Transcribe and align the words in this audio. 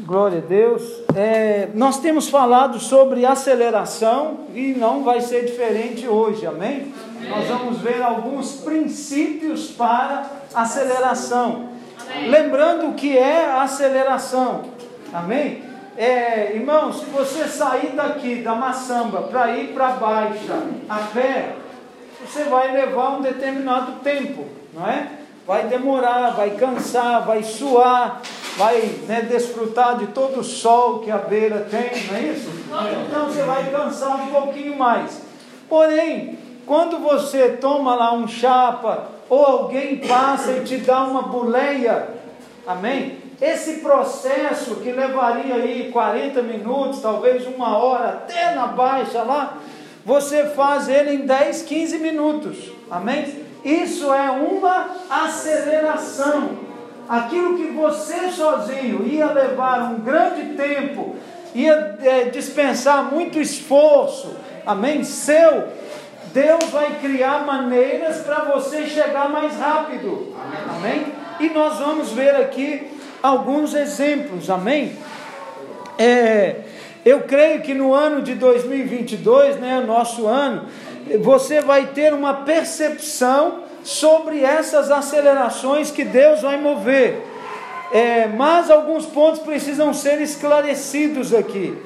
Glória 0.00 0.38
a 0.38 0.40
Deus. 0.40 0.82
É, 1.14 1.70
nós 1.72 1.98
temos 1.98 2.28
falado 2.28 2.78
sobre 2.78 3.24
aceleração 3.24 4.40
e 4.52 4.74
não 4.74 5.02
vai 5.02 5.20
ser 5.20 5.46
diferente 5.46 6.06
hoje, 6.06 6.44
amém? 6.46 6.92
amém. 7.16 7.30
Nós 7.30 7.46
vamos 7.46 7.78
ver 7.78 8.02
alguns 8.02 8.56
princípios 8.56 9.70
para 9.70 10.30
aceleração. 10.52 11.70
Amém. 12.00 12.28
Lembrando 12.28 12.88
o 12.88 12.94
que 12.94 13.16
é 13.16 13.50
aceleração, 13.52 14.64
amém? 15.12 15.62
É, 15.96 16.54
irmão, 16.54 16.92
se 16.92 17.06
você 17.06 17.46
sair 17.46 17.92
daqui 17.94 18.42
da 18.42 18.54
maçamba 18.54 19.22
para 19.22 19.56
ir 19.56 19.68
para 19.72 19.90
baixa 19.90 20.60
a 20.88 20.98
pé, 21.14 21.54
você 22.20 22.44
vai 22.44 22.72
levar 22.72 23.10
um 23.10 23.22
determinado 23.22 24.00
tempo, 24.00 24.44
não 24.74 24.86
é? 24.86 25.23
Vai 25.46 25.64
demorar, 25.64 26.30
vai 26.30 26.50
cansar, 26.50 27.26
vai 27.26 27.42
suar, 27.42 28.22
vai 28.56 28.80
né, 29.06 29.22
desfrutar 29.22 29.98
de 29.98 30.06
todo 30.08 30.40
o 30.40 30.44
sol 30.44 31.00
que 31.00 31.10
a 31.10 31.18
beira 31.18 31.66
tem, 31.70 32.06
não 32.06 32.16
é 32.16 32.22
isso? 32.22 32.50
Então 33.06 33.26
você 33.26 33.42
vai 33.42 33.70
cansar 33.70 34.22
um 34.22 34.26
pouquinho 34.28 34.78
mais. 34.78 35.20
Porém, 35.68 36.38
quando 36.64 36.98
você 36.98 37.50
toma 37.50 37.94
lá 37.94 38.14
um 38.14 38.26
chapa, 38.26 39.08
ou 39.28 39.44
alguém 39.44 39.98
passa 39.98 40.52
e 40.52 40.60
te 40.64 40.78
dá 40.78 41.04
uma 41.04 41.22
boleia, 41.22 42.08
amém? 42.66 43.18
Esse 43.40 43.80
processo 43.80 44.76
que 44.76 44.92
levaria 44.92 45.56
aí 45.56 45.90
40 45.92 46.40
minutos, 46.40 47.00
talvez 47.00 47.46
uma 47.46 47.76
hora, 47.76 48.08
até 48.08 48.54
na 48.54 48.68
baixa 48.68 49.22
lá, 49.22 49.58
você 50.06 50.46
faz 50.46 50.88
ele 50.88 51.14
em 51.14 51.26
10, 51.26 51.62
15 51.62 51.98
minutos, 51.98 52.72
amém? 52.90 53.43
Isso 53.64 54.12
é 54.12 54.30
uma 54.30 54.90
aceleração 55.08 56.64
aquilo 57.08 57.56
que 57.56 57.68
você 57.68 58.30
sozinho 58.30 59.06
ia 59.06 59.26
levar 59.26 59.92
um 59.92 60.00
grande 60.00 60.54
tempo, 60.56 61.16
ia 61.54 61.96
é, 62.02 62.24
dispensar 62.24 63.04
muito 63.12 63.38
esforço, 63.38 64.34
amém? 64.66 65.04
Seu, 65.04 65.68
Deus 66.32 66.64
vai 66.70 66.98
criar 67.00 67.44
maneiras 67.46 68.18
para 68.18 68.40
você 68.40 68.86
chegar 68.86 69.28
mais 69.28 69.56
rápido, 69.56 70.34
amém? 70.68 71.06
E 71.40 71.48
nós 71.50 71.78
vamos 71.78 72.10
ver 72.12 72.34
aqui 72.36 72.90
alguns 73.22 73.74
exemplos, 73.74 74.50
amém? 74.50 74.96
É, 75.98 76.62
eu 77.04 77.20
creio 77.20 77.60
que 77.60 77.74
no 77.74 77.94
ano 77.94 78.22
de 78.22 78.34
2022, 78.34 79.56
né, 79.56 79.80
nosso 79.86 80.26
ano, 80.26 80.66
você 81.20 81.60
vai 81.60 81.86
ter 81.86 82.12
uma 82.12 82.34
percepção 82.34 83.64
sobre 83.82 84.42
essas 84.42 84.90
acelerações 84.90 85.90
que 85.90 86.04
Deus 86.04 86.42
vai 86.42 86.58
mover. 86.58 87.22
É, 87.92 88.26
mas 88.26 88.70
alguns 88.70 89.06
pontos 89.06 89.40
precisam 89.40 89.92
ser 89.92 90.20
esclarecidos 90.20 91.34
aqui. 91.34 91.76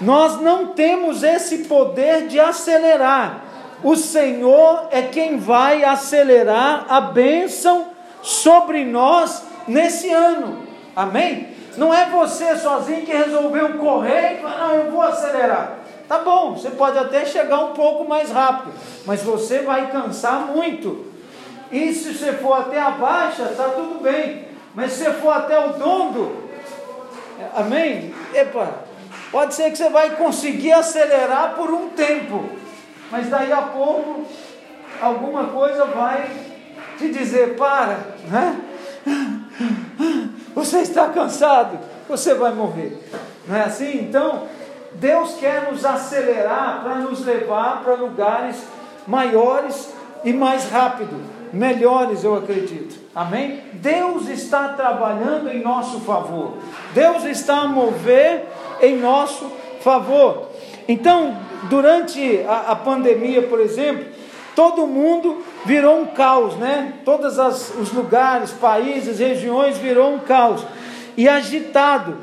Nós 0.00 0.40
não 0.40 0.68
temos 0.68 1.22
esse 1.22 1.58
poder 1.64 2.28
de 2.28 2.40
acelerar. 2.40 3.44
O 3.82 3.96
Senhor 3.96 4.88
é 4.90 5.02
quem 5.02 5.38
vai 5.38 5.84
acelerar 5.84 6.86
a 6.88 7.00
bênção 7.00 7.88
sobre 8.22 8.84
nós 8.84 9.42
nesse 9.66 10.10
ano. 10.10 10.62
Amém? 10.94 11.48
Não 11.76 11.94
é 11.94 12.06
você 12.06 12.56
sozinho 12.56 13.04
que 13.04 13.12
resolveu 13.12 13.78
correr 13.78 14.34
e 14.34 14.42
falar, 14.42 14.58
não, 14.58 14.74
eu 14.74 14.90
vou 14.90 15.02
acelerar. 15.02 15.79
Tá 16.10 16.18
bom, 16.18 16.56
você 16.56 16.70
pode 16.70 16.98
até 16.98 17.24
chegar 17.24 17.60
um 17.66 17.72
pouco 17.72 18.04
mais 18.04 18.32
rápido, 18.32 18.72
mas 19.06 19.22
você 19.22 19.60
vai 19.60 19.92
cansar 19.92 20.44
muito. 20.44 21.06
E 21.70 21.94
se 21.94 22.12
você 22.12 22.32
for 22.32 22.54
até 22.54 22.80
a 22.80 22.90
baixa, 22.90 23.44
está 23.44 23.68
tudo 23.68 24.02
bem. 24.02 24.44
Mas 24.74 24.90
se 24.90 25.04
você 25.04 25.12
for 25.12 25.30
até 25.30 25.56
o 25.56 25.74
dondo, 25.74 26.48
amém? 27.54 28.12
Epa, 28.34 28.80
pode 29.30 29.54
ser 29.54 29.70
que 29.70 29.78
você 29.78 29.88
vai 29.88 30.16
conseguir 30.16 30.72
acelerar 30.72 31.54
por 31.54 31.70
um 31.70 31.90
tempo. 31.90 32.44
Mas 33.08 33.28
daí 33.28 33.52
a 33.52 33.62
pouco, 33.62 34.24
alguma 35.00 35.44
coisa 35.44 35.84
vai 35.84 36.28
te 36.98 37.08
dizer: 37.12 37.54
para, 37.54 38.00
né? 38.28 38.60
Você 40.56 40.78
está 40.80 41.08
cansado, 41.10 41.78
você 42.08 42.34
vai 42.34 42.52
morrer. 42.52 42.98
Não 43.46 43.56
é 43.56 43.62
assim? 43.62 44.00
Então, 44.00 44.48
Deus 44.94 45.34
quer 45.34 45.70
nos 45.70 45.84
acelerar 45.84 46.82
para 46.82 46.96
nos 46.96 47.24
levar 47.24 47.82
para 47.82 47.94
lugares 47.94 48.64
maiores 49.06 49.92
e 50.24 50.32
mais 50.32 50.68
rápido 50.70 51.40
melhores, 51.52 52.22
eu 52.24 52.36
acredito. 52.36 52.96
Amém? 53.14 53.60
Deus 53.74 54.28
está 54.28 54.68
trabalhando 54.68 55.48
em 55.48 55.62
nosso 55.62 56.00
favor. 56.00 56.58
Deus 56.94 57.24
está 57.24 57.62
a 57.62 57.68
mover 57.68 58.44
em 58.80 58.96
nosso 58.96 59.50
favor. 59.80 60.48
Então, 60.86 61.36
durante 61.68 62.44
a, 62.48 62.72
a 62.72 62.76
pandemia, 62.76 63.42
por 63.42 63.60
exemplo, 63.60 64.06
todo 64.54 64.86
mundo 64.86 65.42
virou 65.64 66.00
um 66.00 66.06
caos, 66.06 66.56
né? 66.56 66.94
Todos 67.04 67.38
os 67.38 67.92
lugares, 67.92 68.50
países, 68.52 69.18
regiões 69.18 69.76
virou 69.78 70.14
um 70.14 70.18
caos 70.18 70.64
e 71.16 71.28
agitado. 71.28 72.16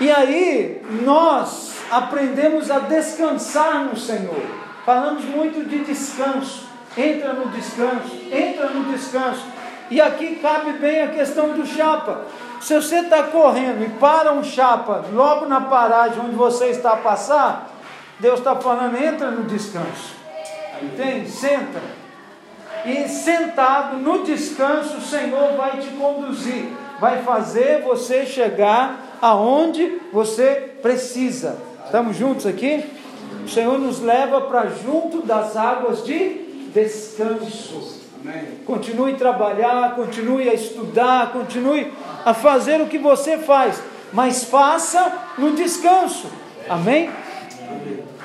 E 0.00 0.10
aí 0.10 0.82
nós 1.04 1.73
aprendemos 1.90 2.70
a 2.70 2.80
descansar 2.80 3.84
no 3.84 3.96
Senhor. 3.96 4.44
Falamos 4.84 5.24
muito 5.24 5.68
de 5.68 5.84
descanso 5.84 6.74
entra 6.96 7.32
no 7.32 7.48
descanso, 7.48 8.16
entra 8.30 8.68
no 8.68 8.92
descanso. 8.92 9.44
E 9.90 10.00
aqui 10.00 10.36
cabe 10.36 10.72
bem 10.74 11.02
a 11.02 11.08
questão 11.08 11.50
do 11.50 11.66
chapa. 11.66 12.22
Se 12.60 12.74
você 12.74 13.00
está 13.00 13.24
correndo 13.24 13.84
e 13.84 13.90
para 13.98 14.32
um 14.32 14.42
chapa 14.42 15.04
logo 15.12 15.46
na 15.46 15.60
paragem 15.60 16.20
onde 16.20 16.34
você 16.34 16.66
está 16.66 16.92
a 16.92 16.96
passar, 16.96 17.70
Deus 18.18 18.38
está 18.38 18.56
falando, 18.56 18.96
entra 18.96 19.30
no 19.30 19.44
descanso. 19.44 20.14
Entende? 20.80 21.28
Senta. 21.28 21.80
E 22.86 23.08
sentado 23.08 23.96
no 23.96 24.24
descanso, 24.24 24.98
o 24.98 25.00
Senhor 25.00 25.56
vai 25.56 25.78
te 25.78 25.88
conduzir, 25.90 26.68
vai 27.00 27.22
fazer 27.22 27.82
você 27.82 28.26
chegar 28.26 29.16
aonde 29.20 30.00
você 30.12 30.74
precisa. 30.82 31.58
Estamos 31.84 32.16
juntos 32.16 32.46
aqui? 32.46 32.84
O 33.44 33.48
Senhor 33.48 33.78
nos 33.78 34.00
leva 34.00 34.40
para 34.40 34.68
junto 34.68 35.22
das 35.22 35.56
águas 35.56 36.04
de 36.04 36.40
descanso. 36.72 38.00
Amém. 38.24 38.58
Continue 38.64 39.12
a 39.12 39.16
trabalhar, 39.16 39.94
continue 39.94 40.48
a 40.48 40.54
estudar, 40.54 41.30
continue 41.30 41.92
a 42.24 42.32
fazer 42.32 42.80
o 42.80 42.86
que 42.86 42.96
você 42.96 43.36
faz, 43.36 43.82
mas 44.12 44.44
faça 44.44 45.12
no 45.36 45.52
descanso. 45.52 46.26
Amém? 46.68 47.10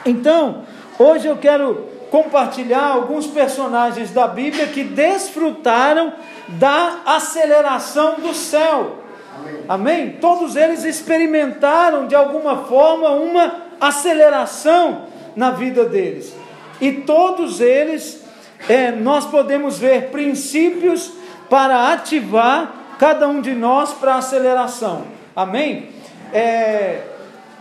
Então, 0.05 0.63
hoje 0.97 1.27
eu 1.27 1.35
quero 1.37 1.89
compartilhar 2.09 2.87
alguns 2.87 3.27
personagens 3.27 4.11
da 4.11 4.27
Bíblia 4.27 4.67
que 4.67 4.83
desfrutaram 4.83 6.13
da 6.47 7.01
aceleração 7.05 8.15
do 8.15 8.33
céu. 8.33 9.08
Amém. 9.39 9.63
Amém? 9.67 10.17
Todos 10.19 10.55
eles 10.55 10.83
experimentaram 10.83 12.07
de 12.07 12.15
alguma 12.15 12.65
forma 12.65 13.09
uma 13.11 13.63
aceleração 13.79 15.07
na 15.35 15.51
vida 15.51 15.85
deles. 15.85 16.33
E 16.81 16.91
todos 16.91 17.61
eles 17.61 18.23
é, 18.67 18.91
nós 18.91 19.25
podemos 19.25 19.77
ver 19.77 20.09
princípios 20.09 21.11
para 21.49 21.93
ativar 21.93 22.95
cada 22.97 23.27
um 23.27 23.41
de 23.41 23.53
nós 23.53 23.93
para 23.93 24.15
aceleração. 24.15 25.03
Amém? 25.35 25.89
É, 26.33 27.01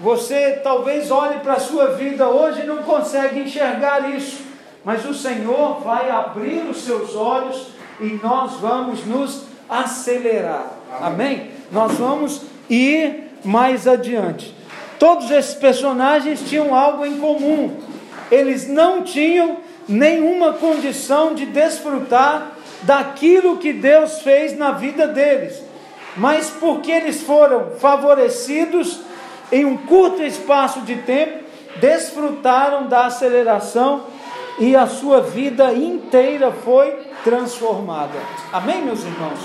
você 0.00 0.60
talvez 0.62 1.10
olhe 1.10 1.40
para 1.40 1.54
a 1.54 1.60
sua 1.60 1.88
vida 1.88 2.28
hoje 2.28 2.62
e 2.62 2.66
não 2.66 2.78
consegue 2.78 3.40
enxergar 3.40 4.10
isso, 4.10 4.42
mas 4.84 5.04
o 5.04 5.14
Senhor 5.14 5.80
vai 5.80 6.10
abrir 6.10 6.68
os 6.68 6.84
seus 6.84 7.14
olhos 7.14 7.68
e 8.00 8.18
nós 8.22 8.54
vamos 8.54 9.04
nos 9.06 9.44
acelerar. 9.68 10.72
Amém? 11.00 11.16
Amém? 11.16 11.57
Nós 11.70 11.92
vamos 11.92 12.42
ir 12.68 13.30
mais 13.44 13.86
adiante. 13.86 14.54
Todos 14.98 15.30
esses 15.30 15.54
personagens 15.54 16.42
tinham 16.48 16.74
algo 16.74 17.04
em 17.04 17.18
comum. 17.18 17.76
Eles 18.30 18.68
não 18.68 19.02
tinham 19.02 19.58
nenhuma 19.88 20.54
condição 20.54 21.34
de 21.34 21.46
desfrutar 21.46 22.52
daquilo 22.82 23.56
que 23.56 23.72
Deus 23.72 24.20
fez 24.20 24.56
na 24.56 24.72
vida 24.72 25.06
deles, 25.08 25.62
mas 26.16 26.50
porque 26.50 26.92
eles 26.92 27.22
foram 27.22 27.72
favorecidos 27.78 29.00
em 29.50 29.64
um 29.64 29.76
curto 29.76 30.22
espaço 30.22 30.82
de 30.82 30.96
tempo, 30.96 31.44
desfrutaram 31.80 32.86
da 32.86 33.06
aceleração 33.06 34.04
e 34.58 34.76
a 34.76 34.86
sua 34.86 35.20
vida 35.20 35.72
inteira 35.72 36.52
foi 36.52 36.92
transformada. 37.24 38.18
Amém, 38.52 38.82
meus 38.82 39.04
irmãos? 39.04 39.38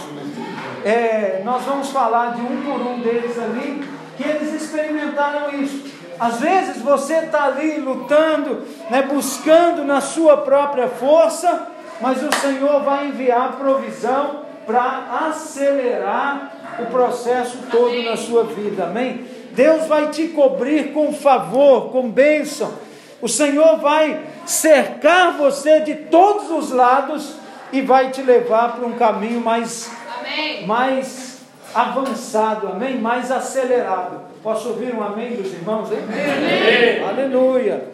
É, 0.83 1.41
nós 1.44 1.63
vamos 1.63 1.89
falar 1.89 2.35
de 2.35 2.41
um 2.41 2.62
por 2.62 2.81
um 2.81 3.00
deles 3.00 3.38
ali, 3.39 3.83
que 4.18 4.24
eles 4.24 4.53
experimentaram 4.53 5.53
isso. 5.59 5.91
Às 6.19 6.39
vezes 6.39 6.81
você 6.81 7.15
está 7.15 7.45
ali 7.45 7.80
lutando, 7.80 8.63
né, 8.89 9.01
buscando 9.01 9.83
na 9.83 10.01
sua 10.01 10.38
própria 10.38 10.88
força, 10.88 11.68
mas 12.00 12.21
o 12.21 12.31
Senhor 12.35 12.81
vai 12.83 13.07
enviar 13.07 13.53
provisão 13.53 14.44
para 14.65 15.27
acelerar 15.27 16.51
o 16.80 16.85
processo 16.88 17.59
todo 17.69 17.88
Amém. 17.88 18.06
na 18.06 18.18
sua 18.18 18.44
vida. 18.44 18.85
Amém? 18.85 19.25
Deus 19.51 19.85
vai 19.88 20.09
te 20.09 20.27
cobrir 20.30 20.94
com 20.94 21.13
favor, 21.13 21.91
com 21.91 22.09
bênção. 22.09 22.74
O 23.21 23.30
Senhor 23.30 23.77
vai 23.77 24.19
cercar 24.45 25.33
você 25.38 25.80
de 25.81 25.95
todos 25.95 26.50
os 26.50 26.71
lados 26.71 27.35
e 27.71 27.81
vai 27.81 28.09
te 28.09 28.21
levar 28.21 28.74
para 28.75 28.85
um 28.85 28.94
caminho 28.94 29.39
mais, 29.39 29.91
amém. 30.33 30.65
mais 30.65 31.41
avançado, 31.74 32.68
amém? 32.68 32.97
Mais 32.97 33.31
acelerado. 33.31 34.21
Posso 34.41 34.69
ouvir 34.69 34.94
um 34.94 35.03
amém 35.03 35.35
dos 35.35 35.53
irmãos? 35.53 35.89
Amém. 35.91 37.03
Aleluia. 37.07 37.88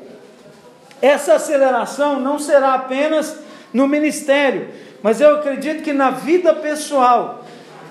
Essa 1.01 1.35
aceleração 1.35 2.19
não 2.19 2.39
será 2.39 2.73
apenas 2.73 3.37
no 3.73 3.87
ministério, 3.87 4.69
mas 5.01 5.21
eu 5.21 5.35
acredito 5.35 5.83
que 5.83 5.93
na 5.93 6.09
vida 6.09 6.53
pessoal, 6.53 7.45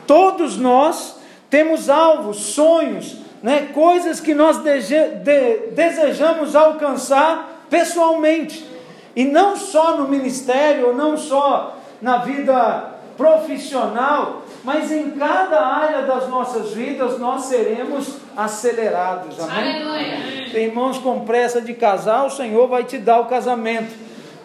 todos 0.07 0.57
nós 0.57 1.17
temos 1.49 1.89
alvos, 1.89 2.37
sonhos, 2.39 3.17
né, 3.43 3.69
coisas 3.73 4.21
que 4.21 4.35
nós 4.35 4.59
de, 4.63 4.81
de, 4.81 5.57
desejamos 5.71 6.55
alcançar 6.55 7.65
pessoalmente, 7.71 8.69
e 9.15 9.25
não 9.25 9.57
só 9.57 9.97
no 9.97 10.09
ministério, 10.09 10.89
ou 10.89 10.95
não 10.95 11.17
só 11.17 11.77
na 12.01 12.19
vida 12.19 12.98
profissional, 13.19 14.45
mas 14.63 14.93
em 14.93 15.11
cada 15.11 15.61
área 15.61 16.03
das 16.03 16.29
nossas 16.29 16.73
vidas 16.73 17.19
nós 17.19 17.47
seremos 17.47 18.17
acelerados. 18.37 19.41
Amém? 19.41 19.83
Aleluia. 19.83 20.51
Tem 20.53 20.67
irmãos 20.67 20.99
com 20.99 21.25
pressa 21.25 21.61
de 21.61 21.75
casar, 21.75 22.25
o 22.25 22.31
Senhor 22.31 22.69
vai 22.69 22.85
te 22.85 22.97
dar 22.97 23.19
o 23.19 23.27
casamento. 23.27 23.93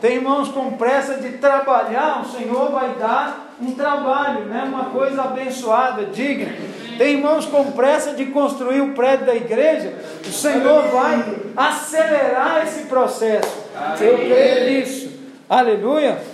Tem 0.02 0.16
irmãos 0.16 0.50
com 0.50 0.72
pressa 0.72 1.16
de 1.16 1.38
trabalhar, 1.38 2.24
o 2.24 2.26
Senhor 2.26 2.72
vai 2.72 2.96
dar 2.96 3.54
um 3.62 3.74
trabalho, 3.76 4.46
né? 4.46 4.64
uma 4.64 4.86
coisa 4.86 5.22
abençoada, 5.22 6.06
digna. 6.08 6.52
Tem 6.98 7.14
irmãos 7.14 7.46
com 7.46 7.72
pressa 7.72 8.14
de 8.14 8.26
construir 8.26 8.82
o 8.82 8.94
prédio 8.94 9.28
da 9.28 9.36
igreja, 9.36 9.94
o 10.28 10.32
Senhor 10.32 10.84
vai 10.90 11.24
acelerar 11.56 12.64
esse 12.64 12.86
processo. 12.88 13.56
Eu 14.02 14.18
creio 14.18 14.70
nisso. 14.72 15.12
Aleluia. 15.48 16.33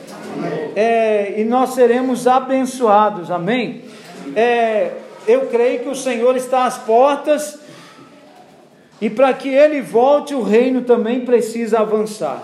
É, 0.76 1.36
e 1.38 1.44
nós 1.44 1.72
seremos 1.72 2.28
abençoados, 2.28 3.30
amém? 3.32 3.84
É, 4.36 4.92
eu 5.28 5.48
creio 5.48 5.82
que 5.82 5.90
o 5.90 5.96
Senhor 5.96 6.36
está 6.36 6.66
às 6.66 6.78
portas 6.78 7.60
e 9.02 9.10
para 9.10 9.34
que 9.34 9.50
ele 9.50 9.82
volte, 9.82 10.36
o 10.36 10.42
reino 10.42 10.82
também 10.82 11.22
precisa 11.22 11.80
avançar, 11.80 12.44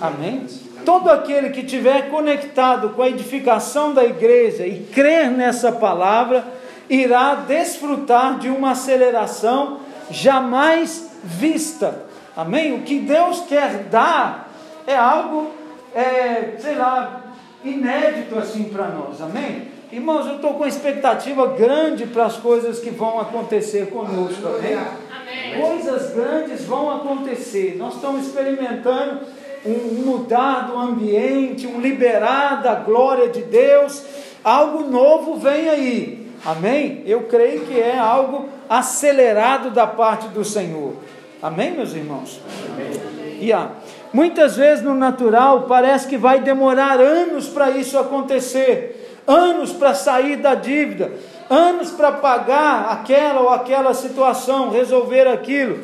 amém? 0.00 0.46
Todo 0.84 1.10
aquele 1.10 1.50
que 1.50 1.64
tiver 1.64 2.10
conectado 2.10 2.90
com 2.90 3.02
a 3.02 3.08
edificação 3.08 3.92
da 3.92 4.04
igreja 4.04 4.66
e 4.66 4.84
crer 4.92 5.30
nessa 5.30 5.72
palavra, 5.72 6.44
irá 6.88 7.34
desfrutar 7.34 8.38
de 8.38 8.48
uma 8.48 8.70
aceleração 8.70 9.80
jamais 10.08 11.10
vista, 11.24 12.04
amém? 12.36 12.74
O 12.74 12.82
que 12.82 13.00
Deus 13.00 13.40
quer 13.48 13.84
dar 13.90 14.48
é 14.86 14.94
algo, 14.94 15.50
é, 15.92 16.54
sei 16.58 16.76
lá, 16.76 17.25
inédito 17.68 18.38
assim 18.38 18.64
para 18.64 18.88
nós, 18.88 19.20
amém? 19.20 19.68
Irmãos, 19.90 20.26
eu 20.26 20.36
estou 20.36 20.54
com 20.54 20.66
expectativa 20.66 21.46
grande 21.48 22.06
para 22.06 22.26
as 22.26 22.36
coisas 22.36 22.78
que 22.78 22.90
vão 22.90 23.20
acontecer 23.20 23.88
conosco, 23.88 24.46
amém? 24.48 24.74
amém? 24.74 25.60
Coisas 25.60 26.12
grandes 26.12 26.64
vão 26.64 26.90
acontecer, 26.94 27.76
nós 27.78 27.94
estamos 27.94 28.26
experimentando 28.26 29.20
um 29.64 30.04
mudar 30.04 30.68
do 30.68 30.78
ambiente, 30.78 31.66
um 31.66 31.80
liberar 31.80 32.62
da 32.62 32.74
glória 32.74 33.28
de 33.28 33.42
Deus, 33.42 34.04
algo 34.42 34.84
novo 34.84 35.36
vem 35.36 35.68
aí, 35.68 36.32
amém? 36.44 37.02
Eu 37.06 37.22
creio 37.24 37.60
que 37.60 37.80
é 37.80 37.98
algo 37.98 38.48
acelerado 38.68 39.70
da 39.70 39.86
parte 39.86 40.28
do 40.28 40.44
Senhor, 40.44 40.94
amém, 41.42 41.72
meus 41.72 41.94
irmãos? 41.94 42.40
Amém. 42.72 43.16
E 43.40 43.52
a 43.52 43.70
Muitas 44.16 44.56
vezes 44.56 44.82
no 44.82 44.94
natural 44.94 45.64
parece 45.68 46.08
que 46.08 46.16
vai 46.16 46.40
demorar 46.40 46.98
anos 46.98 47.48
para 47.48 47.72
isso 47.72 47.98
acontecer, 47.98 49.20
anos 49.26 49.74
para 49.74 49.92
sair 49.92 50.36
da 50.36 50.54
dívida, 50.54 51.12
anos 51.50 51.90
para 51.90 52.12
pagar 52.12 52.92
aquela 52.92 53.42
ou 53.42 53.50
aquela 53.50 53.92
situação, 53.92 54.70
resolver 54.70 55.28
aquilo, 55.28 55.80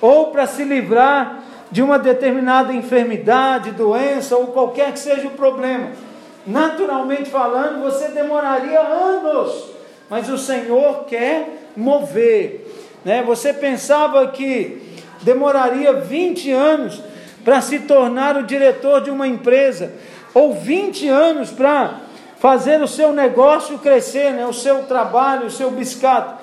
ou 0.00 0.32
para 0.32 0.48
se 0.48 0.64
livrar 0.64 1.44
de 1.70 1.80
uma 1.80 1.96
determinada 1.96 2.72
enfermidade, 2.72 3.70
doença 3.70 4.36
ou 4.36 4.48
qualquer 4.48 4.92
que 4.92 4.98
seja 4.98 5.28
o 5.28 5.36
problema. 5.36 5.90
Naturalmente 6.44 7.30
falando, 7.30 7.84
você 7.84 8.08
demoraria 8.08 8.80
anos, 8.80 9.64
mas 10.10 10.28
o 10.28 10.36
Senhor 10.36 11.04
quer 11.04 11.70
mover. 11.76 12.66
Né? 13.04 13.22
Você 13.22 13.52
pensava 13.52 14.26
que 14.26 14.82
demoraria 15.22 15.92
20 15.92 16.50
anos 16.50 17.00
para 17.46 17.60
se 17.60 17.78
tornar 17.78 18.36
o 18.36 18.42
diretor 18.42 19.00
de 19.00 19.08
uma 19.08 19.28
empresa, 19.28 19.92
ou 20.34 20.52
20 20.52 21.08
anos 21.08 21.48
para 21.48 22.00
fazer 22.40 22.82
o 22.82 22.88
seu 22.88 23.12
negócio 23.12 23.78
crescer, 23.78 24.32
né? 24.32 24.44
o 24.44 24.52
seu 24.52 24.82
trabalho, 24.82 25.46
o 25.46 25.50
seu 25.50 25.70
biscato. 25.70 26.34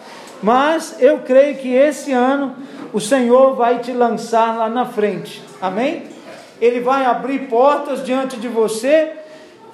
Mas 0.41 0.95
eu 1.01 1.19
creio 1.19 1.57
que 1.57 1.73
esse 1.75 2.13
ano 2.13 2.55
o 2.93 3.01
Senhor 3.01 3.53
vai 3.53 3.79
te 3.79 3.91
lançar 3.91 4.57
lá 4.57 4.69
na 4.69 4.85
frente. 4.85 5.43
Amém? 5.61 6.03
Ele 6.61 6.79
vai 6.79 7.03
abrir 7.03 7.49
portas 7.49 8.01
diante 8.01 8.37
de 8.37 8.47
você 8.47 9.11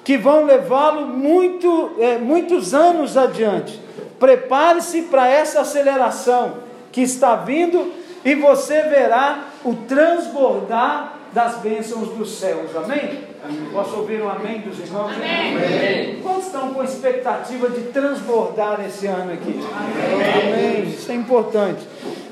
que 0.04 0.18
vão 0.18 0.46
levá-lo 0.46 1.06
muito, 1.06 1.92
é, 2.00 2.18
muitos 2.18 2.74
anos 2.74 3.16
adiante. 3.16 3.80
Prepare-se 4.20 5.04
para 5.04 5.30
essa 5.30 5.62
aceleração 5.62 6.56
que 6.92 7.02
está 7.02 7.36
vindo 7.36 7.94
e 8.26 8.34
você 8.34 8.82
verá 8.82 9.42
o 9.64 9.76
transbordar 9.76 11.19
das 11.34 11.58
bênçãos 11.58 12.10
dos 12.10 12.40
céus. 12.40 12.76
Amém? 12.76 13.24
amém? 13.44 13.70
Posso 13.72 13.98
ouvir 13.98 14.22
um 14.22 14.30
amém 14.30 14.62
dos 14.62 14.80
irmãos? 14.80 15.14
Amém. 15.14 15.56
amém. 15.56 16.22
Quantos 16.22 16.48
estão 16.48 16.74
com 16.74 16.84
expectativa 16.84 17.70
de 17.70 17.82
transbordar 17.92 18.84
esse 18.86 19.08
ano 19.08 19.34
aqui? 19.34 19.60
Amém. 19.76 20.54
amém. 20.54 20.90
Isso 20.90 21.12
é 21.12 21.16
importante. 21.16 21.86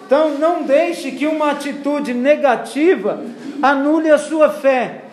Então, 0.05 0.37
não 0.37 0.63
deixe 0.63 1.11
que 1.11 1.27
uma 1.27 1.51
atitude 1.51 2.13
negativa 2.13 3.21
anule 3.61 4.09
a 4.09 4.17
sua 4.17 4.49
fé. 4.49 5.03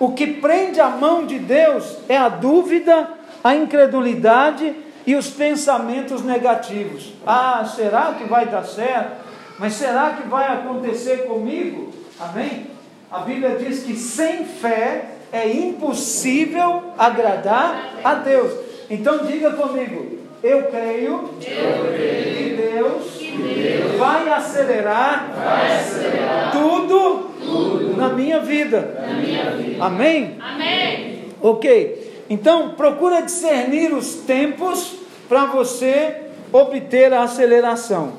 O 0.00 0.12
que 0.12 0.26
prende 0.26 0.80
a 0.80 0.88
mão 0.88 1.26
de 1.26 1.38
Deus 1.38 1.98
é 2.08 2.16
a 2.16 2.28
dúvida, 2.28 3.08
a 3.44 3.54
incredulidade 3.54 4.74
e 5.06 5.14
os 5.14 5.28
pensamentos 5.28 6.22
negativos. 6.22 7.12
Ah, 7.26 7.64
será 7.64 8.14
que 8.18 8.24
vai 8.24 8.46
dar 8.46 8.64
certo? 8.64 9.22
Mas 9.58 9.74
será 9.74 10.10
que 10.10 10.26
vai 10.28 10.46
acontecer 10.46 11.26
comigo? 11.26 11.92
Amém? 12.18 12.71
A 13.12 13.18
Bíblia 13.18 13.56
diz 13.56 13.82
que 13.82 13.94
sem 13.94 14.46
fé 14.46 15.04
é 15.30 15.46
impossível 15.46 16.82
agradar 16.96 17.98
a 18.02 18.14
Deus. 18.14 18.50
Então 18.88 19.18
diga 19.26 19.50
comigo, 19.52 20.18
eu 20.42 20.62
creio, 20.62 21.12
eu 21.12 21.92
creio 21.92 22.34
que, 22.34 22.56
Deus 22.72 23.12
que 23.18 23.36
Deus 23.36 23.98
vai 23.98 24.30
acelerar, 24.30 25.30
vai 25.36 25.76
acelerar 25.76 26.52
tudo, 26.52 27.30
tudo, 27.38 27.96
na, 27.98 28.08
minha 28.08 28.40
vida. 28.40 28.98
na 29.06 29.12
minha 29.12 29.50
vida. 29.50 29.84
Amém? 29.84 30.38
Amém. 30.40 31.24
Ok. 31.42 32.24
Então 32.30 32.70
procura 32.70 33.20
discernir 33.20 33.92
os 33.92 34.14
tempos 34.14 34.94
para 35.28 35.44
você 35.44 36.16
obter 36.50 37.12
a 37.12 37.24
aceleração. 37.24 38.14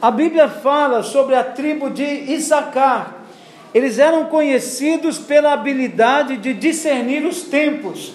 A 0.00 0.10
Bíblia 0.10 0.48
fala 0.48 1.02
sobre 1.02 1.34
a 1.34 1.44
tribo 1.44 1.90
de 1.90 2.04
Issacar 2.04 3.19
eles 3.74 3.98
eram 3.98 4.24
conhecidos 4.26 5.18
pela 5.18 5.52
habilidade 5.52 6.36
de 6.36 6.52
discernir 6.52 7.24
os 7.24 7.42
tempos. 7.42 8.12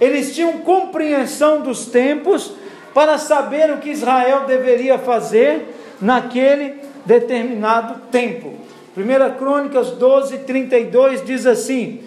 Eles 0.00 0.34
tinham 0.34 0.58
compreensão 0.58 1.60
dos 1.60 1.86
tempos 1.86 2.52
para 2.92 3.16
saber 3.18 3.70
o 3.70 3.78
que 3.78 3.90
Israel 3.90 4.44
deveria 4.46 4.98
fazer 4.98 5.74
naquele 6.00 6.76
determinado 7.04 8.00
tempo. 8.10 8.54
1 8.96 9.38
Crônicas 9.38 9.90
12, 9.92 10.38
32 10.38 11.24
diz 11.24 11.46
assim: 11.46 12.02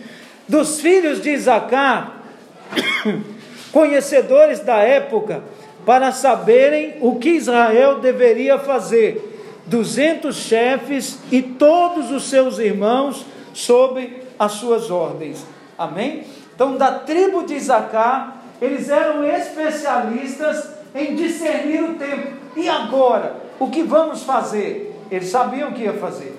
Dos 0.47 0.81
filhos 0.81 1.21
de 1.21 1.31
Isacar, 1.31 2.23
conhecedores 3.71 4.59
da 4.59 4.77
época, 4.77 5.43
para 5.85 6.11
saberem 6.11 6.95
o 6.99 7.15
que 7.15 7.29
Israel 7.29 7.99
deveria 7.99 8.59
fazer 8.59 9.30
duzentos 9.71 10.35
chefes 10.35 11.17
e 11.31 11.41
todos 11.41 12.11
os 12.11 12.23
seus 12.23 12.59
irmãos 12.59 13.25
sob 13.53 14.21
as 14.37 14.51
suas 14.51 14.91
ordens. 14.91 15.45
Amém? 15.77 16.25
Então, 16.53 16.75
da 16.75 16.91
tribo 16.91 17.45
de 17.45 17.55
Isacar, 17.55 18.43
eles 18.61 18.89
eram 18.89 19.23
especialistas 19.23 20.71
em 20.93 21.15
discernir 21.15 21.83
o 21.85 21.95
tempo. 21.95 22.33
E 22.57 22.67
agora, 22.67 23.37
o 23.57 23.69
que 23.69 23.81
vamos 23.81 24.23
fazer? 24.23 24.93
Eles 25.09 25.29
sabiam 25.29 25.69
o 25.69 25.73
que 25.73 25.83
ia 25.83 25.93
fazer. 25.93 26.37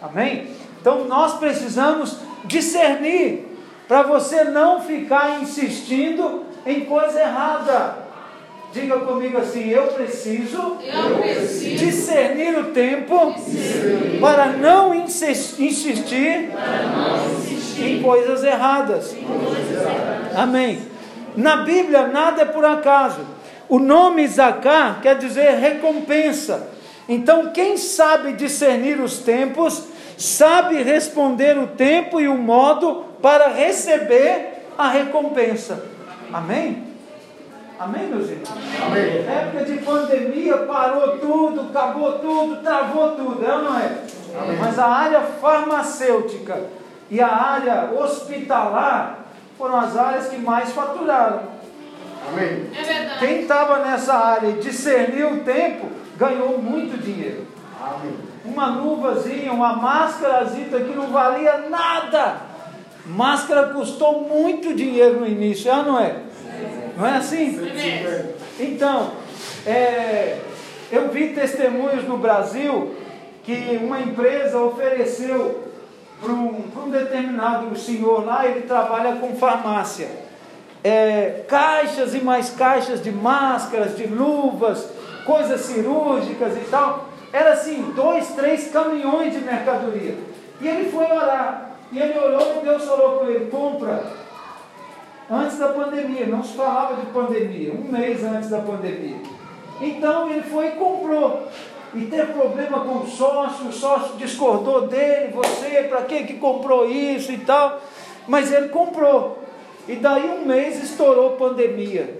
Amém? 0.00 0.46
Então, 0.80 1.06
nós 1.06 1.38
precisamos 1.38 2.18
discernir 2.44 3.48
para 3.88 4.02
você 4.02 4.44
não 4.44 4.80
ficar 4.80 5.42
insistindo 5.42 6.44
em 6.64 6.84
coisa 6.84 7.20
errada. 7.20 8.09
Diga 8.72 9.00
comigo 9.00 9.38
assim: 9.38 9.68
eu 9.68 9.88
preciso, 9.88 10.78
Eu 10.80 11.18
preciso 11.18 11.84
discernir 11.84 12.56
o 12.56 12.64
tempo 12.72 13.34
para 14.20 14.46
não 14.46 14.94
insistir 14.94 16.50
em 17.80 18.02
coisas 18.02 18.44
erradas. 18.44 19.16
Amém. 20.36 20.80
Na 21.36 21.58
Bíblia 21.58 22.06
nada 22.06 22.42
é 22.42 22.44
por 22.44 22.64
acaso. 22.64 23.20
O 23.68 23.78
nome 23.78 24.26
Zacá 24.26 24.98
quer 25.02 25.16
dizer 25.16 25.58
recompensa. 25.58 26.68
Então, 27.08 27.50
quem 27.52 27.76
sabe 27.76 28.34
discernir 28.34 29.00
os 29.00 29.18
tempos, 29.18 29.84
sabe 30.16 30.82
responder 30.82 31.58
o 31.58 31.66
tempo 31.68 32.20
e 32.20 32.28
o 32.28 32.36
modo 32.36 33.04
para 33.20 33.48
receber 33.48 34.64
a 34.78 34.88
recompensa. 34.88 35.84
Amém? 36.32 36.89
Amém, 37.80 38.08
meus 38.08 38.28
irmãos? 38.28 38.58
Amém. 38.84 39.26
Época 39.26 39.64
de 39.64 39.78
pandemia, 39.78 40.58
parou 40.58 41.16
tudo, 41.16 41.62
acabou 41.62 42.18
tudo, 42.18 42.62
travou 42.62 43.12
tudo, 43.12 43.42
é 43.42 43.54
ou 43.54 43.62
não 43.62 43.78
é? 43.78 44.02
Amém. 44.38 44.58
Mas 44.60 44.78
a 44.78 44.86
área 44.86 45.20
farmacêutica 45.22 46.62
e 47.10 47.18
a 47.22 47.26
área 47.26 47.90
hospitalar 47.98 49.20
foram 49.56 49.80
as 49.80 49.96
áreas 49.96 50.28
que 50.28 50.36
mais 50.36 50.70
faturaram. 50.72 51.40
Amém. 52.28 52.70
É 52.78 52.82
verdade. 52.82 53.18
Quem 53.18 53.40
estava 53.40 53.78
nessa 53.78 54.12
área 54.12 54.48
e 54.48 54.60
discerniu 54.60 55.36
o 55.36 55.40
tempo, 55.40 55.88
ganhou 56.18 56.58
muito 56.58 57.02
dinheiro. 57.02 57.46
Amém. 57.80 58.14
Uma 58.44 58.66
luvazinha, 58.66 59.54
uma 59.54 59.72
máscarazinha 59.76 60.68
que 60.68 60.94
não 60.94 61.06
valia 61.06 61.64
nada. 61.70 62.42
Máscara 63.06 63.68
custou 63.70 64.28
muito 64.28 64.74
dinheiro 64.74 65.20
no 65.20 65.26
início, 65.26 65.70
é 65.70 65.76
ou 65.76 65.84
não 65.84 65.98
é? 65.98 66.29
Não 67.00 67.06
é 67.06 67.16
assim? 67.16 67.58
Então, 68.58 69.12
é, 69.66 70.38
eu 70.92 71.08
vi 71.08 71.28
testemunhos 71.28 72.06
no 72.06 72.18
Brasil 72.18 72.94
que 73.42 73.80
uma 73.82 74.00
empresa 74.00 74.58
ofereceu 74.58 75.64
para 76.20 76.30
um, 76.30 76.60
para 76.60 76.82
um 76.82 76.90
determinado 76.90 77.74
senhor 77.78 78.26
lá, 78.26 78.46
ele 78.46 78.66
trabalha 78.66 79.16
com 79.16 79.34
farmácia. 79.34 80.08
É, 80.84 81.42
caixas 81.48 82.14
e 82.14 82.18
mais 82.18 82.50
caixas 82.50 83.02
de 83.02 83.10
máscaras, 83.10 83.96
de 83.96 84.06
luvas, 84.06 84.86
coisas 85.24 85.62
cirúrgicas 85.62 86.54
e 86.54 86.68
tal. 86.70 87.08
Era 87.32 87.54
assim, 87.54 87.92
dois, 87.96 88.28
três 88.32 88.70
caminhões 88.70 89.32
de 89.32 89.40
mercadoria. 89.40 90.18
E 90.60 90.68
ele 90.68 90.90
foi 90.90 91.04
orar. 91.04 91.70
E 91.90 91.98
ele 91.98 92.18
orou 92.18 92.58
e 92.60 92.64
Deus 92.64 92.84
falou 92.84 93.20
com 93.20 93.26
ele: 93.26 93.46
compra 93.46 94.19
antes 95.30 95.58
da 95.58 95.68
pandemia, 95.68 96.26
não 96.26 96.42
se 96.42 96.54
falava 96.54 96.96
de 96.96 97.06
pandemia, 97.06 97.72
um 97.72 97.90
mês 97.90 98.24
antes 98.24 98.50
da 98.50 98.58
pandemia. 98.58 99.18
Então 99.80 100.28
ele 100.30 100.42
foi 100.42 100.68
e 100.68 100.72
comprou. 100.72 101.48
E 101.94 102.06
teve 102.06 102.32
problema 102.32 102.80
com 102.80 102.98
o 102.98 103.06
sócio, 103.06 103.66
o 103.66 103.72
sócio 103.72 104.16
discordou 104.16 104.86
dele, 104.86 105.32
você, 105.32 105.84
para 105.88 106.02
que 106.02 106.24
que 106.24 106.34
comprou 106.34 106.88
isso 106.88 107.32
e 107.32 107.38
tal. 107.38 107.80
Mas 108.28 108.52
ele 108.52 108.68
comprou. 108.68 109.38
E 109.88 109.96
daí 109.96 110.30
um 110.30 110.46
mês 110.46 110.82
estourou 110.82 111.30
pandemia. 111.32 112.18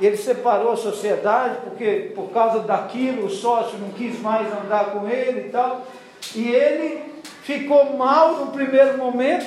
Ele 0.00 0.16
separou 0.16 0.72
a 0.72 0.76
sociedade, 0.76 1.58
porque 1.64 2.12
por 2.14 2.30
causa 2.32 2.60
daquilo 2.60 3.26
o 3.26 3.30
sócio 3.30 3.78
não 3.78 3.90
quis 3.90 4.20
mais 4.20 4.46
andar 4.52 4.90
com 4.90 5.08
ele 5.08 5.46
e 5.46 5.50
tal. 5.50 5.86
E 6.34 6.48
ele 6.48 7.02
ficou 7.42 7.96
mal 7.96 8.36
no 8.36 8.46
primeiro 8.48 8.98
momento, 8.98 9.46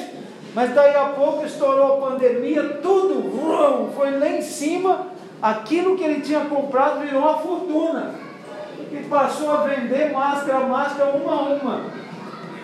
mas 0.56 0.74
daí 0.74 0.96
a 0.96 1.10
pouco 1.10 1.46
estourou 1.46 1.96
a 1.96 2.12
pandemia, 2.12 2.80
tudo 2.82 3.92
foi 3.94 4.18
lá 4.18 4.30
em 4.30 4.42
cima, 4.42 5.08
aquilo 5.42 5.98
que 5.98 6.04
ele 6.04 6.22
tinha 6.22 6.46
comprado 6.46 7.02
virou 7.02 7.22
uma 7.22 7.38
fortuna. 7.38 8.16
E 8.90 9.04
passou 9.10 9.52
a 9.52 9.64
vender 9.64 10.14
máscara 10.14 10.62
máscara 10.62 11.12
uma 11.12 11.34
a 11.34 11.42
uma. 11.42 11.82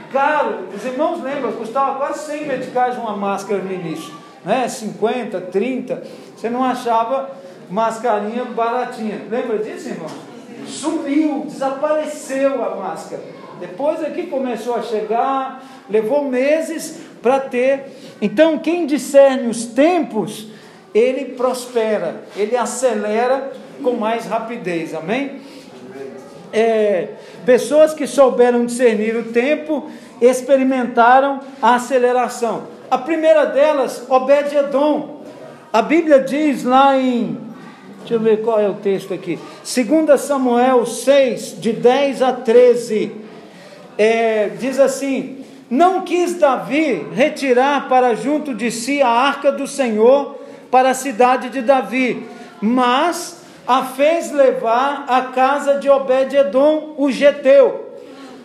Caro, 0.10 0.68
os 0.74 0.86
irmãos 0.86 1.22
lembram, 1.22 1.52
custava 1.52 1.98
quase 1.98 2.32
100 2.32 2.46
meticais 2.46 2.98
uma 2.98 3.16
máscara 3.18 3.62
no 3.62 3.72
início, 3.72 4.14
né? 4.46 4.70
50, 4.70 5.42
30, 5.42 6.04
você 6.34 6.50
não 6.50 6.64
achava 6.64 7.32
mascarinha 7.70 8.46
baratinha. 8.46 9.22
Lembra 9.30 9.58
disso, 9.58 9.90
irmão? 9.90 10.10
Sumiu, 10.66 11.44
desapareceu 11.46 12.64
a 12.64 12.76
máscara. 12.76 13.22
Depois 13.60 14.02
é 14.02 14.10
que 14.10 14.28
começou 14.28 14.76
a 14.76 14.82
chegar, 14.82 15.62
levou 15.90 16.24
meses 16.24 17.11
para 17.22 17.40
ter. 17.40 17.86
Então, 18.22 18.58
quem 18.58 18.86
discerne 18.86 19.48
os 19.48 19.66
tempos, 19.66 20.48
ele 20.94 21.34
prospera, 21.36 22.24
ele 22.36 22.56
acelera 22.56 23.52
com 23.84 23.94
mais 23.94 24.26
rapidez. 24.26 24.94
Amém? 24.94 25.42
É, 26.54 27.10
pessoas 27.46 27.94
que 27.94 28.06
souberam 28.06 28.66
discernir 28.66 29.16
o 29.16 29.32
tempo 29.32 29.90
experimentaram 30.20 31.40
a 31.62 31.76
aceleração. 31.76 32.64
A 32.90 32.98
primeira 32.98 33.46
delas, 33.46 34.04
Obed-Edom. 34.10 35.22
A 35.72 35.82
Bíblia 35.82 36.20
diz 36.20 36.66
lá 36.66 37.00
em, 37.00 37.38
deixa 38.00 38.16
eu 38.16 38.20
ver 38.20 38.42
qual 38.42 38.60
é 38.60 38.68
o 38.68 38.74
texto 38.74 39.14
aqui, 39.14 39.40
2 39.64 40.20
Samuel 40.20 40.86
6, 40.86 41.62
de 41.62 41.72
10 41.72 42.22
a 42.22 42.34
13, 42.34 43.14
é, 43.98 44.50
diz 44.60 44.78
assim: 44.80 45.41
não 45.72 46.02
quis 46.02 46.38
Davi 46.38 47.08
retirar 47.14 47.88
para 47.88 48.14
junto 48.14 48.54
de 48.54 48.70
si 48.70 49.02
a 49.02 49.08
arca 49.08 49.54
do 49.54 49.66
Senhor 49.66 50.36
para 50.70 50.90
a 50.90 50.94
cidade 50.94 51.50
de 51.50 51.62
Davi, 51.62 52.28
mas 52.62 53.42
a 53.66 53.86
fez 53.86 54.34
levar 54.34 55.06
à 55.08 55.22
casa 55.34 55.76
de 55.76 55.90
Obed-Edom, 55.90 56.96
o 56.98 57.10
geteu. 57.10 57.96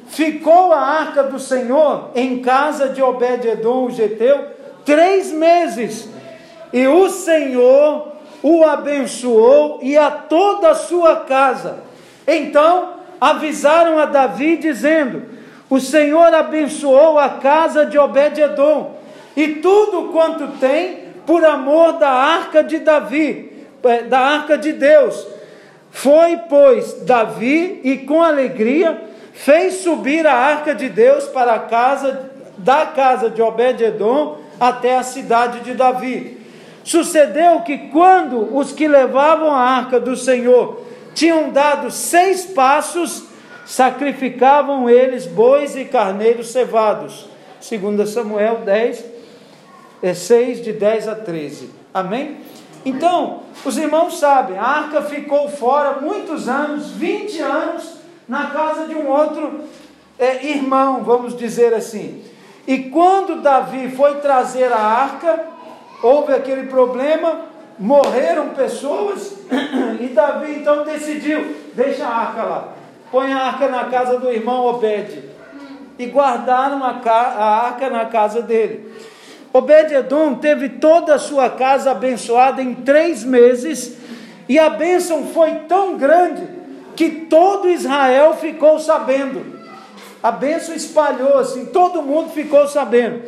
Ficou 0.06 0.72
a 0.72 0.78
arca 0.78 1.24
do 1.24 1.40
Senhor 1.40 2.12
em 2.14 2.38
casa 2.38 2.90
de 2.90 3.02
Obed-Edom, 3.02 3.86
o 3.86 3.90
geteu, 3.90 4.44
três 4.84 5.32
meses, 5.32 6.08
e 6.72 6.86
o 6.86 7.10
Senhor 7.10 8.12
o 8.40 8.62
abençoou 8.64 9.80
e 9.82 9.98
a 9.98 10.12
toda 10.12 10.70
a 10.70 10.74
sua 10.76 11.16
casa. 11.16 11.78
Então 12.24 12.90
avisaram 13.20 13.98
a 13.98 14.04
Davi, 14.04 14.56
dizendo: 14.56 15.35
o 15.68 15.80
Senhor 15.80 16.32
abençoou 16.34 17.18
a 17.18 17.28
casa 17.30 17.86
de 17.86 17.98
Obed-Edom 17.98 18.96
e 19.36 19.48
tudo 19.56 20.12
quanto 20.12 20.48
tem 20.58 21.06
por 21.26 21.44
amor 21.44 21.94
da 21.94 22.08
arca 22.08 22.62
de 22.62 22.78
Davi, 22.78 23.66
é, 23.82 24.02
da 24.02 24.18
arca 24.18 24.56
de 24.56 24.72
Deus. 24.72 25.26
Foi, 25.90 26.36
pois, 26.48 27.02
Davi 27.02 27.80
e 27.82 27.98
com 27.98 28.22
alegria 28.22 29.02
fez 29.32 29.74
subir 29.76 30.26
a 30.26 30.34
arca 30.34 30.74
de 30.74 30.88
Deus 30.88 31.24
para 31.24 31.54
a 31.54 31.58
casa 31.60 32.30
da 32.58 32.86
casa 32.86 33.28
de 33.28 33.42
Obed-Edom 33.42 34.38
até 34.58 34.96
a 34.96 35.02
cidade 35.02 35.60
de 35.60 35.74
Davi. 35.74 36.40
Sucedeu 36.84 37.60
que 37.60 37.76
quando 37.88 38.56
os 38.56 38.72
que 38.72 38.86
levavam 38.86 39.50
a 39.52 39.60
arca 39.60 39.98
do 39.98 40.16
Senhor 40.16 40.82
tinham 41.14 41.50
dado 41.50 41.90
seis 41.90 42.44
passos, 42.44 43.24
sacrificavam 43.66 44.88
eles 44.88 45.26
bois 45.26 45.76
e 45.76 45.84
carneiros 45.84 46.52
cevados. 46.52 47.28
2 47.68 48.08
Samuel 48.08 48.58
10, 48.64 49.04
6, 50.14 50.58
é 50.58 50.62
de 50.62 50.72
10 50.72 51.08
a 51.08 51.14
13. 51.16 51.70
Amém? 51.92 52.36
Então, 52.84 53.40
os 53.64 53.76
irmãos 53.76 54.20
sabem, 54.20 54.56
a 54.56 54.62
arca 54.62 55.02
ficou 55.02 55.48
fora 55.48 56.00
muitos 56.00 56.48
anos, 56.48 56.90
20 56.90 57.40
anos, 57.40 57.96
na 58.28 58.50
casa 58.50 58.86
de 58.86 58.94
um 58.94 59.08
outro 59.08 59.62
é, 60.16 60.46
irmão, 60.46 61.02
vamos 61.02 61.36
dizer 61.36 61.74
assim. 61.74 62.22
E 62.68 62.78
quando 62.90 63.42
Davi 63.42 63.90
foi 63.90 64.16
trazer 64.16 64.72
a 64.72 64.78
arca, 64.78 65.46
houve 66.00 66.32
aquele 66.32 66.68
problema, 66.68 67.40
morreram 67.76 68.50
pessoas, 68.50 69.36
e 70.00 70.06
Davi 70.08 70.54
então 70.54 70.84
decidiu: 70.84 71.56
deixa 71.74 72.06
a 72.06 72.14
arca 72.14 72.42
lá 72.44 72.75
põe 73.16 73.32
a 73.32 73.44
arca 73.46 73.68
na 73.68 73.84
casa 73.84 74.18
do 74.18 74.30
irmão 74.30 74.66
Obed. 74.66 75.22
E 75.98 76.04
guardaram 76.04 76.84
a, 76.84 76.90
a 76.90 77.66
arca 77.66 77.88
na 77.88 78.04
casa 78.04 78.42
dele. 78.42 78.92
Obed-Edom 79.54 80.34
teve 80.34 80.68
toda 80.68 81.14
a 81.14 81.18
sua 81.18 81.48
casa 81.48 81.92
abençoada 81.92 82.60
em 82.60 82.74
três 82.74 83.24
meses, 83.24 83.96
e 84.46 84.58
a 84.58 84.68
bênção 84.68 85.28
foi 85.28 85.50
tão 85.66 85.96
grande 85.96 86.42
que 86.94 87.08
todo 87.08 87.70
Israel 87.70 88.34
ficou 88.34 88.78
sabendo. 88.78 89.56
A 90.22 90.30
bênção 90.30 90.74
espalhou-se, 90.74 91.58
assim, 91.58 91.66
todo 91.66 92.02
mundo 92.02 92.32
ficou 92.32 92.68
sabendo. 92.68 93.22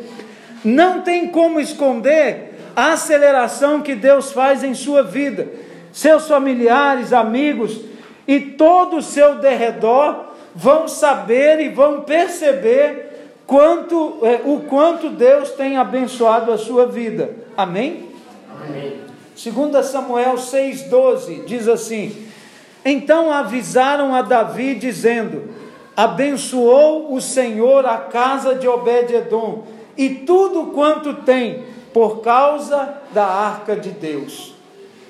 Não 0.63 1.01
tem 1.01 1.29
como 1.29 1.59
esconder 1.59 2.53
a 2.75 2.91
aceleração 2.91 3.81
que 3.81 3.95
Deus 3.95 4.31
faz 4.31 4.63
em 4.63 4.75
sua 4.75 5.01
vida. 5.01 5.47
Seus 5.91 6.27
familiares, 6.27 7.11
amigos, 7.11 7.88
e 8.29 8.39
todo 8.39 8.97
o 8.97 9.01
seu 9.01 9.39
derredor 9.39 10.25
vão 10.53 10.87
saber 10.87 11.59
e 11.61 11.69
vão 11.69 12.01
perceber 12.01 13.31
quanto, 13.47 14.19
é, 14.21 14.41
o 14.45 14.59
quanto 14.69 15.09
Deus 15.09 15.49
tem 15.53 15.77
abençoado 15.77 16.51
a 16.51 16.57
sua 16.59 16.85
vida. 16.85 17.31
Amém? 17.57 18.07
Amém. 18.63 18.99
2 19.35 19.83
Samuel 19.83 20.35
6,12 20.35 21.43
diz 21.45 21.67
assim: 21.67 22.27
Então 22.85 23.33
avisaram 23.33 24.13
a 24.13 24.21
Davi, 24.21 24.75
dizendo: 24.75 25.49
Abençoou 25.97 27.11
o 27.11 27.19
Senhor 27.19 27.83
a 27.83 27.97
casa 27.97 28.53
de 28.53 28.67
Obed-Edom 28.67 29.65
e 29.97 30.07
tudo 30.07 30.67
quanto 30.67 31.15
tem, 31.15 31.63
por 31.91 32.21
causa 32.21 32.93
da 33.11 33.25
arca 33.25 33.75
de 33.75 33.89
Deus. 33.89 34.53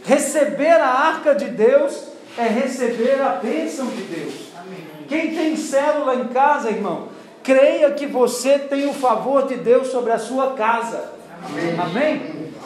Receber 0.05 0.79
a 0.79 0.87
arca 0.87 1.35
de 1.35 1.49
Deus 1.49 2.08
é 2.39 2.47
receber 2.47 3.21
a 3.21 3.31
bênção 3.31 3.87
de 3.87 4.01
Deus. 4.03 4.33
Amém. 4.57 4.79
Quem 5.09 5.35
tem 5.35 5.57
célula 5.57 6.15
em 6.15 6.27
casa, 6.27 6.69
irmão, 6.69 7.09
creia 7.43 7.91
que 7.91 8.05
você 8.05 8.57
tem 8.57 8.87
o 8.87 8.93
favor 8.93 9.45
de 9.45 9.55
Deus 9.55 9.89
sobre 9.89 10.13
a 10.13 10.17
sua 10.17 10.53
casa. 10.53 11.11
Amém. 11.43 11.75
Amém? 11.77 12.21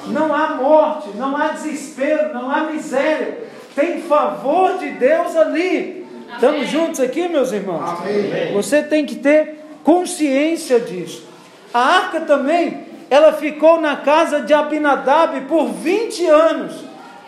Não 0.08 0.34
há 0.34 0.50
morte, 0.56 1.10
não 1.16 1.36
há 1.36 1.48
desespero, 1.50 2.34
não 2.34 2.52
há 2.52 2.66
miséria. 2.66 3.46
Tem 3.76 4.02
favor 4.02 4.78
de 4.78 4.92
Deus 4.92 5.36
ali. 5.36 6.06
Amém. 6.06 6.34
Estamos 6.36 6.70
juntos 6.70 7.00
aqui, 7.00 7.28
meus 7.28 7.52
irmãos? 7.52 8.02
Amém. 8.02 8.54
Você 8.54 8.84
tem 8.84 9.06
que 9.08 9.16
ter 9.16 9.60
consciência 9.84 10.80
disso. 10.80 11.26
A 11.74 11.80
arca 11.80 12.22
também, 12.22 12.86
ela 13.10 13.34
ficou 13.34 13.82
na 13.82 13.96
casa 13.96 14.42
de 14.42 14.54
Abinadab 14.54 15.42
por 15.42 15.70
20 15.70 16.28
anos 16.28 16.76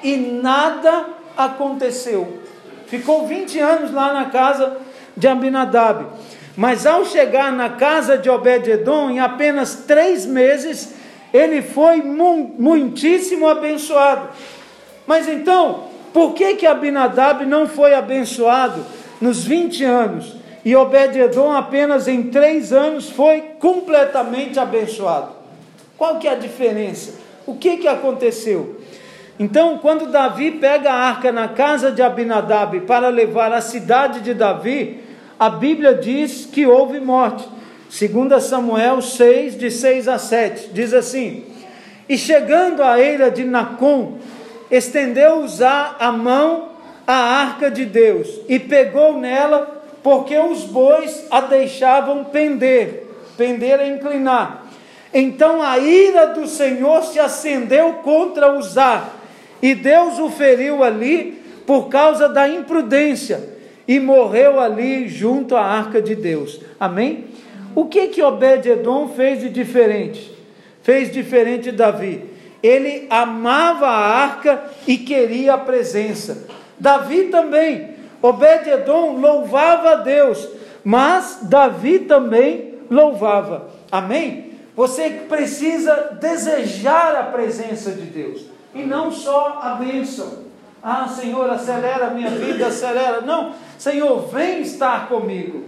e 0.04 0.16
nada 0.16 1.16
aconteceu. 1.38 2.40
Ficou 2.88 3.28
20 3.28 3.60
anos 3.60 3.92
lá 3.92 4.14
na 4.14 4.26
casa 4.26 4.78
de 5.16 5.28
Abinadab. 5.28 6.06
Mas 6.56 6.86
ao 6.86 7.06
chegar 7.06 7.52
na 7.52 7.70
casa 7.70 8.18
de 8.18 8.30
Obed-Edom, 8.30 9.10
em 9.10 9.20
apenas 9.20 9.84
três 9.88 10.26
meses, 10.26 10.94
ele 11.34 11.62
foi 11.62 12.02
muitíssimo 12.02 13.48
abençoado. 13.48 14.30
Mas 15.06 15.28
então, 15.28 15.86
por 16.14 16.34
que 16.34 16.56
que 16.56 16.66
Abinadab 16.66 17.46
não 17.46 17.68
foi 17.68 17.94
abençoado 17.94 18.86
nos 19.20 19.44
20 19.44 19.84
anos? 19.84 20.36
E 20.64 20.76
Obed-Edom 20.76 21.52
apenas 21.52 22.08
em 22.08 22.24
três 22.24 22.72
anos 22.72 23.10
foi 23.10 23.42
completamente 23.60 24.60
abençoado. 24.60 25.34
Qual 25.98 26.18
que 26.18 26.28
é 26.28 26.32
a 26.32 26.36
diferença? 26.36 27.14
O 27.46 27.56
que 27.56 27.78
que 27.78 27.88
aconteceu? 27.88 28.80
Então, 29.38 29.78
quando 29.80 30.12
Davi 30.12 30.52
pega 30.52 30.92
a 30.92 31.10
arca 31.10 31.32
na 31.32 31.50
casa 31.50 31.92
de 31.92 32.02
Abinadab 32.02 32.80
para 32.82 33.10
levar 33.10 33.52
à 33.52 33.60
cidade 33.60 34.22
de 34.22 34.34
Davi, 34.34 35.04
a 35.38 35.50
Bíblia 35.50 35.94
diz 35.94 36.46
que 36.46 36.66
houve 36.66 37.00
morte. 37.02 37.46
2 37.90 38.44
Samuel 38.44 39.02
6, 39.02 39.58
de 39.58 39.70
6 39.70 40.08
a 40.08 40.18
7, 40.18 40.70
diz 40.74 40.94
assim: 40.94 41.44
E 42.08 42.18
chegando 42.18 42.82
à 42.82 43.00
eira 43.00 43.30
de 43.30 43.44
Nacon, 43.44 44.18
estendeu 44.72 45.40
Uzá 45.40 45.96
a 46.00 46.12
mão 46.12 46.70
à 47.06 47.14
arca 47.14 47.70
de 47.70 47.86
Deus 47.86 48.28
e 48.48 48.58
pegou 48.58 49.18
nela, 49.18 49.84
porque 50.02 50.38
os 50.38 50.64
bois 50.64 51.26
a 51.30 51.42
deixavam 51.42 52.24
pender, 52.24 53.08
pender 53.38 53.80
é 53.80 53.88
inclinar. 53.88 54.66
Então 55.14 55.62
a 55.62 55.78
ira 55.78 56.28
do 56.28 56.48
Senhor 56.48 57.04
se 57.04 57.20
acendeu 57.20 57.94
contra 58.04 58.58
Uzá, 58.58 59.04
e 59.66 59.74
Deus 59.74 60.20
o 60.20 60.30
feriu 60.30 60.84
ali 60.84 61.42
por 61.66 61.90
causa 61.90 62.30
da 62.30 62.48
imprudência, 62.48 63.50
e 63.88 64.00
morreu 64.00 64.60
ali 64.60 65.10
junto 65.10 65.56
à 65.56 65.64
arca 65.64 66.00
de 66.00 66.14
Deus. 66.14 66.62
Amém? 66.80 67.26
O 67.74 67.86
que 67.86 68.10
que 68.10 68.22
Obed-edom 68.22 69.10
fez 69.10 69.40
de 69.40 69.50
diferente? 69.50 70.32
Fez 70.84 71.12
diferente 71.12 71.72
Davi. 71.72 72.30
Ele 72.62 73.08
amava 73.10 73.88
a 73.88 74.24
arca 74.24 74.66
e 74.88 75.00
queria 75.00 75.56
a 75.56 75.58
presença. 75.58 76.48
Davi 76.80 77.24
também. 77.24 77.90
Obed-edom 78.22 79.20
louvava 79.20 79.94
a 79.94 79.96
Deus, 79.96 80.48
mas 80.84 81.40
Davi 81.42 81.98
também 81.98 82.76
louvava. 82.88 83.72
Amém? 83.92 84.52
Você 84.76 85.10
precisa 85.28 86.20
desejar 86.22 87.16
a 87.16 87.24
presença 87.24 87.90
de 87.90 88.04
Deus 88.04 88.55
e 88.76 88.84
não 88.84 89.10
só 89.10 89.60
a 89.62 89.70
bênção. 89.76 90.46
Ah, 90.84 91.08
Senhor, 91.08 91.50
acelera 91.50 92.08
a 92.08 92.10
minha 92.12 92.30
vida, 92.30 92.68
acelera. 92.68 93.22
Não, 93.22 93.54
Senhor, 93.80 94.28
vem 94.28 94.62
estar 94.62 95.08
comigo. 95.08 95.64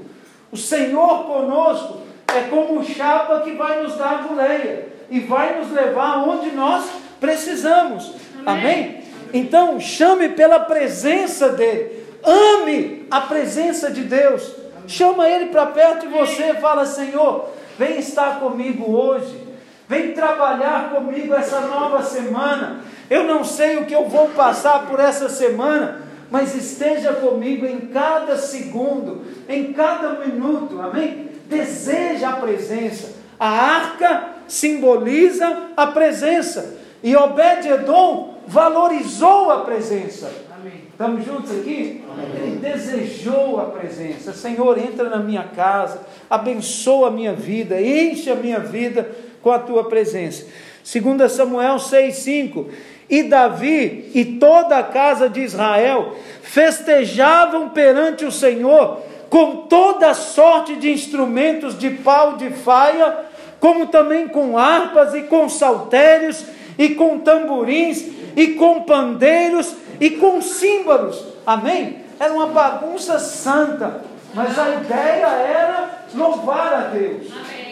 O 0.52 0.58
Senhor 0.58 1.24
conosco 1.24 2.02
é 2.28 2.42
como 2.42 2.80
o 2.80 2.84
chapa 2.84 3.40
que 3.40 3.54
vai 3.54 3.82
nos 3.82 3.96
dar 3.96 4.20
a 4.20 4.28
boleia 4.28 4.90
e 5.10 5.22
vai 5.22 5.58
nos 5.58 5.72
levar 5.72 6.28
onde 6.28 6.52
nós 6.52 6.86
precisamos. 7.20 8.12
Amém? 8.46 8.64
Amém? 8.64 9.04
Então, 9.34 9.80
chame 9.80 10.30
pela 10.30 10.60
presença 10.60 11.50
dele. 11.50 12.06
Ame 12.24 13.08
a 13.10 13.22
presença 13.22 13.90
de 13.90 14.04
Deus. 14.04 14.54
Chama 14.86 15.30
ele 15.30 15.48
para 15.48 15.66
perto 15.68 16.02
de 16.02 16.14
você. 16.14 16.54
Fala, 16.56 16.86
Senhor, 16.86 17.50
vem 17.78 18.00
estar 18.00 18.40
comigo 18.40 18.92
hoje. 18.92 19.47
Vem 19.88 20.12
trabalhar 20.12 20.90
comigo 20.90 21.34
essa 21.34 21.62
nova 21.62 22.04
semana. 22.04 22.82
Eu 23.10 23.24
não 23.24 23.44
sei 23.44 23.78
o 23.78 23.86
que 23.86 23.96
eu 23.96 24.10
vou 24.10 24.30
passar 24.30 24.86
por 24.86 25.00
essa 25.00 25.30
semana, 25.30 26.02
mas 26.30 26.54
esteja 26.56 27.14
comigo 27.14 27.66
em 27.66 27.80
cada 27.88 28.36
segundo, 28.36 29.24
em 29.48 29.72
cada 29.72 30.26
minuto, 30.26 30.82
amém? 30.82 31.30
Deseja 31.46 32.32
a 32.32 32.36
presença. 32.36 33.14
A 33.40 33.48
arca 33.48 34.30
simboliza 34.46 35.70
a 35.78 35.88
presença. 35.88 36.76
E 37.02 37.16
Obed-Edom 37.16 38.40
valorizou 38.46 39.52
a 39.52 39.62
presença. 39.62 40.30
Amém. 40.60 40.82
Estamos 40.92 41.24
juntos 41.24 41.52
aqui? 41.52 42.04
Amém. 42.12 42.26
Ele 42.36 42.56
desejou 42.58 43.62
a 43.62 43.66
presença. 43.66 44.34
Senhor, 44.34 44.78
entra 44.78 45.10
na 45.10 45.20
minha 45.20 45.44
casa, 45.44 46.02
abençoa 46.30 47.08
a 47.08 47.12
minha 47.12 47.34
vida, 47.34 47.80
enche 47.80 48.30
a 48.30 48.36
minha 48.36 48.60
vida 48.60 49.10
com 49.48 49.54
a 49.54 49.60
tua 49.60 49.86
presença. 49.86 50.46
2 50.84 51.32
Samuel 51.32 51.78
6,5 51.78 52.66
e 53.10 53.24
Davi 53.24 54.12
e 54.14 54.26
toda 54.26 54.78
a 54.78 54.84
casa 54.84 55.30
de 55.30 55.40
Israel 55.40 56.18
festejavam 56.42 57.70
perante 57.70 58.26
o 58.26 58.32
Senhor 58.32 59.00
com 59.30 59.68
toda 59.68 60.14
sorte 60.14 60.76
de 60.76 60.92
instrumentos 60.92 61.80
de 61.80 61.92
pau 61.92 62.36
de 62.36 62.50
faia, 62.50 63.20
como 63.58 63.88
também 63.88 64.28
com 64.28 64.58
harpas 64.58 65.14
e 65.14 65.22
com 65.22 65.48
saltérios 65.48 66.44
e 66.78 66.90
com 66.90 67.20
tamborins 67.20 68.04
e 68.36 68.48
com 68.48 68.82
pandeiros 68.82 69.74
e 69.98 70.10
com 70.10 70.42
símbolos. 70.42 71.24
Amém? 71.46 72.04
Era 72.20 72.34
uma 72.34 72.48
bagunça 72.48 73.18
santa, 73.18 74.02
mas 74.34 74.60
a 74.60 74.72
ideia 74.72 75.26
era 75.26 76.00
louvar 76.14 76.74
a 76.74 76.80
Deus. 76.90 77.28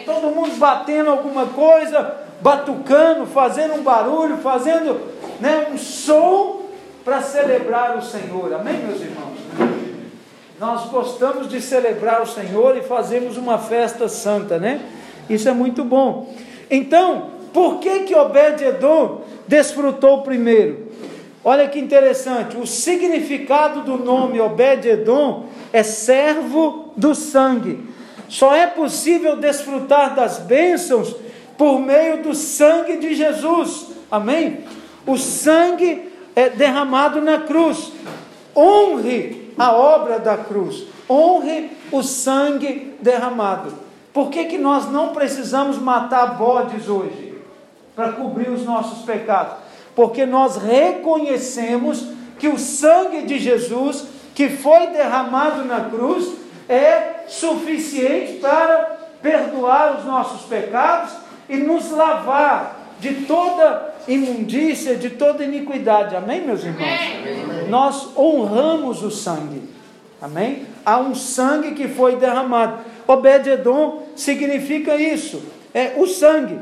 Todo 0.06 0.30
mundo 0.30 0.56
batendo 0.56 1.10
alguma 1.10 1.46
coisa, 1.46 2.14
batucando, 2.40 3.26
fazendo 3.26 3.74
um 3.74 3.82
barulho, 3.82 4.36
fazendo 4.36 5.00
né, 5.40 5.66
um 5.72 5.76
som 5.76 6.62
para 7.04 7.20
celebrar 7.20 7.98
o 7.98 8.02
Senhor. 8.02 8.54
Amém, 8.54 8.78
meus 8.78 9.00
irmãos? 9.00 9.36
Nós 10.60 10.86
gostamos 10.86 11.48
de 11.48 11.60
celebrar 11.60 12.22
o 12.22 12.26
Senhor 12.26 12.76
e 12.76 12.82
fazemos 12.82 13.36
uma 13.36 13.58
festa 13.58 14.08
santa, 14.08 14.58
né? 14.58 14.80
Isso 15.28 15.48
é 15.48 15.52
muito 15.52 15.82
bom. 15.82 16.32
Então, 16.70 17.30
por 17.52 17.80
que 17.80 18.04
que 18.04 18.14
Obed-edom 18.14 19.22
desfrutou 19.46 20.22
primeiro? 20.22 20.86
Olha 21.44 21.68
que 21.68 21.78
interessante, 21.78 22.56
o 22.56 22.66
significado 22.66 23.82
do 23.82 23.96
nome 23.98 24.40
Obed-edom 24.40 25.46
é 25.72 25.82
servo 25.82 26.92
do 26.96 27.14
sangue. 27.14 27.95
Só 28.28 28.54
é 28.54 28.66
possível 28.66 29.36
desfrutar 29.36 30.14
das 30.14 30.38
bênçãos 30.38 31.14
por 31.56 31.80
meio 31.80 32.22
do 32.22 32.34
sangue 32.34 32.96
de 32.96 33.14
Jesus. 33.14 33.86
Amém? 34.10 34.64
O 35.06 35.16
sangue 35.16 36.12
é 36.34 36.48
derramado 36.48 37.20
na 37.20 37.38
cruz. 37.38 37.92
Honre 38.54 39.52
a 39.58 39.72
obra 39.72 40.18
da 40.18 40.36
cruz. 40.36 40.84
Honre 41.08 41.70
o 41.92 42.02
sangue 42.02 42.94
derramado. 43.00 43.72
Por 44.12 44.30
que, 44.30 44.44
que 44.46 44.58
nós 44.58 44.90
não 44.90 45.08
precisamos 45.08 45.78
matar 45.78 46.36
bodes 46.36 46.88
hoje? 46.88 47.34
Para 47.94 48.12
cobrir 48.12 48.50
os 48.50 48.64
nossos 48.64 49.04
pecados. 49.04 49.54
Porque 49.94 50.26
nós 50.26 50.56
reconhecemos 50.56 52.06
que 52.38 52.48
o 52.48 52.58
sangue 52.58 53.22
de 53.22 53.38
Jesus, 53.38 54.06
que 54.34 54.48
foi 54.48 54.88
derramado 54.88 55.64
na 55.64 55.80
cruz, 55.80 56.32
é 56.68 57.15
suficiente 57.28 58.34
para 58.34 58.96
perdoar 59.22 59.98
os 59.98 60.04
nossos 60.04 60.42
pecados 60.42 61.12
e 61.48 61.56
nos 61.56 61.90
lavar 61.90 62.76
de 63.00 63.26
toda 63.26 63.94
imundícia, 64.08 64.96
de 64.96 65.10
toda 65.10 65.44
iniquidade. 65.44 66.16
Amém, 66.16 66.42
meus 66.42 66.64
irmãos? 66.64 66.82
Amém. 66.82 67.68
Nós 67.68 68.16
honramos 68.16 69.02
o 69.02 69.10
sangue. 69.10 69.62
Amém? 70.20 70.66
Há 70.84 70.98
um 70.98 71.14
sangue 71.14 71.72
que 71.72 71.88
foi 71.88 72.16
derramado. 72.16 72.78
Obed-Edom 73.06 74.02
significa 74.14 74.96
isso. 74.96 75.42
É 75.74 75.92
o 75.96 76.06
sangue. 76.06 76.58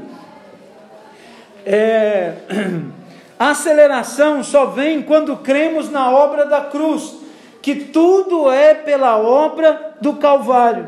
É, 1.64 2.34
A 3.38 3.50
aceleração 3.50 4.44
só 4.44 4.66
vem 4.66 5.02
quando 5.02 5.36
cremos 5.36 5.90
na 5.90 6.10
obra 6.10 6.46
da 6.46 6.62
cruz, 6.62 7.16
que 7.64 7.76
tudo 7.76 8.52
é 8.52 8.74
pela 8.74 9.16
obra 9.16 9.94
do 9.98 10.16
Calvário. 10.16 10.86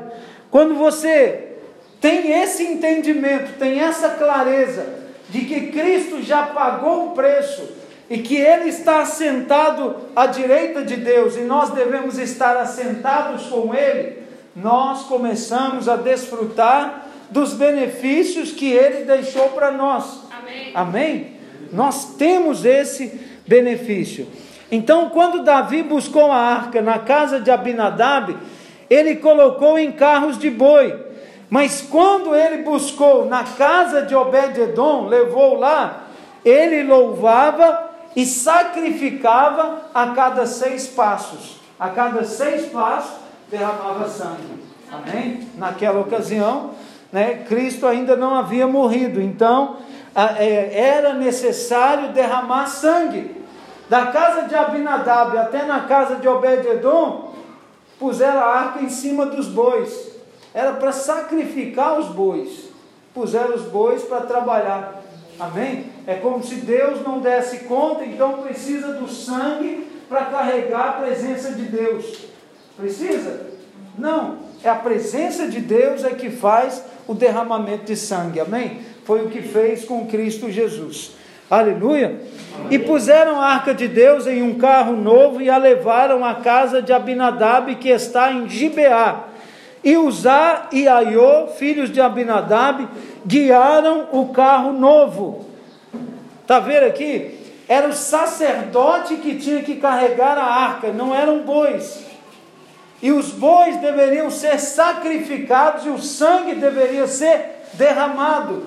Quando 0.50 0.74
você 0.74 1.52
tem 2.02 2.32
esse 2.42 2.64
entendimento, 2.64 3.58
tem 3.58 3.80
essa 3.80 4.10
clareza 4.10 4.86
de 5.30 5.46
que 5.46 5.68
Cristo 5.68 6.22
já 6.22 6.42
pagou 6.48 7.06
o 7.06 7.10
preço 7.12 7.66
e 8.10 8.18
que 8.18 8.36
Ele 8.36 8.68
está 8.68 9.00
assentado 9.00 9.96
à 10.14 10.26
direita 10.26 10.82
de 10.82 10.96
Deus 10.96 11.34
e 11.38 11.40
nós 11.40 11.70
devemos 11.70 12.18
estar 12.18 12.58
assentados 12.58 13.46
com 13.46 13.74
Ele, 13.74 14.18
nós 14.54 15.04
começamos 15.04 15.88
a 15.88 15.96
desfrutar 15.96 17.06
dos 17.30 17.54
benefícios 17.54 18.52
que 18.52 18.70
Ele 18.70 19.04
deixou 19.04 19.48
para 19.48 19.70
nós. 19.72 20.24
Amém. 20.30 20.72
Amém? 20.74 21.36
Nós 21.72 22.16
temos 22.16 22.66
esse 22.66 23.18
benefício. 23.46 24.28
Então, 24.70 25.10
quando 25.10 25.44
Davi 25.44 25.82
buscou 25.82 26.30
a 26.30 26.36
arca 26.36 26.82
na 26.82 26.98
casa 26.98 27.40
de 27.40 27.50
Abinadab, 27.50 28.36
ele 28.90 29.16
colocou 29.16 29.78
em 29.78 29.92
carros 29.92 30.38
de 30.38 30.50
boi. 30.50 31.06
Mas 31.48 31.80
quando 31.80 32.34
ele 32.34 32.62
buscou 32.62 33.26
na 33.26 33.44
casa 33.44 34.02
de 34.02 34.14
Obed-edom, 34.14 35.06
levou 35.06 35.58
lá, 35.58 36.06
ele 36.44 36.82
louvava 36.82 37.90
e 38.16 38.24
sacrificava 38.24 39.82
a 39.94 40.08
cada 40.08 40.46
seis 40.46 40.86
passos. 40.86 41.60
A 41.78 41.90
cada 41.90 42.24
seis 42.24 42.66
passos 42.66 43.16
derramava 43.50 44.08
sangue. 44.08 44.64
Amém? 44.90 45.46
Naquela 45.56 46.00
ocasião, 46.00 46.70
né, 47.12 47.44
Cristo 47.48 47.86
ainda 47.86 48.16
não 48.16 48.34
havia 48.34 48.66
morrido, 48.66 49.20
então 49.20 49.76
é, 50.38 50.78
era 50.78 51.12
necessário 51.12 52.12
derramar 52.12 52.66
sangue. 52.66 53.35
Da 53.88 54.06
casa 54.06 54.42
de 54.42 54.54
Abinadab 54.54 55.36
até 55.38 55.64
na 55.64 55.80
casa 55.80 56.16
de 56.16 56.26
Obed-edom, 56.26 57.34
puseram 57.98 58.40
a 58.40 58.46
arca 58.46 58.82
em 58.82 58.88
cima 58.88 59.26
dos 59.26 59.46
bois. 59.46 60.10
Era 60.52 60.72
para 60.72 60.92
sacrificar 60.92 61.98
os 61.98 62.08
bois. 62.08 62.70
Puseram 63.14 63.54
os 63.54 63.62
bois 63.62 64.02
para 64.02 64.22
trabalhar. 64.22 65.02
Amém? 65.38 65.86
É 66.06 66.14
como 66.14 66.42
se 66.42 66.56
Deus 66.56 67.02
não 67.02 67.20
desse 67.20 67.60
conta, 67.60 68.04
então 68.04 68.42
precisa 68.42 68.94
do 68.94 69.08
sangue 69.08 69.86
para 70.08 70.26
carregar 70.26 70.88
a 70.88 70.92
presença 70.92 71.52
de 71.52 71.62
Deus. 71.62 72.24
Precisa? 72.76 73.46
Não. 73.98 74.38
É 74.64 74.68
a 74.68 74.74
presença 74.74 75.46
de 75.46 75.60
Deus 75.60 76.04
é 76.04 76.10
que 76.10 76.30
faz 76.30 76.82
o 77.06 77.14
derramamento 77.14 77.84
de 77.84 77.96
sangue. 77.96 78.40
Amém? 78.40 78.80
Foi 79.04 79.24
o 79.24 79.28
que 79.28 79.42
fez 79.42 79.84
com 79.84 80.06
Cristo 80.06 80.50
Jesus. 80.50 81.12
Aleluia. 81.50 82.20
E 82.70 82.78
puseram 82.78 83.40
a 83.40 83.46
arca 83.46 83.72
de 83.72 83.86
Deus 83.86 84.26
em 84.26 84.42
um 84.42 84.54
carro 84.54 84.96
novo 84.96 85.40
e 85.40 85.48
a 85.48 85.56
levaram 85.56 86.24
à 86.24 86.34
casa 86.34 86.82
de 86.82 86.92
Abinadab, 86.92 87.72
que 87.76 87.88
está 87.88 88.32
em 88.32 88.48
Gibeá. 88.48 89.24
E 89.84 89.96
Uzá 89.96 90.68
e 90.72 90.88
Aiô, 90.88 91.46
filhos 91.46 91.92
de 91.92 92.00
Abinadab, 92.00 92.88
guiaram 93.24 94.08
o 94.10 94.28
carro 94.28 94.72
novo. 94.72 95.46
Está 96.42 96.58
vendo 96.58 96.84
aqui? 96.84 97.38
Era 97.68 97.88
o 97.88 97.92
sacerdote 97.92 99.16
que 99.16 99.36
tinha 99.36 99.62
que 99.62 99.76
carregar 99.76 100.36
a 100.38 100.44
arca, 100.44 100.92
não 100.92 101.14
eram 101.14 101.42
bois. 101.42 102.04
E 103.00 103.12
os 103.12 103.30
bois 103.30 103.76
deveriam 103.76 104.30
ser 104.30 104.58
sacrificados 104.58 105.84
e 105.86 105.90
o 105.90 105.98
sangue 105.98 106.54
deveria 106.54 107.06
ser 107.06 107.62
derramado. 107.74 108.64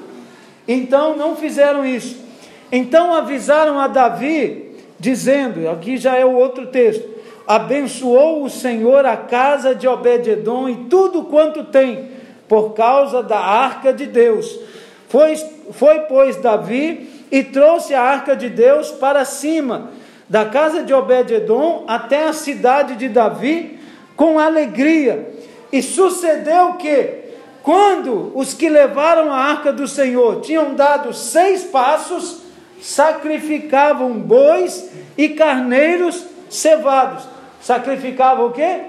Então 0.68 1.18
não 1.18 1.36
fizeram 1.36 1.86
isso. 1.86 2.29
Então 2.72 3.14
avisaram 3.14 3.80
a 3.80 3.88
Davi, 3.88 4.76
dizendo: 5.00 5.70
aqui 5.70 5.98
já 5.98 6.16
é 6.16 6.26
o 6.26 6.36
outro 6.36 6.68
texto: 6.68 7.08
abençoou 7.48 8.44
o 8.44 8.50
Senhor 8.50 9.06
a 9.06 9.18
casa 9.18 9.74
de 9.74 9.88
Obed-Edom 9.88 10.70
e 10.70 10.76
tudo 10.90 11.24
quanto 11.24 11.64
tem, 11.64 12.10
por 12.48 12.74
causa 12.74 13.24
da 13.24 13.40
arca 13.40 13.92
de 13.92 14.06
Deus. 14.06 14.60
Foi, 15.08 15.36
foi, 15.72 16.02
pois, 16.02 16.36
Davi 16.36 17.10
e 17.32 17.44
trouxe 17.44 17.94
a 17.94 18.02
arca 18.02 18.36
de 18.36 18.50
Deus 18.50 18.92
para 18.92 19.26
cima, 19.26 19.92
da 20.28 20.46
casa 20.46 20.84
de 20.84 20.94
Obed-Edom 20.94 21.86
até 21.88 22.28
a 22.28 22.34
cidade 22.34 22.96
de 22.96 23.10
Davi, 23.10 23.80
com 24.16 24.38
alegria. 24.38 25.28
E 25.72 25.82
sucedeu 25.82 26.74
que, 26.74 27.20
quando 27.64 28.32
os 28.36 28.54
que 28.54 28.70
levaram 28.70 29.32
a 29.32 29.38
arca 29.38 29.72
do 29.72 29.88
Senhor 29.88 30.42
tinham 30.42 30.76
dado 30.76 31.14
seis 31.14 31.64
passos, 31.64 32.49
sacrificavam 32.82 34.14
bois 34.14 34.90
e 35.18 35.30
carneiros 35.30 36.26
cevados. 36.50 37.24
Sacrificavam 37.62 38.48
o 38.48 38.52
quê? 38.52 38.82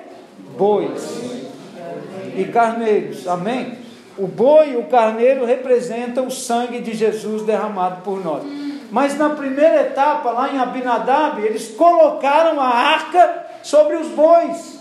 Bois 0.57 1.40
e 2.37 2.44
carneiros. 2.44 3.26
Amém? 3.26 3.79
O 4.16 4.26
boi 4.26 4.72
e 4.72 4.76
o 4.76 4.85
carneiro 4.85 5.44
representam 5.44 6.26
o 6.26 6.31
sangue 6.31 6.81
de 6.81 6.92
Jesus 6.92 7.42
derramado 7.42 8.03
por 8.03 8.22
nós. 8.22 8.42
Mas 8.90 9.16
na 9.16 9.31
primeira 9.31 9.83
etapa, 9.83 10.31
lá 10.31 10.53
em 10.53 10.59
Abinadab, 10.59 11.40
eles 11.40 11.68
colocaram 11.68 12.61
a 12.61 12.66
arca 12.66 13.46
sobre 13.62 13.96
os 13.96 14.09
bois. 14.09 14.81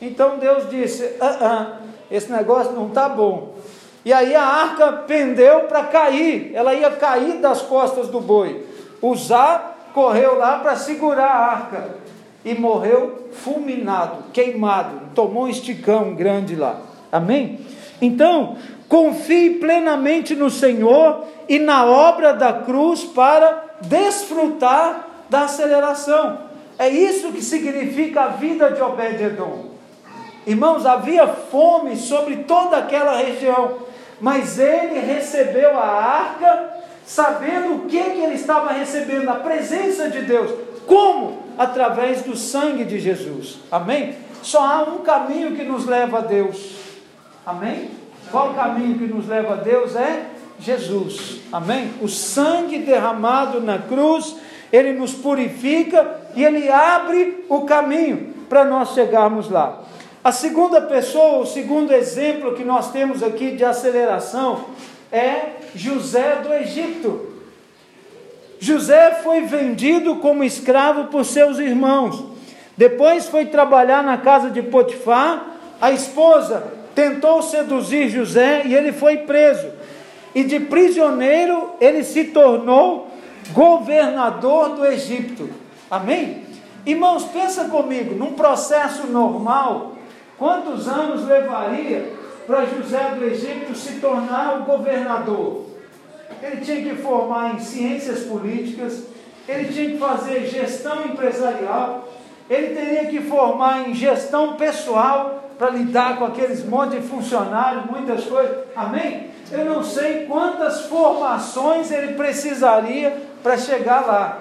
Então 0.00 0.38
Deus 0.38 0.70
disse: 0.70 1.16
ah, 1.20 1.38
ah, 1.40 1.76
esse 2.10 2.30
negócio 2.30 2.72
não 2.72 2.88
está 2.88 3.08
bom. 3.08 3.54
E 4.04 4.12
aí 4.12 4.34
a 4.34 4.44
arca 4.44 4.92
pendeu 4.92 5.60
para 5.60 5.84
cair, 5.84 6.50
ela 6.54 6.74
ia 6.74 6.90
cair 6.90 7.34
das 7.34 7.62
costas 7.62 8.08
do 8.08 8.20
boi. 8.20 8.66
Uzá 9.00 9.72
correu 9.94 10.36
lá 10.38 10.58
para 10.58 10.76
segurar 10.76 11.26
a 11.26 11.46
arca 11.52 11.94
e 12.44 12.54
morreu 12.54 13.28
fulminado, 13.32 14.24
queimado, 14.32 15.00
tomou 15.14 15.44
um 15.44 15.48
esticão 15.48 16.14
grande 16.14 16.56
lá. 16.56 16.80
Amém? 17.10 17.60
Então, 18.00 18.56
confie 18.88 19.50
plenamente 19.50 20.34
no 20.34 20.50
Senhor 20.50 21.24
e 21.48 21.58
na 21.58 21.84
obra 21.84 22.32
da 22.32 22.52
cruz 22.52 23.04
para 23.04 23.64
desfrutar 23.82 25.06
da 25.30 25.42
aceleração. 25.42 26.38
É 26.78 26.88
isso 26.88 27.30
que 27.30 27.42
significa 27.42 28.22
a 28.22 28.28
vida 28.28 28.70
de 28.70 28.82
Obed-Edom. 28.82 29.66
Irmãos, 30.44 30.84
havia 30.84 31.28
fome 31.28 31.96
sobre 31.96 32.38
toda 32.38 32.76
aquela 32.76 33.16
região 33.16 33.91
mas 34.22 34.56
ele 34.56 35.00
recebeu 35.00 35.76
a 35.76 35.84
arca, 35.84 36.70
sabendo 37.04 37.74
o 37.74 37.80
que, 37.86 38.00
que 38.00 38.20
ele 38.20 38.36
estava 38.36 38.72
recebendo, 38.72 39.28
a 39.28 39.34
presença 39.34 40.08
de 40.08 40.22
Deus. 40.22 40.48
Como? 40.86 41.42
Através 41.58 42.22
do 42.22 42.36
sangue 42.36 42.84
de 42.84 43.00
Jesus. 43.00 43.58
Amém? 43.68 44.14
Só 44.40 44.60
há 44.60 44.82
um 44.84 44.98
caminho 44.98 45.56
que 45.56 45.64
nos 45.64 45.86
leva 45.86 46.18
a 46.18 46.20
Deus. 46.20 46.76
Amém? 47.44 47.90
Qual 48.30 48.54
caminho 48.54 48.96
que 48.96 49.12
nos 49.12 49.26
leva 49.26 49.54
a 49.54 49.56
Deus? 49.56 49.96
É 49.96 50.26
Jesus. 50.60 51.40
Amém? 51.52 51.90
O 52.00 52.06
sangue 52.06 52.78
derramado 52.78 53.60
na 53.60 53.78
cruz, 53.78 54.36
ele 54.72 54.92
nos 54.92 55.12
purifica 55.12 56.20
e 56.36 56.44
ele 56.44 56.70
abre 56.70 57.44
o 57.48 57.62
caminho 57.62 58.32
para 58.48 58.64
nós 58.64 58.94
chegarmos 58.94 59.50
lá. 59.50 59.82
A 60.24 60.30
segunda 60.30 60.80
pessoa, 60.80 61.40
o 61.40 61.46
segundo 61.46 61.92
exemplo 61.92 62.54
que 62.54 62.62
nós 62.62 62.92
temos 62.92 63.24
aqui 63.24 63.50
de 63.56 63.64
aceleração 63.64 64.66
é 65.10 65.56
José 65.74 66.36
do 66.36 66.52
Egito. 66.54 67.32
José 68.60 69.18
foi 69.24 69.40
vendido 69.40 70.16
como 70.16 70.44
escravo 70.44 71.06
por 71.06 71.24
seus 71.24 71.58
irmãos. 71.58 72.24
Depois 72.76 73.28
foi 73.28 73.46
trabalhar 73.46 74.04
na 74.04 74.16
casa 74.16 74.48
de 74.48 74.62
Potifar. 74.62 75.56
A 75.80 75.90
esposa 75.90 76.68
tentou 76.94 77.42
seduzir 77.42 78.08
José 78.08 78.62
e 78.64 78.76
ele 78.76 78.92
foi 78.92 79.18
preso. 79.18 79.72
E 80.32 80.44
de 80.44 80.60
prisioneiro 80.60 81.70
ele 81.80 82.04
se 82.04 82.26
tornou 82.26 83.10
governador 83.52 84.76
do 84.76 84.86
Egito. 84.86 85.50
Amém? 85.90 86.44
Irmãos, 86.86 87.24
pensa 87.24 87.64
comigo, 87.64 88.14
num 88.14 88.34
processo 88.34 89.08
normal, 89.08 89.92
Quantos 90.38 90.88
anos 90.88 91.26
levaria 91.26 92.12
para 92.46 92.66
José 92.66 93.14
do 93.16 93.24
Egito 93.24 93.74
se 93.74 94.00
tornar 94.00 94.60
o 94.60 94.64
governador? 94.64 95.66
Ele 96.42 96.60
tinha 96.60 96.82
que 96.82 97.02
formar 97.02 97.54
em 97.54 97.60
ciências 97.60 98.24
políticas, 98.24 99.04
ele 99.48 99.72
tinha 99.72 99.90
que 99.90 99.98
fazer 99.98 100.46
gestão 100.46 101.04
empresarial, 101.04 102.08
ele 102.50 102.74
teria 102.74 103.06
que 103.06 103.20
formar 103.20 103.88
em 103.88 103.94
gestão 103.94 104.56
pessoal 104.56 105.50
para 105.58 105.70
lidar 105.70 106.18
com 106.18 106.24
aqueles 106.24 106.64
monte 106.64 106.96
de 106.96 107.06
funcionários, 107.06 107.84
muitas 107.86 108.24
coisas. 108.24 108.64
Amém? 108.74 109.30
Eu 109.50 109.64
não 109.64 109.82
sei 109.82 110.26
quantas 110.26 110.86
formações 110.86 111.92
ele 111.92 112.14
precisaria 112.14 113.16
para 113.42 113.56
chegar 113.56 114.06
lá. 114.06 114.38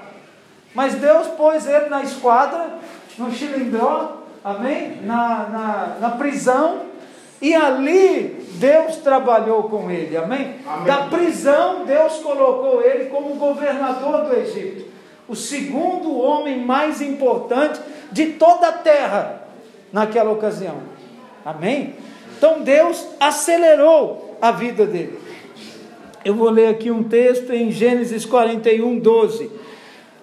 Mas 0.74 0.96
Deus 0.96 1.28
pôs 1.28 1.68
ele 1.68 1.90
na 1.90 2.02
esquadra, 2.02 2.70
no 3.18 3.32
chilindró, 3.32 4.21
amém? 4.44 4.98
Na, 5.04 5.48
na, 5.50 5.98
na 6.00 6.10
prisão, 6.12 6.82
e 7.42 7.56
ali 7.56 8.46
Deus 8.54 8.98
trabalhou 8.98 9.64
com 9.64 9.90
ele, 9.90 10.16
amém? 10.16 10.58
amém? 10.66 10.86
Da 10.86 11.08
prisão, 11.08 11.86
Deus 11.86 12.20
colocou 12.20 12.82
ele 12.84 13.06
como 13.06 13.36
governador 13.36 14.26
do 14.26 14.36
Egito. 14.36 14.86
o 15.28 15.36
segundo 15.36 16.20
homem 16.20 16.60
mais 16.64 17.02
importante 17.02 17.80
de 18.12 18.34
toda 18.34 18.68
a 18.68 18.74
terra 18.74 19.44
naquela 19.92 20.32
ocasião. 20.32 20.78
Amém? 21.44 21.96
Então 22.38 22.62
Deus 22.62 23.08
acelerou 23.20 24.38
a 24.42 24.52
vida 24.52 24.86
dele. 24.86 25.20
Eu 26.24 26.36
vou 26.36 26.50
ler 26.50 26.68
aqui 26.68 26.92
um 26.92 27.04
texto 27.04 27.52
em 27.52 27.72
Gênesis 27.72 28.26
41, 28.26 29.00
12. 29.00 29.50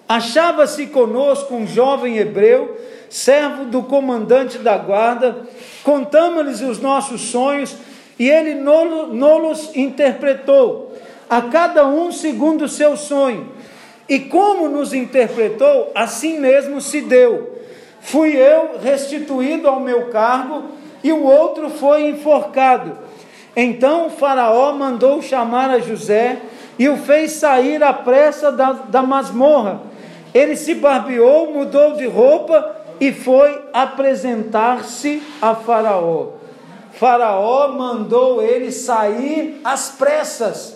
Achava-se 0.07 0.87
conosco 0.87 1.53
um 1.53 1.67
jovem 1.67 2.17
hebreu, 2.17 2.77
servo 3.09 3.65
do 3.65 3.83
comandante 3.83 4.57
da 4.59 4.77
guarda, 4.77 5.43
contamos-lhes 5.83 6.61
os 6.61 6.79
nossos 6.79 7.21
sonhos 7.21 7.75
e 8.17 8.29
ele 8.29 8.55
nos 8.55 9.75
interpretou, 9.75 10.93
a 11.29 11.41
cada 11.43 11.87
um 11.87 12.11
segundo 12.11 12.65
o 12.65 12.69
seu 12.69 12.97
sonho. 12.97 13.49
E 14.07 14.19
como 14.19 14.67
nos 14.67 14.93
interpretou, 14.93 15.91
assim 15.93 16.39
mesmo 16.39 16.81
se 16.81 17.01
deu. 17.01 17.59
Fui 18.01 18.35
eu 18.35 18.79
restituído 18.81 19.67
ao 19.67 19.79
meu 19.79 20.09
cargo 20.09 20.63
e 21.03 21.11
o 21.11 21.23
outro 21.23 21.69
foi 21.69 22.09
enforcado. 22.09 22.97
Então 23.55 24.09
Faraó 24.09 24.73
mandou 24.73 25.21
chamar 25.21 25.69
a 25.69 25.79
José 25.79 26.39
e 26.77 26.89
o 26.89 26.97
fez 26.97 27.33
sair 27.33 27.83
à 27.83 27.93
pressa 27.93 28.51
da, 28.51 28.71
da 28.71 29.03
masmorra. 29.03 29.81
Ele 30.33 30.55
se 30.55 30.75
barbeou, 30.75 31.53
mudou 31.53 31.95
de 31.95 32.07
roupa 32.07 32.78
e 32.99 33.11
foi 33.11 33.69
apresentar-se 33.73 35.23
a 35.41 35.55
Faraó. 35.55 36.33
Faraó 36.93 37.69
mandou 37.69 38.41
ele 38.41 38.71
sair 38.71 39.61
às 39.63 39.89
pressas. 39.89 40.75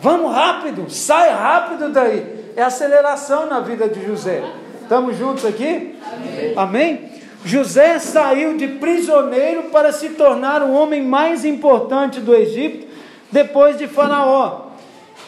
Vamos 0.00 0.32
rápido, 0.32 0.90
sai 0.90 1.30
rápido 1.30 1.88
daí. 1.88 2.52
É 2.54 2.62
aceleração 2.62 3.46
na 3.46 3.60
vida 3.60 3.88
de 3.88 4.04
José. 4.04 4.42
Estamos 4.82 5.16
juntos 5.16 5.44
aqui? 5.44 5.96
Amém. 6.06 6.52
Amém? 6.56 7.12
José 7.44 7.98
saiu 7.98 8.56
de 8.56 8.66
prisioneiro 8.66 9.64
para 9.64 9.92
se 9.92 10.10
tornar 10.10 10.62
o 10.62 10.72
homem 10.72 11.02
mais 11.02 11.44
importante 11.44 12.20
do 12.20 12.34
Egito 12.34 12.86
depois 13.30 13.78
de 13.78 13.86
Faraó. 13.86 14.66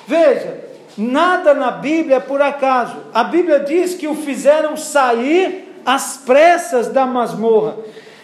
Veja, 0.06 0.69
nada 0.96 1.54
na 1.54 1.70
Bíblia 1.70 2.16
é 2.16 2.20
por 2.20 2.40
acaso. 2.42 2.96
A 3.12 3.24
Bíblia 3.24 3.60
diz 3.60 3.94
que 3.94 4.06
o 4.06 4.14
fizeram 4.14 4.76
sair 4.76 5.80
às 5.84 6.18
pressas 6.18 6.88
da 6.88 7.06
masmorra. 7.06 7.76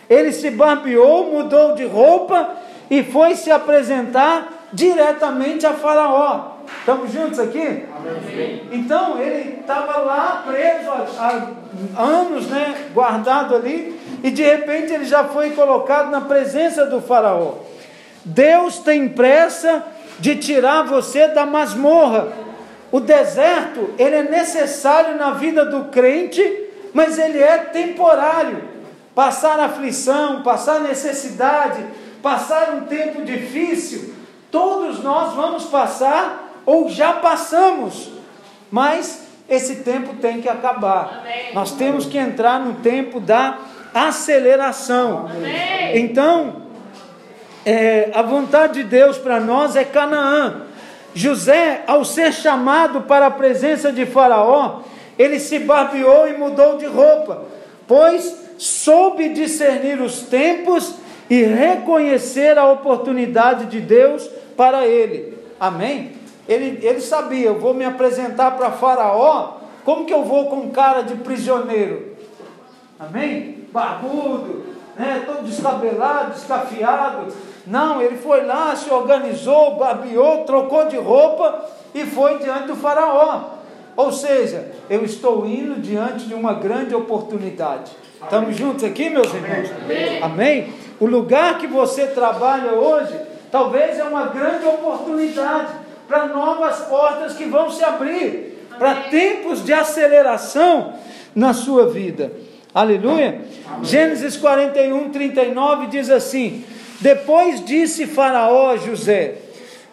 Ele 0.08 0.32
se 0.32 0.50
barbeou, 0.50 1.32
mudou 1.32 1.74
de 1.74 1.84
roupa 1.84 2.50
e 2.90 3.02
foi 3.02 3.34
se 3.34 3.50
apresentar 3.50 4.68
diretamente 4.72 5.66
a 5.66 5.72
Faraó. 5.72 6.56
Estamos 6.80 7.12
juntos 7.12 7.38
aqui? 7.38 7.84
Amém. 7.96 8.62
Então 8.72 9.20
ele 9.20 9.60
estava 9.60 9.98
lá 9.98 10.44
preso 10.46 10.90
há, 10.90 11.48
há 11.96 12.02
anos, 12.02 12.46
né, 12.48 12.74
guardado 12.92 13.54
ali, 13.54 13.98
e 14.22 14.30
de 14.30 14.42
repente 14.42 14.92
ele 14.92 15.04
já 15.04 15.24
foi 15.24 15.50
colocado 15.50 16.10
na 16.10 16.20
presença 16.20 16.86
do 16.86 17.00
Faraó. 17.00 17.54
Deus 18.24 18.78
tem 18.78 19.08
pressa 19.08 19.84
de 20.18 20.36
tirar 20.36 20.82
você 20.82 21.28
da 21.28 21.46
masmorra. 21.46 22.28
O 22.96 23.00
deserto, 23.00 23.90
ele 23.98 24.14
é 24.14 24.22
necessário 24.22 25.18
na 25.18 25.32
vida 25.32 25.66
do 25.66 25.90
crente, 25.90 26.40
mas 26.94 27.18
ele 27.18 27.38
é 27.38 27.58
temporário. 27.58 28.64
Passar 29.14 29.60
aflição, 29.60 30.42
passar 30.42 30.80
necessidade, 30.80 31.84
passar 32.22 32.70
um 32.70 32.86
tempo 32.86 33.20
difícil, 33.20 34.14
todos 34.50 35.04
nós 35.04 35.34
vamos 35.34 35.64
passar 35.64 36.62
ou 36.64 36.88
já 36.88 37.12
passamos, 37.12 38.12
mas 38.70 39.26
esse 39.46 39.82
tempo 39.82 40.14
tem 40.14 40.40
que 40.40 40.48
acabar. 40.48 41.20
Amém. 41.20 41.52
Nós 41.52 41.72
temos 41.72 42.06
que 42.06 42.16
entrar 42.16 42.58
no 42.60 42.76
tempo 42.76 43.20
da 43.20 43.58
aceleração. 43.92 45.28
Amém. 45.30 45.98
Então, 45.98 46.62
é, 47.66 48.10
a 48.14 48.22
vontade 48.22 48.82
de 48.82 48.84
Deus 48.84 49.18
para 49.18 49.38
nós 49.38 49.76
é 49.76 49.84
Canaã. 49.84 50.62
José, 51.16 51.82
ao 51.86 52.04
ser 52.04 52.30
chamado 52.30 53.00
para 53.00 53.28
a 53.28 53.30
presença 53.30 53.90
de 53.90 54.04
Faraó, 54.04 54.82
ele 55.18 55.40
se 55.40 55.58
barbeou 55.58 56.28
e 56.28 56.36
mudou 56.36 56.76
de 56.76 56.84
roupa, 56.84 57.44
pois 57.88 58.36
soube 58.58 59.30
discernir 59.30 59.98
os 59.98 60.20
tempos 60.20 60.96
e 61.30 61.42
reconhecer 61.42 62.58
a 62.58 62.70
oportunidade 62.70 63.64
de 63.64 63.80
Deus 63.80 64.28
para 64.58 64.86
ele. 64.86 65.38
Amém? 65.58 66.12
Ele, 66.46 66.86
ele 66.86 67.00
sabia, 67.00 67.46
eu 67.46 67.58
vou 67.58 67.72
me 67.72 67.86
apresentar 67.86 68.50
para 68.50 68.72
Faraó, 68.72 69.54
como 69.86 70.04
que 70.04 70.12
eu 70.12 70.22
vou 70.22 70.50
com 70.50 70.68
cara 70.68 71.00
de 71.00 71.14
prisioneiro? 71.14 72.14
Amém? 73.00 73.64
Barbudo, 73.72 74.66
né? 74.94 75.22
todo 75.24 75.46
descabelado, 75.46 76.34
descafiado. 76.34 77.32
Não, 77.66 78.00
ele 78.00 78.16
foi 78.16 78.44
lá, 78.44 78.76
se 78.76 78.88
organizou, 78.90 79.76
barbeou, 79.76 80.44
trocou 80.44 80.86
de 80.86 80.96
roupa 80.96 81.64
e 81.94 82.04
foi 82.04 82.38
diante 82.38 82.68
do 82.68 82.76
Faraó. 82.76 83.56
Ou 83.96 84.12
seja, 84.12 84.70
eu 84.88 85.04
estou 85.04 85.46
indo 85.46 85.80
diante 85.80 86.26
de 86.26 86.34
uma 86.34 86.54
grande 86.54 86.94
oportunidade. 86.94 87.90
Estamos 88.22 88.56
juntos 88.56 88.84
aqui, 88.84 89.10
meus 89.10 89.32
irmãos? 89.32 89.70
Amém. 89.82 90.22
Amém? 90.22 90.74
O 91.00 91.06
lugar 91.06 91.58
que 91.58 91.66
você 91.66 92.06
trabalha 92.06 92.72
hoje, 92.72 93.14
talvez 93.50 93.98
é 93.98 94.04
uma 94.04 94.26
grande 94.26 94.66
oportunidade 94.66 95.72
para 96.06 96.26
novas 96.28 96.80
portas 96.80 97.34
que 97.34 97.46
vão 97.46 97.70
se 97.70 97.84
abrir, 97.84 98.66
para 98.78 98.94
tempos 99.10 99.64
de 99.64 99.72
aceleração 99.72 100.94
na 101.34 101.52
sua 101.52 101.88
vida. 101.88 102.32
Aleluia. 102.74 103.40
Amém. 103.66 103.84
Gênesis 103.84 104.36
41, 104.36 105.10
39 105.10 105.86
diz 105.86 106.10
assim: 106.10 106.64
Depois 107.00 107.64
disse 107.64 108.06
Faraó 108.06 108.70
a 108.70 108.76
José: 108.76 109.36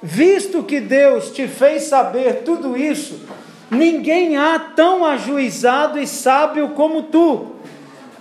Visto 0.02 0.64
que 0.64 0.80
Deus 0.80 1.32
te 1.32 1.48
fez 1.48 1.84
saber 1.84 2.44
tudo 2.44 2.78
isso, 2.78 3.22
ninguém 3.70 4.38
há 4.38 4.60
tão 4.60 5.06
ajuizado 5.06 6.00
e 6.00 6.08
sábio 6.08 6.70
como 6.70 7.04
tu. 7.04 7.54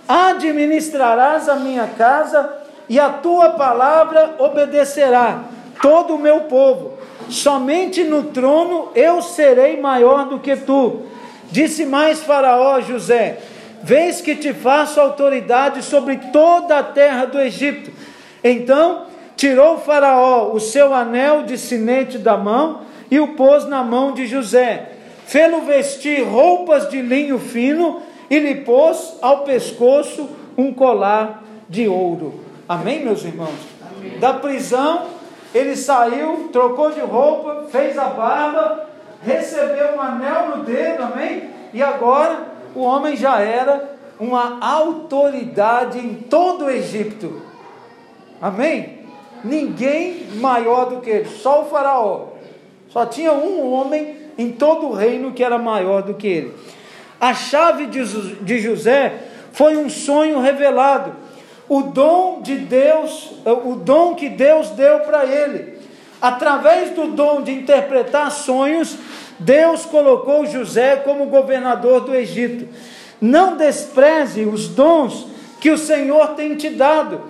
Administrarás 0.07 1.47
a 1.47 1.55
minha 1.55 1.87
casa 1.87 2.61
e 2.89 2.99
a 2.99 3.09
tua 3.09 3.51
palavra 3.51 4.35
obedecerá 4.37 5.45
todo 5.81 6.15
o 6.15 6.19
meu 6.19 6.41
povo 6.41 6.93
somente 7.29 8.03
no 8.03 8.23
trono 8.23 8.89
eu 8.95 9.21
serei 9.21 9.79
maior 9.79 10.25
do 10.25 10.39
que 10.39 10.55
tu. 10.55 11.03
Disse 11.51 11.85
mais 11.85 12.21
Faraó 12.21 12.75
a 12.75 12.81
José: 12.81 13.39
Vês 13.81 14.21
que 14.21 14.35
te 14.35 14.53
faço 14.53 14.99
autoridade 14.99 15.83
sobre 15.83 16.17
toda 16.31 16.79
a 16.79 16.83
terra 16.83 17.25
do 17.25 17.39
Egito. 17.39 17.91
Então 18.43 19.03
tirou 19.35 19.77
Faraó 19.77 20.51
o 20.53 20.59
seu 20.59 20.93
anel 20.93 21.43
de 21.43 21.57
sinete 21.57 22.17
da 22.17 22.37
mão 22.37 22.81
e 23.09 23.19
o 23.19 23.29
pôs 23.29 23.65
na 23.65 23.83
mão 23.83 24.11
de 24.11 24.27
José. 24.27 24.89
Fê-lo 25.25 25.61
vestir 25.61 26.23
roupas 26.23 26.89
de 26.89 27.01
linho 27.01 27.39
fino 27.39 28.01
e 28.29 28.39
lhe 28.39 28.55
pôs 28.55 29.17
ao 29.21 29.43
pescoço 29.43 30.29
um 30.57 30.73
colar 30.73 31.43
de 31.69 31.87
ouro. 31.87 32.41
Amém, 32.67 33.03
meus 33.03 33.23
irmãos? 33.23 33.59
Amém. 33.81 34.19
Da 34.19 34.33
prisão 34.33 35.05
ele 35.53 35.75
saiu, 35.75 36.49
trocou 36.51 36.91
de 36.91 36.99
roupa, 36.99 37.65
fez 37.69 37.97
a 37.97 38.05
barba, 38.05 38.87
recebeu 39.23 39.95
um 39.95 40.01
anel 40.01 40.57
no 40.57 40.63
dedo, 40.63 41.03
amém? 41.03 41.49
E 41.73 41.81
agora 41.81 42.47
o 42.75 42.81
homem 42.81 43.15
já 43.15 43.39
era 43.39 43.91
uma 44.19 44.57
autoridade 44.59 45.99
em 45.99 46.15
todo 46.15 46.65
o 46.65 46.69
Egito. 46.69 47.41
Amém? 48.43 48.99
Ninguém 49.41 50.27
maior 50.35 50.89
do 50.89 51.01
que 51.01 51.09
ele, 51.09 51.29
só 51.29 51.61
o 51.61 51.65
Faraó. 51.65 52.33
Só 52.89 53.05
tinha 53.05 53.31
um 53.31 53.71
homem 53.71 54.17
em 54.37 54.51
todo 54.51 54.87
o 54.87 54.93
reino 54.93 55.31
que 55.31 55.43
era 55.43 55.57
maior 55.57 56.03
do 56.03 56.13
que 56.13 56.27
ele. 56.27 56.53
A 57.21 57.33
chave 57.33 57.85
de 57.85 58.59
José 58.59 59.13
foi 59.53 59.77
um 59.77 59.89
sonho 59.89 60.41
revelado 60.41 61.23
o 61.69 61.81
dom 61.83 62.41
de 62.41 62.55
Deus, 62.55 63.31
o 63.45 63.75
dom 63.75 64.15
que 64.15 64.29
Deus 64.29 64.69
deu 64.71 64.99
para 64.99 65.25
ele. 65.25 65.79
Através 66.21 66.91
do 66.91 67.07
dom 67.07 67.41
de 67.41 67.51
interpretar 67.51 68.31
sonhos, 68.31 68.97
Deus 69.39 69.85
colocou 69.85 70.45
José 70.45 70.97
como 70.97 71.25
governador 71.25 72.01
do 72.01 72.13
Egito. 72.13 72.67
Não 73.19 73.57
despreze 73.57 74.43
os 74.43 74.67
dons 74.67 75.27
que 75.59 75.71
o 75.71 75.77
Senhor 75.77 76.35
tem 76.35 76.55
te 76.55 76.69
dado. 76.69 77.21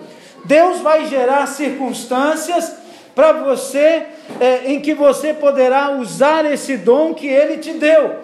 Deus 0.44 0.80
vai 0.80 1.06
gerar 1.06 1.46
circunstâncias 1.46 2.76
para 3.14 3.32
você, 3.32 4.06
é, 4.40 4.72
em 4.72 4.80
que 4.80 4.94
você 4.94 5.32
poderá 5.32 5.92
usar 5.92 6.44
esse 6.44 6.76
dom 6.76 7.14
que 7.14 7.26
Ele 7.26 7.58
te 7.58 7.72
deu, 7.72 8.16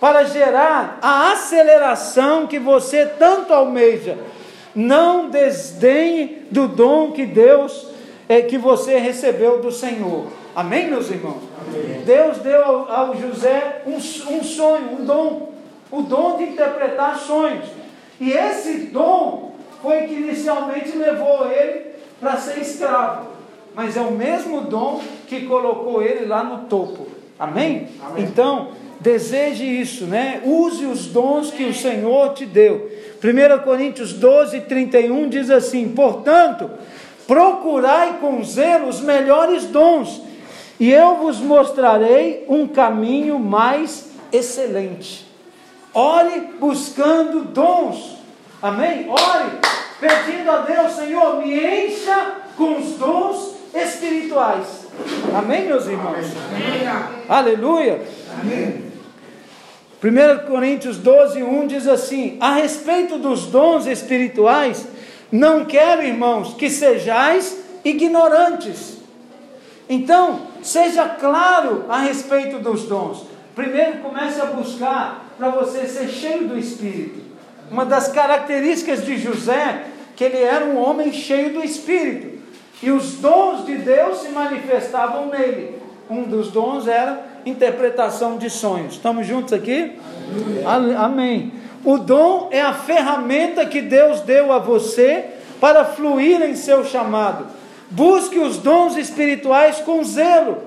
para 0.00 0.24
gerar 0.24 0.98
a 1.02 1.32
aceleração 1.32 2.46
que 2.46 2.58
você 2.58 3.04
tanto 3.04 3.52
almeja 3.52 4.16
não 4.78 5.28
desdenhe 5.28 6.46
do 6.52 6.68
dom 6.68 7.10
que 7.10 7.26
Deus, 7.26 7.88
é, 8.28 8.42
que 8.42 8.56
você 8.56 8.96
recebeu 8.98 9.60
do 9.60 9.72
Senhor. 9.72 10.28
Amém, 10.54 10.88
meus 10.88 11.10
irmãos? 11.10 11.42
Deus 12.04 12.38
deu 12.38 12.64
ao, 12.64 12.90
ao 12.90 13.16
José 13.16 13.82
um, 13.86 13.96
um 13.96 14.44
sonho, 14.44 14.92
um 14.92 15.04
dom, 15.04 15.52
o 15.90 16.02
dom 16.02 16.36
de 16.36 16.44
interpretar 16.44 17.18
sonhos. 17.18 17.66
E 18.20 18.30
esse 18.30 18.78
dom 18.92 19.54
foi 19.82 20.02
que 20.02 20.14
inicialmente 20.14 20.96
levou 20.96 21.50
ele 21.50 21.86
para 22.20 22.36
ser 22.36 22.60
escravo. 22.60 23.28
Mas 23.74 23.96
é 23.96 24.00
o 24.00 24.12
mesmo 24.12 24.62
dom 24.62 25.00
que 25.28 25.46
colocou 25.46 26.02
ele 26.02 26.26
lá 26.26 26.42
no 26.42 26.64
topo. 26.64 27.06
Amém? 27.38 27.88
Amém. 28.04 28.24
Então, 28.24 28.72
deseje 29.00 29.64
isso, 29.64 30.04
né? 30.04 30.42
Use 30.44 30.84
os 30.84 31.06
dons 31.06 31.50
que 31.50 31.64
o 31.64 31.74
Senhor 31.74 32.34
te 32.34 32.44
deu. 32.44 32.90
1 33.22 33.64
Coríntios 33.64 34.12
12, 34.12 34.62
31 34.62 35.28
diz 35.28 35.50
assim: 35.50 35.88
Portanto, 35.90 36.70
procurai 37.26 38.18
com 38.20 38.42
zelo 38.42 38.88
os 38.88 39.00
melhores 39.00 39.66
dons, 39.66 40.22
e 40.80 40.90
eu 40.90 41.16
vos 41.16 41.38
mostrarei 41.38 42.44
um 42.48 42.66
caminho 42.66 43.38
mais 43.38 44.10
excelente. 44.32 45.26
Ore 45.94 46.40
buscando 46.58 47.44
dons. 47.44 48.17
Amém? 48.62 49.08
Ore 49.08 49.58
pedindo 50.00 50.50
a 50.50 50.58
Deus, 50.58 50.92
Senhor, 50.92 51.38
me 51.38 51.86
encha 51.86 52.36
com 52.56 52.78
os 52.78 52.92
dons 52.96 53.54
espirituais. 53.74 54.86
Amém, 55.36 55.66
meus 55.66 55.86
irmãos? 55.86 56.16
Amém. 56.16 56.88
Aleluia. 57.28 58.02
Amém. 58.40 58.88
1 60.02 60.46
Coríntios 60.46 60.96
12, 60.98 61.42
1 61.42 61.66
diz 61.66 61.86
assim: 61.86 62.36
A 62.40 62.54
respeito 62.54 63.18
dos 63.18 63.46
dons 63.46 63.86
espirituais, 63.86 64.86
não 65.30 65.64
quero, 65.64 66.02
irmãos, 66.02 66.54
que 66.54 66.70
sejais 66.70 67.58
ignorantes. 67.84 68.98
Então, 69.88 70.42
seja 70.62 71.08
claro 71.08 71.86
a 71.88 71.98
respeito 71.98 72.58
dos 72.58 72.84
dons. 72.84 73.24
Primeiro, 73.54 73.98
comece 73.98 74.40
a 74.40 74.46
buscar 74.46 75.26
para 75.36 75.48
você 75.50 75.86
ser 75.86 76.08
cheio 76.08 76.46
do 76.46 76.58
Espírito. 76.58 77.27
Uma 77.70 77.84
das 77.84 78.08
características 78.08 79.04
de 79.04 79.18
José, 79.18 79.84
que 80.16 80.24
ele 80.24 80.42
era 80.42 80.64
um 80.64 80.78
homem 80.78 81.12
cheio 81.12 81.52
do 81.52 81.62
Espírito. 81.62 82.38
E 82.82 82.90
os 82.90 83.14
dons 83.14 83.66
de 83.66 83.76
Deus 83.76 84.18
se 84.18 84.28
manifestavam 84.30 85.26
nele. 85.26 85.76
Um 86.08 86.22
dos 86.22 86.50
dons 86.50 86.86
era 86.86 87.20
interpretação 87.44 88.38
de 88.38 88.48
sonhos. 88.48 88.94
Estamos 88.94 89.26
juntos 89.26 89.52
aqui? 89.52 89.98
Amém. 90.96 91.52
O 91.84 91.98
dom 91.98 92.48
é 92.50 92.60
a 92.60 92.72
ferramenta 92.72 93.66
que 93.66 93.80
Deus 93.80 94.20
deu 94.20 94.52
a 94.52 94.58
você 94.58 95.24
para 95.60 95.84
fluir 95.84 96.42
em 96.42 96.54
seu 96.54 96.84
chamado. 96.84 97.46
Busque 97.90 98.38
os 98.38 98.58
dons 98.58 98.96
espirituais 98.96 99.78
com 99.78 100.02
zelo. 100.04 100.58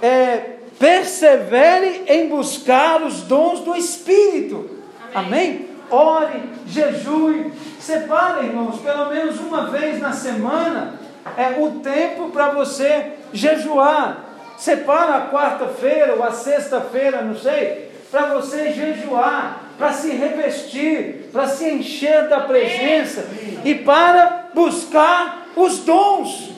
É, 0.00 0.56
persevere 0.78 2.02
em 2.08 2.28
buscar 2.28 3.02
os 3.02 3.22
dons 3.22 3.60
do 3.60 3.74
Espírito. 3.74 4.70
Amém? 5.14 5.32
Amém? 5.32 5.71
Ore, 5.92 6.42
jejue, 6.66 7.52
separe, 7.78 8.46
irmãos, 8.46 8.80
pelo 8.80 9.10
menos 9.10 9.38
uma 9.38 9.66
vez 9.66 10.00
na 10.00 10.10
semana 10.10 10.94
é 11.36 11.60
o 11.60 11.80
tempo 11.80 12.30
para 12.30 12.48
você 12.48 13.12
jejuar. 13.30 14.24
Separa 14.56 15.16
a 15.16 15.30
quarta-feira 15.30 16.14
ou 16.14 16.22
a 16.22 16.30
sexta-feira, 16.30 17.20
não 17.20 17.36
sei, 17.36 17.90
para 18.10 18.26
você 18.34 18.72
jejuar, 18.72 19.64
para 19.76 19.92
se 19.92 20.12
revestir, 20.12 21.28
para 21.30 21.46
se 21.46 21.68
encher 21.70 22.26
da 22.26 22.40
presença 22.40 23.26
e 23.62 23.74
para 23.74 24.48
buscar 24.54 25.48
os 25.54 25.80
dons. 25.80 26.52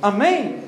Amém? 0.00 0.60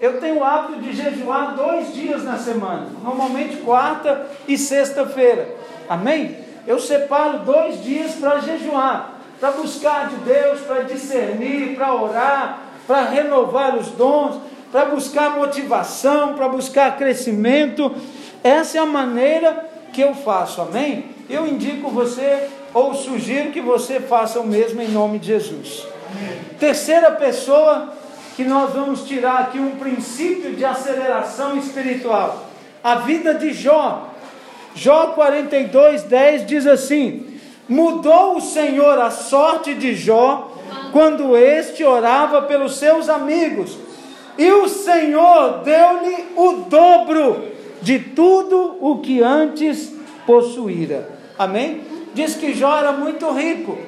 Eu 0.00 0.20
tenho 0.20 0.38
o 0.38 0.44
hábito 0.44 0.80
de 0.80 0.92
jejuar 0.92 1.54
dois 1.54 1.94
dias 1.94 2.24
na 2.24 2.36
semana, 2.38 2.88
normalmente 3.04 3.58
quarta 3.58 4.26
e 4.48 4.58
sexta-feira. 4.58 5.48
Amém? 5.88 6.45
Eu 6.66 6.80
separo 6.80 7.40
dois 7.40 7.82
dias 7.82 8.12
para 8.12 8.40
jejuar, 8.40 9.20
para 9.38 9.52
buscar 9.52 10.08
de 10.08 10.16
Deus, 10.16 10.60
para 10.60 10.82
discernir, 10.82 11.76
para 11.76 11.94
orar, 11.94 12.60
para 12.86 13.02
renovar 13.04 13.76
os 13.76 13.88
dons, 13.88 14.40
para 14.72 14.86
buscar 14.86 15.36
motivação, 15.36 16.34
para 16.34 16.48
buscar 16.48 16.96
crescimento. 16.96 17.94
Essa 18.42 18.78
é 18.78 18.80
a 18.80 18.86
maneira 18.86 19.64
que 19.92 20.00
eu 20.00 20.14
faço, 20.14 20.60
amém? 20.60 21.06
Eu 21.30 21.46
indico 21.46 21.88
você, 21.88 22.48
ou 22.74 22.94
sugiro 22.94 23.50
que 23.50 23.60
você 23.60 24.00
faça 24.00 24.40
o 24.40 24.46
mesmo 24.46 24.82
em 24.82 24.88
nome 24.88 25.18
de 25.18 25.28
Jesus. 25.28 25.86
Terceira 26.58 27.12
pessoa 27.12 27.92
que 28.36 28.44
nós 28.44 28.72
vamos 28.72 29.04
tirar 29.04 29.40
aqui 29.40 29.58
um 29.58 29.76
princípio 29.76 30.54
de 30.54 30.64
aceleração 30.64 31.56
espiritual. 31.56 32.44
A 32.84 32.96
vida 32.96 33.34
de 33.34 33.52
Jó. 33.52 34.10
Jó 34.76 35.08
42, 35.14 36.02
10 36.02 36.46
diz 36.46 36.66
assim: 36.66 37.26
Mudou 37.66 38.36
o 38.36 38.40
Senhor 38.42 38.98
a 38.98 39.10
sorte 39.10 39.74
de 39.74 39.94
Jó 39.94 40.52
quando 40.92 41.34
este 41.34 41.82
orava 41.82 42.42
pelos 42.42 42.76
seus 42.76 43.08
amigos, 43.08 43.78
e 44.36 44.50
o 44.52 44.68
Senhor 44.68 45.62
deu-lhe 45.64 46.26
o 46.36 46.52
dobro 46.68 47.42
de 47.80 47.98
tudo 47.98 48.76
o 48.80 48.98
que 48.98 49.22
antes 49.22 49.94
possuíra. 50.26 51.08
Amém? 51.38 51.80
Diz 52.12 52.34
que 52.34 52.52
Jó 52.52 52.76
era 52.76 52.92
muito 52.92 53.30
rico, 53.30 53.78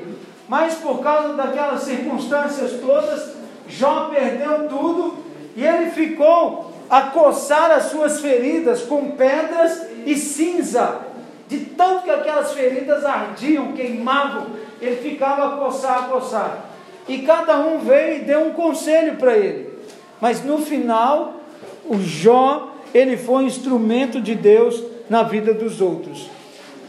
mas 0.48 0.74
por 0.74 1.00
causa 1.00 1.34
daquelas 1.34 1.82
circunstâncias 1.82 2.72
todas, 2.80 3.36
Jó 3.68 4.10
perdeu 4.10 4.68
tudo 4.68 5.18
e 5.54 5.62
ele 5.62 5.90
ficou 5.90 6.67
a 6.90 7.02
coçar 7.02 7.70
as 7.70 7.84
suas 7.84 8.20
feridas 8.20 8.82
com 8.82 9.10
pedras 9.10 9.86
e 10.06 10.16
cinza. 10.16 11.00
De 11.48 11.60
tanto 11.60 12.04
que 12.04 12.10
aquelas 12.10 12.52
feridas 12.52 13.04
ardiam, 13.04 13.72
queimavam, 13.72 14.46
ele 14.80 14.96
ficava 14.96 15.46
a 15.46 15.56
coçar, 15.58 15.98
a 15.98 16.02
coçar. 16.08 16.64
E 17.08 17.18
cada 17.18 17.58
um 17.58 17.78
veio 17.78 18.18
e 18.18 18.24
deu 18.24 18.46
um 18.46 18.52
conselho 18.52 19.16
para 19.16 19.36
ele. 19.36 19.72
Mas 20.20 20.44
no 20.44 20.58
final, 20.58 21.40
o 21.86 21.98
Jó, 21.98 22.74
ele 22.92 23.16
foi 23.16 23.44
instrumento 23.44 24.20
de 24.20 24.34
Deus 24.34 24.82
na 25.08 25.22
vida 25.22 25.54
dos 25.54 25.80
outros. 25.80 26.28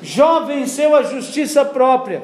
Jó 0.02 0.42
venceu 0.42 0.96
a 0.96 1.04
justiça 1.04 1.64
própria. 1.64 2.22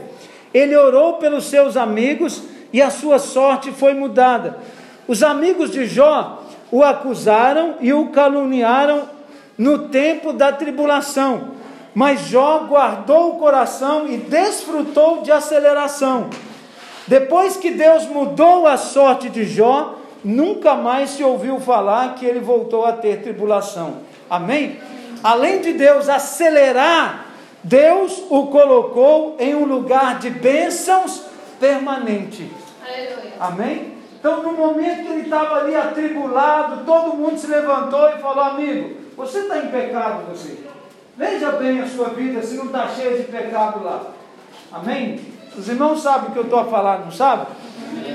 Ele 0.53 0.75
orou 0.75 1.13
pelos 1.15 1.45
seus 1.45 1.77
amigos 1.77 2.43
e 2.71 2.81
a 2.81 2.89
sua 2.89 3.19
sorte 3.19 3.71
foi 3.71 3.93
mudada. 3.93 4.57
Os 5.07 5.23
amigos 5.23 5.71
de 5.71 5.85
Jó 5.85 6.44
o 6.75 6.83
acusaram 6.83 7.75
e 7.79 7.93
o 7.93 8.07
caluniaram 8.07 9.03
no 9.57 9.87
tempo 9.87 10.33
da 10.33 10.51
tribulação. 10.51 11.51
Mas 11.93 12.27
Jó 12.27 12.65
guardou 12.67 13.29
o 13.29 13.39
coração 13.39 14.05
e 14.09 14.17
desfrutou 14.17 15.21
de 15.21 15.31
aceleração. 15.31 16.29
Depois 17.07 17.55
que 17.55 17.71
Deus 17.71 18.05
mudou 18.07 18.67
a 18.67 18.75
sorte 18.75 19.29
de 19.29 19.45
Jó, 19.45 19.95
nunca 20.21 20.75
mais 20.75 21.11
se 21.11 21.23
ouviu 21.23 21.61
falar 21.61 22.15
que 22.15 22.25
ele 22.25 22.41
voltou 22.41 22.85
a 22.85 22.91
ter 22.91 23.21
tribulação. 23.21 23.99
Amém? 24.29 24.77
Além 25.23 25.61
de 25.61 25.71
Deus 25.71 26.09
acelerar, 26.09 27.27
Deus 27.63 28.21
o 28.29 28.47
colocou 28.47 29.37
em 29.39 29.55
um 29.55 29.63
lugar 29.63 30.19
de 30.19 30.29
bênçãos 30.29 31.21
permanente. 31.57 32.51
Amém? 33.39 33.94
Então, 34.25 34.41
no 34.41 34.53
momento 34.53 35.03
que 35.03 35.11
ele 35.11 35.21
estava 35.21 35.57
ali 35.57 35.75
atribulado, 35.75 36.83
todo 36.83 37.15
mundo 37.15 37.37
se 37.37 37.45
levantou 37.45 38.09
e 38.09 38.17
falou: 38.17 38.43
Amigo, 38.43 38.95
você 39.15 39.41
está 39.41 39.59
em 39.59 39.67
pecado, 39.67 40.23
você. 40.31 40.65
Veja 41.15 41.51
bem 41.51 41.79
a 41.79 41.87
sua 41.87 42.09
vida 42.09 42.41
se 42.41 42.55
não 42.55 42.65
está 42.65 42.87
cheia 42.87 43.17
de 43.17 43.25
pecado 43.25 43.83
lá. 43.83 44.01
Amém? 44.71 45.21
Os 45.55 45.69
irmãos 45.69 46.01
sabem 46.01 46.29
o 46.29 46.31
que 46.31 46.39
eu 46.39 46.45
estou 46.45 46.57
a 46.57 46.65
falar, 46.65 47.01
não 47.01 47.11
sabe? 47.11 47.45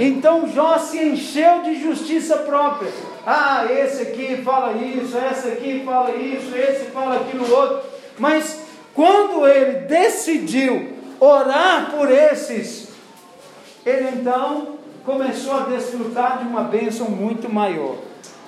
Então 0.00 0.48
Jó 0.48 0.78
se 0.78 1.00
encheu 1.00 1.62
de 1.62 1.80
justiça 1.80 2.38
própria. 2.38 2.90
Ah, 3.24 3.66
esse 3.70 4.02
aqui 4.02 4.42
fala 4.42 4.72
isso, 4.72 5.16
esse 5.16 5.46
aqui 5.46 5.84
fala 5.86 6.10
isso, 6.16 6.56
esse 6.56 6.86
fala 6.86 7.20
aquilo 7.20 7.48
outro. 7.54 7.88
Mas 8.18 8.64
quando 8.94 9.46
ele 9.46 9.86
decidiu 9.86 10.92
orar 11.20 11.92
por 11.92 12.10
esses, 12.10 12.88
ele 13.86 14.08
então 14.08 14.79
começou 15.04 15.54
a 15.54 15.60
desfrutar 15.60 16.38
de 16.38 16.44
uma 16.44 16.62
bênção 16.62 17.10
muito 17.10 17.52
maior. 17.52 17.96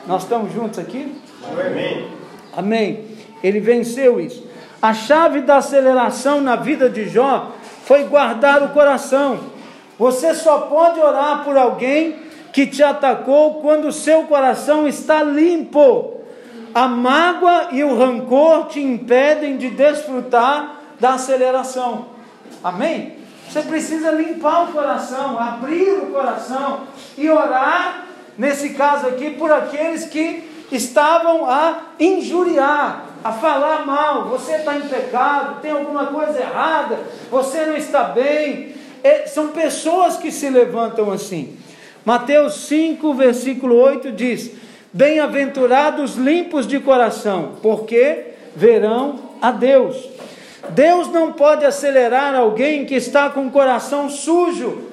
Nós 0.07 0.23
estamos 0.23 0.53
juntos 0.53 0.79
aqui? 0.79 1.15
Amém. 1.51 2.09
Amém. 2.57 3.05
Ele 3.43 3.61
venceu 3.61 4.21
isso. 4.21 4.47
A 4.81 4.93
chave 4.93 5.43
da 5.43 5.59
aceleração 5.59 6.41
na 6.41 6.57
vida 6.57 6.91
de 6.91 7.09
Jó 7.09 7.53
foi 7.85 8.05
guardar 8.05 8.63
o 8.63 8.71
coração. 8.71 9.39
Você 9.99 10.35
só 10.35 10.63
pode 10.63 10.99
orar 10.99 11.45
por 11.45 11.57
alguém 11.57 12.17
que 12.53 12.67
te 12.67 12.83
atacou 12.83 13.61
quando 13.61 13.89
o 13.89 13.93
seu 13.93 14.25
coração 14.25 14.87
está 14.87 15.23
limpo. 15.23 16.21
A 16.75 16.89
mágoa 16.89 17.69
e 17.73 17.85
o 17.85 17.97
rancor 17.97 18.67
te 18.67 18.81
impedem 18.81 19.57
de 19.57 19.71
desfrutar 19.71 20.81
da 20.99 21.15
aceleração. 21.15 22.07
Amém? 22.63 23.22
Você 23.53 23.61
precisa 23.61 24.11
limpar 24.13 24.65
o 24.65 24.73
coração, 24.73 25.39
abrir 25.39 25.93
o 25.99 26.07
coração 26.07 26.85
e 27.19 27.29
orar, 27.29 28.07
nesse 28.39 28.71
caso 28.71 29.07
aqui, 29.07 29.29
por 29.33 29.53
aqueles 29.53 30.07
que 30.07 30.51
estavam 30.73 31.45
a 31.45 31.81
injuriar, 32.01 33.05
a 33.23 33.31
falar 33.31 33.85
mal. 33.85 34.25
Você 34.31 34.53
está 34.53 34.75
em 34.79 34.89
pecado, 34.89 35.61
tem 35.61 35.71
alguma 35.71 36.07
coisa 36.07 36.41
errada, 36.41 36.99
você 37.31 37.67
não 37.67 37.77
está 37.77 38.05
bem. 38.05 38.75
É, 39.05 39.27
são 39.27 39.49
pessoas 39.49 40.17
que 40.17 40.33
se 40.33 40.49
levantam 40.49 41.11
assim. 41.11 41.59
Mateus 42.07 42.55
5, 42.69 43.13
versículo 43.13 43.77
8 43.77 44.13
diz: 44.13 44.51
Bem-aventurados 44.95 46.17
limpos 46.17 46.67
de 46.67 46.81
coração, 46.81 47.57
porque 47.61 48.29
verão 48.57 49.19
a 49.43 49.51
Deus. 49.51 50.09
Deus 50.75 51.09
não 51.09 51.33
pode 51.33 51.65
acelerar 51.65 52.35
alguém 52.35 52.85
que 52.85 52.95
está 52.95 53.31
com 53.31 53.47
o 53.47 53.51
coração 53.51 54.09
sujo, 54.09 54.89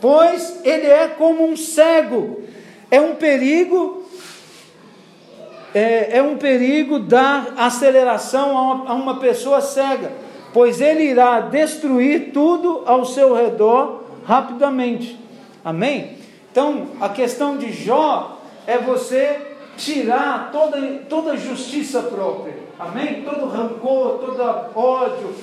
pois 0.00 0.60
ele 0.64 0.86
é 0.86 1.08
como 1.08 1.44
um 1.46 1.56
cego. 1.56 2.42
É 2.90 3.00
um 3.00 3.14
perigo, 3.14 4.04
é, 5.74 6.18
é 6.18 6.22
um 6.22 6.36
perigo 6.36 6.98
dar 6.98 7.54
aceleração 7.56 8.56
a 8.56 8.62
uma, 8.62 8.90
a 8.90 8.94
uma 8.94 9.16
pessoa 9.20 9.60
cega, 9.60 10.10
pois 10.52 10.80
ele 10.80 11.04
irá 11.04 11.40
destruir 11.40 12.32
tudo 12.32 12.82
ao 12.86 13.04
seu 13.04 13.34
redor 13.34 14.04
rapidamente. 14.26 15.18
Amém? 15.64 16.18
Então, 16.50 16.88
a 17.00 17.08
questão 17.08 17.56
de 17.56 17.72
Jó 17.72 18.40
é 18.66 18.78
você 18.78 19.49
tirar 19.80 20.50
toda, 20.52 20.78
toda 21.08 21.36
justiça 21.36 22.02
própria. 22.02 22.54
Amém? 22.78 23.22
Todo 23.22 23.46
rancor, 23.46 24.18
todo 24.18 24.42
ódio, 24.74 25.34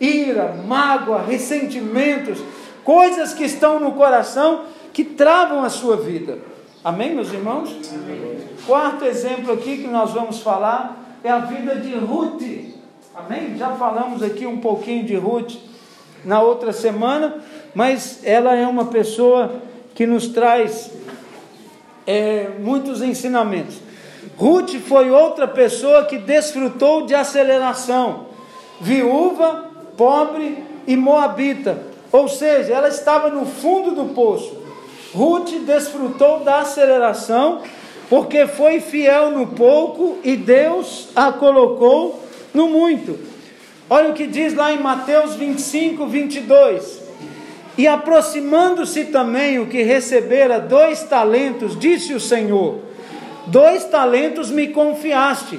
ira, 0.00 0.54
mágoa, 0.66 1.20
ressentimentos, 1.20 2.38
coisas 2.82 3.34
que 3.34 3.44
estão 3.44 3.78
no 3.78 3.92
coração 3.92 4.64
que 4.92 5.04
travam 5.04 5.62
a 5.62 5.68
sua 5.68 5.98
vida. 5.98 6.38
Amém, 6.82 7.14
meus 7.14 7.32
irmãos? 7.32 7.76
Amém. 7.92 8.40
Quarto 8.66 9.04
exemplo 9.04 9.52
aqui 9.52 9.78
que 9.78 9.86
nós 9.86 10.12
vamos 10.12 10.40
falar 10.40 11.18
é 11.22 11.30
a 11.30 11.40
vida 11.40 11.76
de 11.76 11.94
Ruth. 11.94 12.42
Amém? 13.14 13.56
Já 13.56 13.70
falamos 13.72 14.22
aqui 14.22 14.46
um 14.46 14.58
pouquinho 14.58 15.04
de 15.04 15.14
Ruth 15.14 15.56
na 16.24 16.40
outra 16.40 16.72
semana, 16.72 17.36
mas 17.74 18.20
ela 18.24 18.54
é 18.54 18.66
uma 18.66 18.86
pessoa 18.86 19.60
que 19.94 20.06
nos 20.06 20.28
traz 20.28 20.90
é, 22.06 22.48
muitos 22.58 23.02
ensinamentos. 23.02 23.76
Ruth 24.36 24.74
foi 24.86 25.10
outra 25.10 25.46
pessoa 25.46 26.04
que 26.04 26.18
desfrutou 26.18 27.06
de 27.06 27.14
aceleração, 27.14 28.26
viúva, 28.80 29.70
pobre 29.96 30.58
e 30.86 30.96
moabita, 30.96 31.78
ou 32.10 32.28
seja, 32.28 32.72
ela 32.74 32.88
estava 32.88 33.28
no 33.30 33.46
fundo 33.46 33.92
do 33.92 34.12
poço. 34.14 34.62
Ruth 35.14 35.50
desfrutou 35.64 36.40
da 36.40 36.58
aceleração 36.58 37.62
porque 38.10 38.46
foi 38.46 38.80
fiel 38.80 39.30
no 39.30 39.48
pouco 39.48 40.18
e 40.24 40.36
Deus 40.36 41.08
a 41.14 41.32
colocou 41.32 42.22
no 42.52 42.68
muito. 42.68 43.18
Olha 43.88 44.10
o 44.10 44.14
que 44.14 44.26
diz 44.26 44.54
lá 44.54 44.72
em 44.72 44.80
Mateus 44.80 45.34
25, 45.34 46.06
22. 46.06 47.03
E 47.76 47.88
aproximando-se 47.88 49.06
também 49.06 49.58
o 49.58 49.66
que 49.66 49.82
recebera 49.82 50.60
dois 50.60 51.02
talentos, 51.02 51.78
disse 51.78 52.14
o 52.14 52.20
Senhor: 52.20 52.78
Dois 53.46 53.84
talentos 53.84 54.50
me 54.50 54.68
confiaste, 54.68 55.58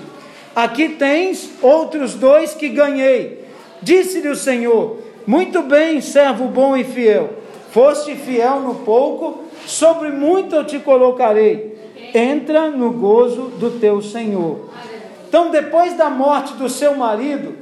aqui 0.55 0.89
tens 0.89 1.49
outros 1.61 2.13
dois 2.13 2.53
que 2.53 2.70
ganhei. 2.70 3.45
Disse-lhe 3.82 4.30
o 4.30 4.36
Senhor: 4.36 4.99
Muito 5.28 5.61
bem, 5.61 5.99
servo 5.99 6.47
bom 6.47 6.78
e 6.78 6.86
fiel, 6.86 7.32
foste 7.72 8.16
fiel 8.16 8.61
no 8.61 8.76
pouco, 8.76 9.43
sobre 9.66 10.09
muito 10.09 10.55
eu 10.55 10.63
te 10.63 10.80
colocarei. 10.80 11.76
Entra 12.13 12.70
no 12.70 12.91
gozo 12.93 13.51
do 13.59 13.78
teu 13.78 14.01
Senhor. 14.01 14.70
Então, 15.28 15.51
depois 15.51 15.97
da 15.97 16.09
morte 16.09 16.53
do 16.53 16.70
seu 16.70 16.95
marido, 16.95 17.57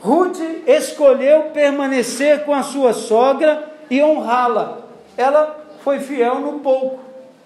Ruth 0.00 0.40
escolheu 0.66 1.50
permanecer 1.52 2.44
com 2.44 2.54
a 2.54 2.62
sua 2.62 2.94
sogra 2.94 3.67
e 3.90 4.02
honrá-la. 4.02 4.78
Ela 5.16 5.58
foi 5.82 6.00
fiel 6.00 6.40
no 6.40 6.60
pouco. 6.60 7.00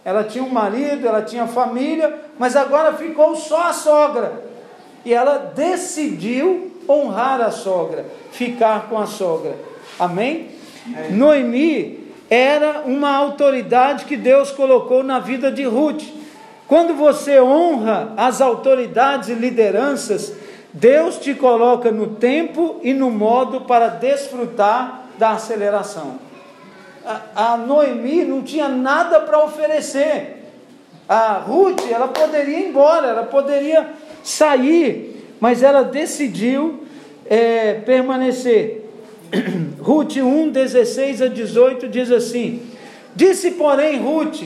Ela 0.05 0.24
tinha 0.24 0.43
um 0.43 0.49
marido, 0.49 1.07
ela 1.07 1.22
tinha 1.22 1.47
família, 1.47 2.12
mas 2.38 2.57
agora 2.57 2.95
ficou 2.95 3.36
só 3.36 3.68
a 3.68 3.72
sogra. 3.72 4.45
E 5.05 5.14
ela 5.14 5.53
decidiu 5.55 6.72
honrar 6.88 7.40
a 7.40 7.51
sogra, 7.51 8.05
ficar 8.32 8.88
com 8.88 8.99
a 8.99 9.07
sogra. 9.07 9.55
Amém? 9.99 10.49
É. 10.97 11.11
Noemi 11.11 12.12
era 12.28 12.82
uma 12.84 13.14
autoridade 13.14 14.05
que 14.05 14.16
Deus 14.16 14.51
colocou 14.51 15.05
na 15.05 15.20
vida 15.20 15.53
de 15.53 15.64
Ruth. 15.64 16.03
Quando 16.66 16.95
você 16.95 17.40
honra 17.40 18.12
as 18.16 18.40
autoridades 18.40 19.28
e 19.28 19.34
lideranças, 19.34 20.32
Deus 20.72 21.18
te 21.18 21.34
coloca 21.34 21.93
no 21.93 22.16
tempo 22.16 22.80
e 22.82 22.93
no 22.93 23.11
modo 23.11 23.62
para 23.62 23.88
desfrutar 23.88 25.05
da 25.18 25.32
aceleração 25.32 26.32
a, 27.34 27.57
Noemi 27.57 28.24
não 28.24 28.42
tinha 28.42 28.68
nada 28.68 29.20
para 29.20 29.44
oferecer. 29.44 30.38
A 31.09 31.34
Ruth, 31.34 31.82
ela 31.90 32.09
poderia 32.09 32.61
ir 32.61 32.68
embora, 32.68 33.09
ela 33.09 33.24
poderia 33.24 33.90
sair, 34.22 35.26
mas 35.40 35.62
ela 35.62 35.82
decidiu 35.82 36.84
é, 37.26 37.74
permanecer. 37.74 38.82
Ruth 39.80 40.16
1, 40.16 40.50
16 40.50 41.22
a 41.22 41.26
18 41.26 41.88
diz 41.88 42.11
assim: 42.11 42.62
Disse, 43.14 43.53
porém, 43.53 43.98
Ruth: 43.98 44.42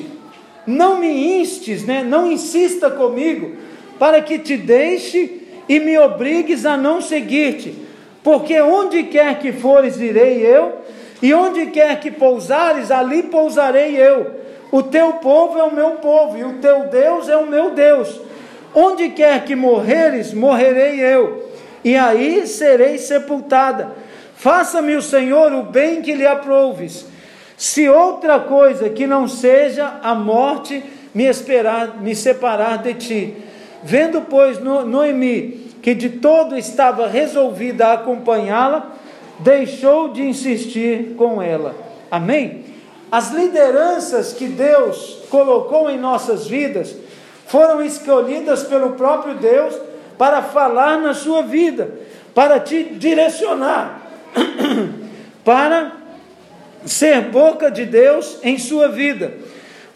Não 0.66 0.98
me 0.98 1.40
instes, 1.40 1.84
né? 1.84 2.02
não 2.02 2.30
insista 2.30 2.90
comigo, 2.90 3.57
para 3.98 4.20
que 4.22 4.38
te 4.38 4.57
deixe 4.57 5.42
e 5.68 5.78
me 5.78 5.98
obrigues 5.98 6.64
a 6.64 6.76
não 6.76 7.00
seguir-te, 7.00 7.74
porque 8.22 8.61
onde 8.61 9.04
quer 9.04 9.38
que 9.38 9.52
fores, 9.52 10.00
irei 10.00 10.38
eu, 10.46 10.86
e 11.22 11.32
onde 11.32 11.66
quer 11.66 11.98
que 12.00 12.10
pousares, 12.10 12.90
ali 12.90 13.24
pousarei 13.24 13.96
eu. 13.96 14.30
O 14.70 14.82
teu 14.82 15.14
povo 15.14 15.58
é 15.58 15.62
o 15.62 15.74
meu 15.74 15.92
povo, 15.92 16.36
e 16.36 16.44
o 16.44 16.54
teu 16.54 16.88
Deus 16.88 17.28
é 17.28 17.36
o 17.36 17.46
meu 17.46 17.70
Deus. 17.70 18.20
Onde 18.74 19.10
quer 19.10 19.44
que 19.44 19.56
morreres, 19.56 20.34
morrerei 20.34 21.00
eu, 21.00 21.50
e 21.82 21.96
aí 21.96 22.46
serei 22.46 22.98
sepultada. 22.98 23.92
Faça-me 24.36 24.94
o 24.94 25.02
Senhor 25.02 25.52
o 25.52 25.62
bem 25.62 26.02
que 26.02 26.12
lhe 26.12 26.26
aprouves. 26.26 27.06
Se 27.56 27.88
outra 27.88 28.38
coisa 28.38 28.90
que 28.90 29.06
não 29.06 29.26
seja 29.26 29.94
a 30.02 30.14
morte 30.14 30.82
me 31.14 31.24
esperar, 31.24 31.96
me 32.00 32.14
separar 32.14 32.78
de 32.82 32.92
ti. 32.94 33.36
Vendo, 33.82 34.22
pois, 34.28 34.58
Noemi 34.58 35.66
que 35.86 35.94
de 35.94 36.10
todo 36.10 36.58
estava 36.58 37.06
resolvida 37.06 37.86
a 37.86 37.92
acompanhá-la, 37.92 38.90
deixou 39.39 40.09
de 40.09 40.22
insistir 40.22 41.14
com 41.16 41.43
ela. 41.43 41.74
Amém? 42.11 42.64
As 43.11 43.30
lideranças 43.32 44.32
que 44.32 44.47
Deus 44.47 45.22
colocou 45.30 45.89
em 45.91 45.99
nossas 45.99 46.47
vidas 46.47 46.95
foram 47.47 47.82
escolhidas 47.82 48.64
pelo 48.64 48.93
próprio 48.93 49.34
Deus 49.34 49.74
para 50.18 50.43
falar 50.43 50.99
na 50.99 51.14
sua 51.14 51.43
vida, 51.43 51.91
para 52.34 52.59
te 52.59 52.82
direcionar, 52.84 54.03
para 55.45 55.93
ser 56.84 57.22
boca 57.30 57.70
de 57.70 57.84
Deus 57.84 58.39
em 58.43 58.59
sua 58.59 58.89
vida. 58.89 59.34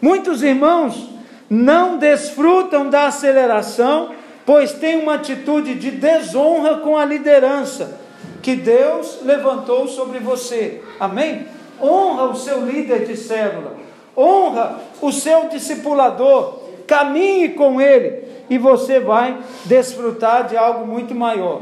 Muitos 0.01 0.41
irmãos 0.41 1.09
não 1.49 1.97
desfrutam 1.97 2.89
da 2.89 3.07
aceleração, 3.07 4.11
pois 4.45 4.71
têm 4.71 4.97
uma 4.97 5.15
atitude 5.15 5.75
de 5.75 5.91
desonra 5.91 6.77
com 6.77 6.97
a 6.97 7.03
liderança 7.03 8.00
que 8.41 8.55
Deus 8.55 9.19
levantou 9.23 9.87
sobre 9.87 10.19
você. 10.19 10.81
Amém? 10.99 11.45
Honra 11.81 12.25
o 12.25 12.35
seu 12.35 12.65
líder 12.65 13.05
de 13.05 13.17
célula, 13.17 13.75
honra 14.15 14.79
o 15.01 15.11
seu 15.11 15.49
discipulador, 15.49 16.59
caminhe 16.85 17.49
com 17.49 17.81
ele 17.81 18.23
e 18.49 18.57
você 18.57 18.99
vai 18.99 19.39
desfrutar 19.65 20.47
de 20.47 20.57
algo 20.57 20.85
muito 20.85 21.15
maior. 21.15 21.61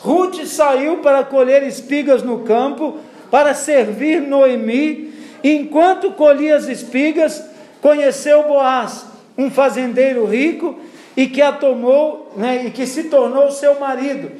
Ruth 0.00 0.44
saiu 0.44 0.98
para 0.98 1.24
colher 1.24 1.62
espigas 1.62 2.22
no 2.22 2.40
campo, 2.40 2.98
para 3.30 3.54
servir 3.54 4.20
Noemi, 4.20 5.14
e 5.42 5.50
enquanto 5.52 6.10
colhia 6.12 6.56
as 6.56 6.66
espigas, 6.66 7.42
conheceu 7.80 8.42
Boaz, 8.44 9.06
um 9.38 9.50
fazendeiro 9.50 10.26
rico, 10.26 10.76
e 11.16 11.26
que 11.26 11.40
a 11.40 11.52
tomou, 11.52 12.32
né, 12.36 12.64
e 12.66 12.70
que 12.70 12.86
se 12.86 13.04
tornou 13.04 13.50
seu 13.50 13.78
marido. 13.78 14.32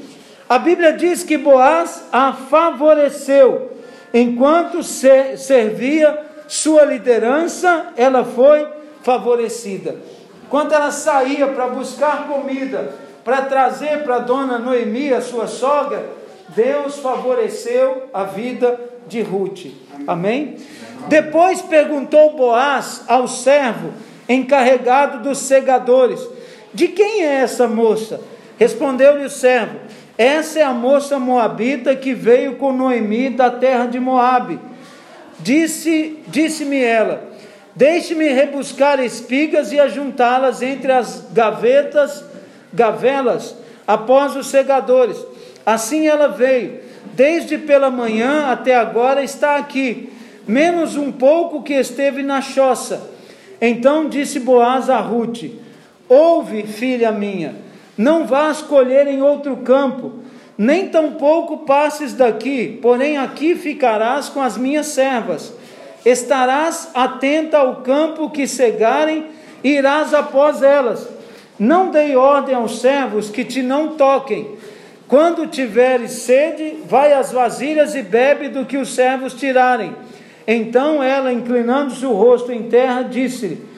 A 0.49 0.59
Bíblia 0.59 0.93
diz 0.93 1.23
que 1.23 1.39
Boaz 1.39 2.05
a 2.13 2.33
favoreceu. 2.33 3.73
Enquanto 4.13 4.83
servia 4.83 6.19
sua 6.47 6.85
liderança, 6.85 7.87
ela 7.97 8.25
foi 8.25 8.67
favorecida. 9.03 9.97
Quando 10.49 10.73
ela 10.73 10.91
saía 10.91 11.49
para 11.49 11.67
buscar 11.69 12.29
comida, 12.29 12.95
para 13.25 13.43
trazer 13.43 14.05
para 14.05 14.19
dona 14.19 14.59
Noemi, 14.59 15.13
a 15.13 15.21
sua 15.21 15.47
sogra, 15.47 16.05
Deus 16.51 16.99
favoreceu 16.99 18.05
a 18.13 18.25
vida 18.25 18.79
de 19.09 19.23
Ruth. 19.23 19.67
Amém? 20.07 20.57
Depois 21.09 21.63
perguntou 21.63 22.37
Boaz 22.37 23.03
ao 23.09 23.27
servo 23.27 23.93
encarregado 24.29 25.23
dos 25.23 25.39
segadores: 25.39 26.21
De 26.73 26.89
quem 26.89 27.25
é 27.25 27.41
essa 27.41 27.67
moça? 27.67 28.21
Respondeu-lhe 28.59 29.25
o 29.25 29.31
servo: 29.31 29.79
Essa 30.17 30.61
é 30.61 30.63
a 30.63 30.73
moça 30.73 31.19
moabita 31.19 31.97
que 31.97 32.15
veio 32.15 32.57
com 32.57 32.73
Noemi 32.73 33.31
da 33.31 33.51
terra 33.51 33.87
de 33.87 33.99
Moabe. 33.99 34.61
Disse, 35.41 36.19
disse-me 36.29 36.79
ela: 36.79 37.33
Deixe-me 37.75 38.29
rebuscar 38.29 39.01
espigas 39.01 39.73
e 39.73 39.81
ajuntá-las 39.81 40.63
entre 40.63 40.93
as 40.93 41.27
gavetas, 41.33 42.25
gavelas, 42.73 43.57
após 43.87 44.37
os 44.37 44.47
segadores. 44.47 45.17
Assim 45.67 46.07
ela 46.07 46.29
veio, 46.29 46.81
desde 47.15 47.59
pela 47.59 47.91
manhã 47.91 48.47
até 48.47 48.77
agora 48.77 49.25
está 49.25 49.57
aqui, 49.57 50.13
menos 50.47 50.97
um 50.97 51.11
pouco 51.11 51.63
que 51.63 51.75
esteve 51.75 52.23
na 52.23 52.41
choça. 52.41 53.11
Então 53.61 54.09
disse 54.09 54.39
Boaz 54.39 54.89
a 54.89 54.99
Ruth: 54.99 55.45
Ouve, 56.09 56.63
filha 56.63 57.11
minha, 57.11 57.57
não 57.97 58.27
vás 58.27 58.61
colher 58.63 59.07
em 59.07 59.23
outro 59.23 59.59
campo, 59.59 60.13
nem 60.57 60.89
tampouco 60.89 61.59
passes 61.59 62.15
daqui, 62.15 62.79
porém 62.81 63.17
aqui 63.17 63.55
ficarás 63.55 64.29
com 64.29 64.41
as 64.41 64.57
minhas 64.57 64.87
servas. 64.87 65.53
Estarás 66.05 66.91
atenta 66.95 67.59
ao 67.59 67.77
campo 67.77 68.31
que 68.31 68.47
cegarem, 68.47 69.27
e 69.63 69.71
irás 69.71 70.13
após 70.13 70.63
elas. 70.63 71.09
Não 71.59 71.91
dei 71.91 72.15
ordem 72.15 72.55
aos 72.55 72.81
servos 72.81 73.31
que 73.31 73.45
te 73.45 73.63
não 73.63 73.89
toquem. 73.97 74.57
Quando 75.09 75.47
tiveres 75.47 76.13
sede, 76.13 76.79
vai 76.87 77.13
às 77.13 77.33
vasilhas 77.33 77.95
e 77.95 78.03
bebe 78.03 78.49
do 78.49 78.67
que 78.67 78.77
os 78.77 78.95
servos 78.95 79.33
tirarem. 79.35 79.95
Então 80.47 81.03
ela, 81.03 81.33
inclinando-se 81.33 82.05
o 82.05 82.13
rosto 82.13 82.53
em 82.53 82.65
terra, 82.65 83.03
disse-lhe: 83.03 83.74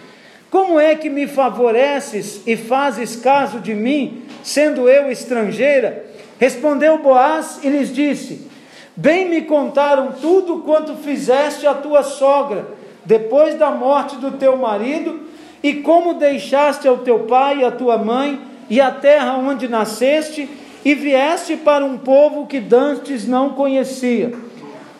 Como 0.51 0.79
é 0.79 0.95
que 0.95 1.11
me 1.11 1.27
favoreces 1.27 2.41
e 2.47 2.57
fazes 2.57 3.17
caso 3.17 3.59
de 3.59 3.75
mim, 3.75 4.23
sendo 4.43 4.89
eu 4.89 5.11
estrangeira? 5.11 6.07
Respondeu 6.39 6.99
Boaz 6.99 7.61
e 7.63 7.69
lhes 7.69 7.93
disse: 7.93 8.49
Bem 8.95 9.29
me 9.29 9.43
contaram 9.43 10.13
tudo 10.13 10.59
quanto 10.59 10.95
fizeste 10.95 11.67
a 11.67 11.75
tua 11.75 12.03
sogra, 12.03 12.67
depois 13.05 13.55
da 13.57 13.71
morte 13.71 14.17
do 14.17 14.33
teu 14.33 14.57
marido, 14.57 15.21
e 15.63 15.75
como 15.75 16.15
deixaste 16.15 16.87
ao 16.87 16.99
teu 16.99 17.21
pai 17.21 17.59
e 17.59 17.65
a 17.65 17.71
tua 17.71 17.99
mãe, 17.99 18.41
e 18.71 18.81
a 18.81 18.91
terra 18.91 19.37
onde 19.37 19.69
nasceste, 19.69 20.49
e 20.85 20.95
vieste 20.95 21.57
para 21.57 21.85
um 21.85 21.99
povo 21.99 22.47
que 22.47 22.61
dantes 22.61 23.27
não 23.27 23.51
conhecia. 23.51 24.33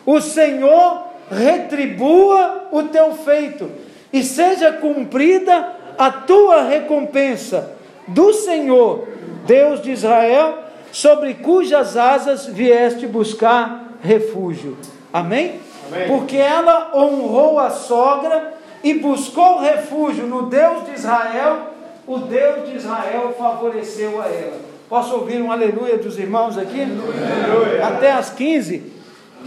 O 0.05 0.19
Senhor 0.19 1.03
retribua 1.31 2.67
o 2.71 2.83
teu 2.83 3.13
feito, 3.13 3.69
e 4.11 4.23
seja 4.23 4.73
cumprida 4.73 5.73
a 5.97 6.11
tua 6.11 6.63
recompensa 6.63 7.75
do 8.07 8.33
Senhor, 8.33 9.07
Deus 9.45 9.81
de 9.81 9.91
Israel, 9.91 10.59
sobre 10.91 11.33
cujas 11.35 11.97
asas 11.97 12.45
vieste 12.45 13.05
buscar 13.05 13.93
refúgio. 14.01 14.77
Amém? 15.11 15.59
Amém? 15.87 16.07
Porque 16.07 16.37
ela 16.37 16.91
honrou 16.95 17.59
a 17.59 17.69
sogra 17.69 18.53
e 18.83 18.93
buscou 18.93 19.59
refúgio 19.59 20.25
no 20.25 20.43
Deus 20.43 20.85
de 20.85 20.93
Israel, 20.93 21.73
o 22.05 22.19
Deus 22.19 22.69
de 22.69 22.77
Israel 22.77 23.35
favoreceu 23.37 24.21
a 24.21 24.27
ela. 24.27 24.59
Posso 24.87 25.15
ouvir 25.15 25.41
um 25.41 25.51
aleluia 25.51 25.97
dos 25.97 26.17
irmãos 26.17 26.57
aqui? 26.57 26.81
Aleluia. 26.81 27.85
Até 27.85 28.11
as 28.11 28.29
15? 28.29 28.93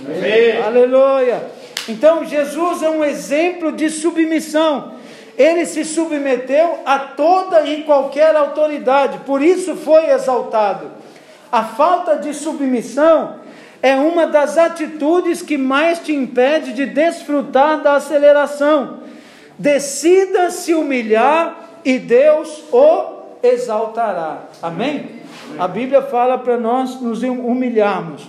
Amém. 0.05 0.63
Aleluia. 0.63 1.60
Então 1.89 2.25
Jesus 2.25 2.83
é 2.83 2.91
um 2.91 3.05
exemplo 3.05 3.73
de 3.73 3.91
submissão. 3.91 4.95
Ele 5.37 5.65
se 5.65 5.85
submeteu 5.85 6.81
a 6.85 6.99
toda 6.99 7.67
e 7.67 7.85
qualquer 7.85 8.37
autoridade, 8.37 9.19
por 9.25 9.41
isso 9.41 9.75
foi 9.75 10.11
exaltado. 10.11 10.91
A 11.51 11.65
falta 11.65 12.17
de 12.17 12.35
submissão 12.35 13.41
é 13.83 13.97
uma 13.97 14.27
das 14.27 14.59
atitudes 14.59 15.41
que 15.41 15.57
mais 15.57 15.99
te 16.01 16.13
impede 16.13 16.73
de 16.73 16.87
desfrutar 16.87 17.81
da 17.81 17.95
aceleração. 17.95 18.99
Decida 19.59 20.51
se 20.51 20.75
humilhar 20.75 21.71
e 21.85 21.99
Deus 21.99 22.63
o 22.71 23.21
exaltará. 23.43 24.43
Amém? 24.63 25.21
A 25.59 25.67
Bíblia 25.67 26.03
fala 26.03 26.39
para 26.39 26.59
nós 26.59 27.01
nos 27.01 27.23
humilharmos. 27.23 28.29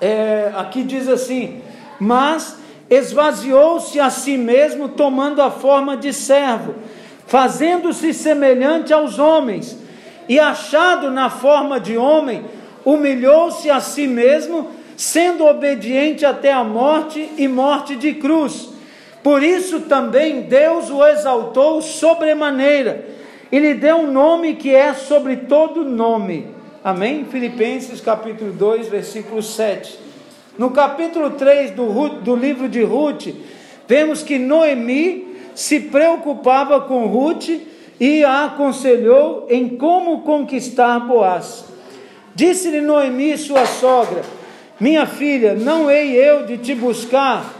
É, 0.00 0.52
aqui 0.54 0.82
diz 0.82 1.08
assim: 1.08 1.62
Mas 1.98 2.58
esvaziou-se 2.88 3.98
a 3.98 4.10
si 4.10 4.36
mesmo, 4.36 4.88
tomando 4.88 5.42
a 5.42 5.50
forma 5.50 5.96
de 5.96 6.12
servo, 6.12 6.74
fazendo-se 7.26 8.12
semelhante 8.14 8.92
aos 8.92 9.18
homens, 9.18 9.76
e 10.28 10.38
achado 10.38 11.10
na 11.10 11.30
forma 11.30 11.78
de 11.80 11.96
homem, 11.96 12.44
humilhou-se 12.84 13.68
a 13.70 13.80
si 13.80 14.06
mesmo, 14.06 14.70
sendo 14.96 15.44
obediente 15.44 16.24
até 16.24 16.52
a 16.52 16.64
morte 16.64 17.30
e 17.36 17.46
morte 17.46 17.96
de 17.96 18.14
cruz. 18.14 18.70
Por 19.22 19.42
isso 19.42 19.80
também 19.80 20.42
Deus 20.42 20.88
o 20.88 21.04
exaltou 21.04 21.82
sobremaneira 21.82 23.04
e 23.50 23.58
lhe 23.58 23.74
deu 23.74 23.96
um 23.98 24.12
nome 24.12 24.54
que 24.54 24.74
é 24.74 24.94
sobre 24.94 25.36
todo 25.36 25.84
nome. 25.84 26.46
Amém? 26.82 27.24
Filipenses 27.24 28.00
capítulo 28.00 28.52
2, 28.52 28.88
versículo 28.88 29.42
7. 29.42 30.05
No 30.58 30.70
capítulo 30.70 31.32
3 31.32 31.72
do, 31.72 32.08
do 32.20 32.34
livro 32.34 32.66
de 32.66 32.82
Ruth, 32.82 33.28
vemos 33.86 34.22
que 34.22 34.38
Noemi 34.38 35.36
se 35.54 35.80
preocupava 35.80 36.80
com 36.80 37.06
Ruth 37.06 37.50
e 38.00 38.24
a 38.24 38.46
aconselhou 38.46 39.46
em 39.50 39.68
como 39.68 40.22
conquistar 40.22 41.00
Boaz. 41.00 41.66
Disse-lhe 42.34 42.80
Noemi, 42.80 43.36
sua 43.36 43.66
sogra: 43.66 44.22
Minha 44.80 45.06
filha, 45.06 45.54
não 45.54 45.90
hei 45.90 46.14
eu 46.14 46.46
de 46.46 46.56
te 46.56 46.74
buscar, 46.74 47.54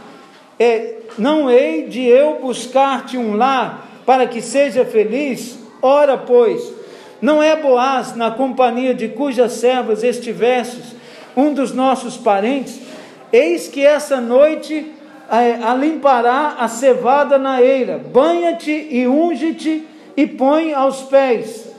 é, 0.59 0.95
não 1.19 1.49
hei 1.49 1.87
de 1.87 2.03
eu 2.03 2.39
buscar-te 2.41 3.15
um 3.15 3.35
lar 3.35 3.89
para 4.07 4.25
que 4.25 4.41
seja 4.41 4.83
feliz? 4.83 5.59
Ora, 5.83 6.17
pois, 6.17 6.73
não 7.21 7.43
é 7.43 7.55
Boaz, 7.55 8.15
na 8.15 8.31
companhia 8.31 8.93
de 8.93 9.07
cujas 9.07 9.51
servas 9.53 10.03
estivestes, 10.03 10.95
um 11.35 11.53
dos 11.53 11.71
nossos 11.71 12.17
parentes? 12.17 12.86
Eis 13.31 13.67
que 13.67 13.85
essa 13.85 14.21
noite 14.21 14.93
é, 15.29 15.61
alimpará 15.63 16.55
a 16.59 16.67
cevada 16.67 17.37
na 17.37 17.61
eira, 17.61 17.97
banha-te 17.97 18.71
e 18.71 19.07
unge-te 19.07 19.85
e 20.15 20.25
põe 20.25 20.73
aos 20.73 21.03
pés, 21.03 21.69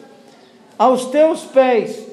aos 0.79 1.07
teus 1.07 1.45
pés, 1.45 2.07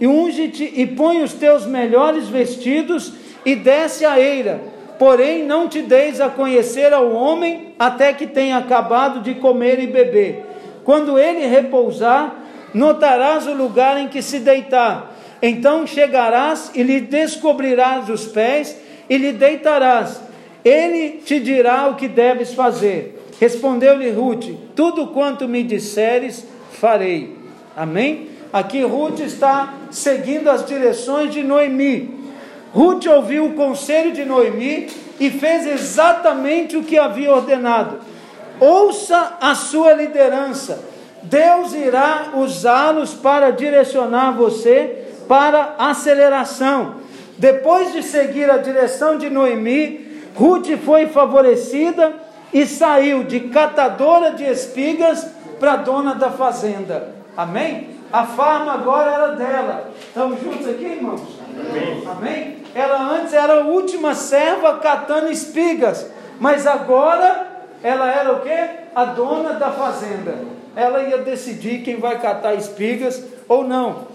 e 0.00 0.06
unge-te 0.06 0.72
e 0.76 0.86
põe 0.86 1.22
os 1.22 1.32
teus 1.32 1.66
melhores 1.66 2.28
vestidos 2.28 3.12
e 3.44 3.56
desce 3.56 4.04
a 4.04 4.18
eira. 4.18 4.60
Porém, 4.98 5.44
não 5.44 5.68
te 5.68 5.80
deis 5.80 6.20
a 6.20 6.28
conhecer 6.28 6.92
ao 6.92 7.12
homem 7.12 7.74
até 7.78 8.12
que 8.12 8.26
tenha 8.26 8.58
acabado 8.58 9.20
de 9.20 9.34
comer 9.36 9.78
e 9.78 9.86
beber. 9.86 10.44
Quando 10.84 11.18
ele 11.18 11.46
repousar, 11.46 12.34
notarás 12.74 13.46
o 13.46 13.54
lugar 13.54 13.98
em 13.98 14.08
que 14.08 14.20
se 14.20 14.40
deitar. 14.40 15.17
Então 15.40 15.86
chegarás 15.86 16.70
e 16.74 16.82
lhe 16.82 17.00
descobrirás 17.00 18.08
os 18.08 18.26
pés 18.26 18.76
e 19.08 19.16
lhe 19.16 19.32
deitarás. 19.32 20.20
Ele 20.64 21.20
te 21.24 21.38
dirá 21.38 21.88
o 21.88 21.94
que 21.94 22.08
deves 22.08 22.52
fazer. 22.54 23.18
Respondeu-lhe 23.40 24.10
Ruth: 24.10 24.46
Tudo 24.74 25.08
quanto 25.08 25.46
me 25.46 25.62
disseres, 25.62 26.44
farei. 26.72 27.36
Amém? 27.76 28.28
Aqui 28.52 28.82
Ruth 28.82 29.20
está 29.20 29.74
seguindo 29.90 30.48
as 30.48 30.66
direções 30.66 31.32
de 31.32 31.42
Noemi. 31.42 32.18
Ruth 32.72 33.06
ouviu 33.06 33.46
o 33.46 33.54
conselho 33.54 34.12
de 34.12 34.24
Noemi 34.24 34.88
e 35.20 35.30
fez 35.30 35.66
exatamente 35.66 36.76
o 36.76 36.82
que 36.82 36.98
havia 36.98 37.32
ordenado. 37.32 37.98
Ouça 38.60 39.36
a 39.40 39.54
sua 39.54 39.92
liderança. 39.92 40.84
Deus 41.22 41.72
irá 41.74 42.32
usá-los 42.34 43.14
para 43.14 43.50
direcionar 43.50 44.32
você 44.32 44.97
para 45.28 45.74
aceleração. 45.78 46.96
Depois 47.36 47.92
de 47.92 48.02
seguir 48.02 48.50
a 48.50 48.56
direção 48.56 49.16
de 49.16 49.30
Noemi, 49.30 50.22
Ruth 50.34 50.68
foi 50.84 51.06
favorecida 51.06 52.14
e 52.52 52.66
saiu 52.66 53.22
de 53.22 53.40
catadora 53.40 54.32
de 54.32 54.44
espigas 54.44 55.26
para 55.60 55.76
dona 55.76 56.14
da 56.14 56.30
fazenda. 56.30 57.10
Amém? 57.36 57.90
A 58.12 58.24
farma 58.24 58.72
agora 58.72 59.12
era 59.12 59.28
dela. 59.32 59.90
Estamos 60.00 60.40
juntos 60.40 60.66
aqui, 60.66 60.84
irmãos? 60.84 61.20
Amém. 61.54 62.02
Amém? 62.06 62.56
Ela 62.74 63.12
antes 63.12 63.34
era 63.34 63.60
a 63.60 63.64
última 63.66 64.14
serva 64.14 64.78
catando 64.78 65.30
espigas, 65.30 66.10
mas 66.40 66.66
agora 66.66 67.46
ela 67.82 68.10
era 68.10 68.32
o 68.32 68.40
quê? 68.40 68.58
A 68.94 69.04
dona 69.04 69.54
da 69.54 69.70
fazenda. 69.70 70.36
Ela 70.74 71.02
ia 71.02 71.18
decidir 71.18 71.82
quem 71.82 71.96
vai 71.96 72.18
catar 72.20 72.54
espigas 72.54 73.22
ou 73.48 73.64
não. 73.64 74.06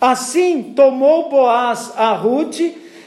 Assim 0.00 0.72
tomou 0.74 1.28
Boaz 1.28 1.92
a 1.96 2.12
Ruth 2.12 2.60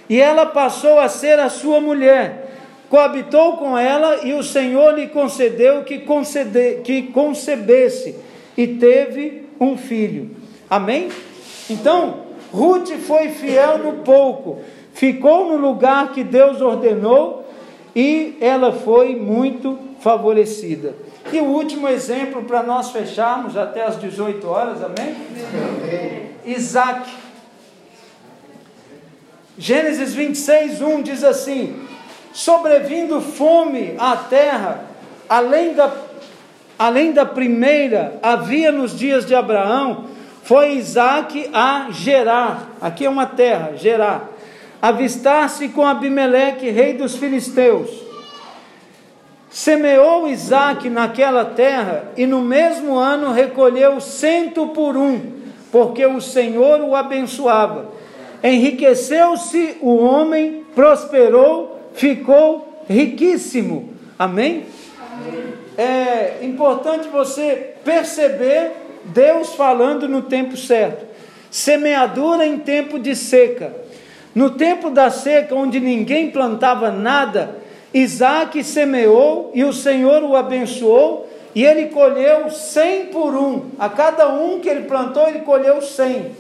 e 0.07 0.21
ela 0.21 0.45
passou 0.45 0.99
a 0.99 1.09
ser 1.09 1.39
a 1.39 1.49
sua 1.49 1.81
mulher. 1.81 2.51
coabitou 2.89 3.57
com 3.57 3.75
ela 3.75 4.19
e 4.23 4.33
o 4.33 4.43
Senhor 4.43 4.93
lhe 4.93 5.07
concedeu 5.07 5.83
que, 5.83 5.99
concede, 5.99 6.81
que 6.83 7.01
concebesse 7.01 8.15
e 8.55 8.67
teve 8.67 9.45
um 9.59 9.75
filho. 9.75 10.29
Amém? 10.69 11.09
Então, 11.67 12.17
Ruth 12.51 12.91
foi 13.07 13.29
fiel 13.29 13.79
no 13.79 14.03
pouco, 14.03 14.59
ficou 14.93 15.49
no 15.49 15.57
lugar 15.57 16.11
que 16.11 16.23
Deus 16.23 16.61
ordenou 16.61 17.43
e 17.95 18.37
ela 18.39 18.71
foi 18.71 19.15
muito 19.15 19.79
favorecida. 19.99 20.93
E 21.31 21.39
o 21.39 21.45
último 21.45 21.87
exemplo 21.87 22.43
para 22.43 22.61
nós 22.61 22.91
fecharmos 22.91 23.55
até 23.55 23.83
as 23.83 23.99
18 23.99 24.47
horas, 24.47 24.83
amém? 24.83 25.15
amém. 25.53 26.29
Isaac. 26.45 27.09
Gênesis 29.57 30.13
26, 30.13 30.81
1 30.81 31.01
diz 31.01 31.23
assim: 31.23 31.87
Sobrevindo 32.33 33.21
fome 33.21 33.95
à 33.97 34.17
terra, 34.17 34.85
além 35.29 35.73
da, 35.73 35.91
além 36.77 37.13
da 37.13 37.25
primeira, 37.25 38.19
havia 38.21 38.71
nos 38.71 38.97
dias 38.97 39.25
de 39.25 39.33
Abraão, 39.33 40.09
foi 40.43 40.73
Isaac 40.73 41.49
a 41.53 41.87
Gerar, 41.91 42.69
aqui 42.81 43.05
é 43.05 43.09
uma 43.09 43.25
terra, 43.25 43.73
Gerar, 43.75 44.29
avistar-se 44.81 45.69
com 45.69 45.85
Abimeleque, 45.85 46.69
rei 46.69 46.93
dos 46.93 47.15
filisteus. 47.15 48.02
Semeou 49.53 50.27
Isaac 50.27 50.89
naquela 50.89 51.45
terra 51.45 52.05
e 52.17 52.25
no 52.25 52.41
mesmo 52.41 52.95
ano 52.97 53.31
recolheu 53.31 54.01
cento 54.01 54.69
por 54.69 54.97
um, 54.97 55.21
porque 55.71 56.03
o 56.03 56.19
Senhor 56.19 56.81
o 56.81 56.95
abençoava. 56.95 57.91
Enriqueceu-se 58.43 59.77
o 59.79 59.95
homem, 59.97 60.65
prosperou, 60.73 61.79
ficou 61.93 62.83
riquíssimo. 62.89 63.93
Amém? 64.17 64.65
Amém? 65.21 65.43
É 65.77 66.39
importante 66.41 67.07
você 67.09 67.75
perceber 67.85 68.71
Deus 69.05 69.53
falando 69.53 70.09
no 70.09 70.23
tempo 70.23 70.57
certo. 70.57 71.05
Semeadura 71.51 72.43
em 72.43 72.57
tempo 72.57 72.97
de 72.97 73.15
seca. 73.15 73.71
No 74.33 74.49
tempo 74.49 74.89
da 74.89 75.11
seca, 75.11 75.53
onde 75.53 75.79
ninguém 75.79 76.31
plantava 76.31 76.89
nada, 76.89 77.61
Isaac 77.93 78.63
semeou 78.63 79.51
e 79.53 79.63
o 79.63 79.71
Senhor 79.71 80.23
o 80.23 80.35
abençoou 80.35 81.29
e 81.53 81.63
ele 81.63 81.87
colheu 81.87 82.49
cem 82.49 83.05
por 83.07 83.35
um. 83.35 83.65
A 83.77 83.87
cada 83.87 84.29
um 84.33 84.59
que 84.59 84.67
ele 84.67 84.85
plantou, 84.85 85.27
ele 85.27 85.39
colheu 85.39 85.81
cem. 85.81 86.31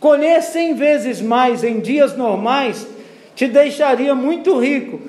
Colher 0.00 0.42
cem 0.42 0.74
vezes 0.74 1.20
mais 1.20 1.62
em 1.62 1.80
dias 1.80 2.16
normais 2.16 2.86
te 3.34 3.46
deixaria 3.46 4.14
muito 4.14 4.58
rico, 4.58 5.00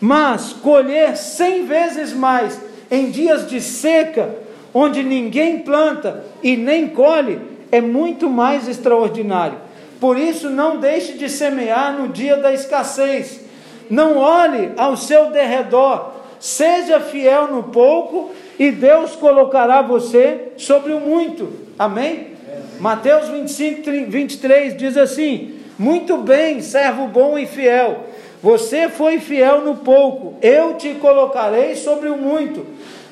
mas 0.00 0.52
colher 0.52 1.16
cem 1.16 1.64
vezes 1.64 2.12
mais 2.12 2.60
em 2.90 3.10
dias 3.10 3.48
de 3.48 3.60
seca, 3.60 4.34
onde 4.72 5.02
ninguém 5.02 5.60
planta 5.60 6.24
e 6.42 6.56
nem 6.56 6.88
colhe, 6.88 7.40
é 7.70 7.80
muito 7.80 8.28
mais 8.28 8.68
extraordinário. 8.68 9.58
Por 10.00 10.18
isso, 10.18 10.50
não 10.50 10.78
deixe 10.78 11.14
de 11.14 11.28
semear 11.28 11.92
no 11.92 12.08
dia 12.08 12.36
da 12.36 12.52
escassez. 12.52 13.43
Não 13.90 14.16
olhe 14.16 14.72
ao 14.76 14.96
seu 14.96 15.30
derredor. 15.30 16.12
Seja 16.40 17.00
fiel 17.00 17.48
no 17.48 17.64
pouco 17.64 18.30
e 18.58 18.70
Deus 18.70 19.16
colocará 19.16 19.82
você 19.82 20.52
sobre 20.56 20.92
o 20.92 21.00
muito. 21.00 21.52
Amém? 21.78 22.34
Mateus 22.80 23.28
25, 23.28 24.10
23 24.10 24.76
diz 24.76 24.96
assim: 24.96 25.54
Muito 25.78 26.18
bem, 26.18 26.60
servo 26.60 27.06
bom 27.06 27.38
e 27.38 27.46
fiel. 27.46 28.04
Você 28.42 28.90
foi 28.90 29.20
fiel 29.20 29.62
no 29.62 29.76
pouco, 29.76 30.34
eu 30.42 30.74
te 30.74 30.92
colocarei 30.94 31.74
sobre 31.76 32.10
o 32.10 32.16
muito. 32.18 32.66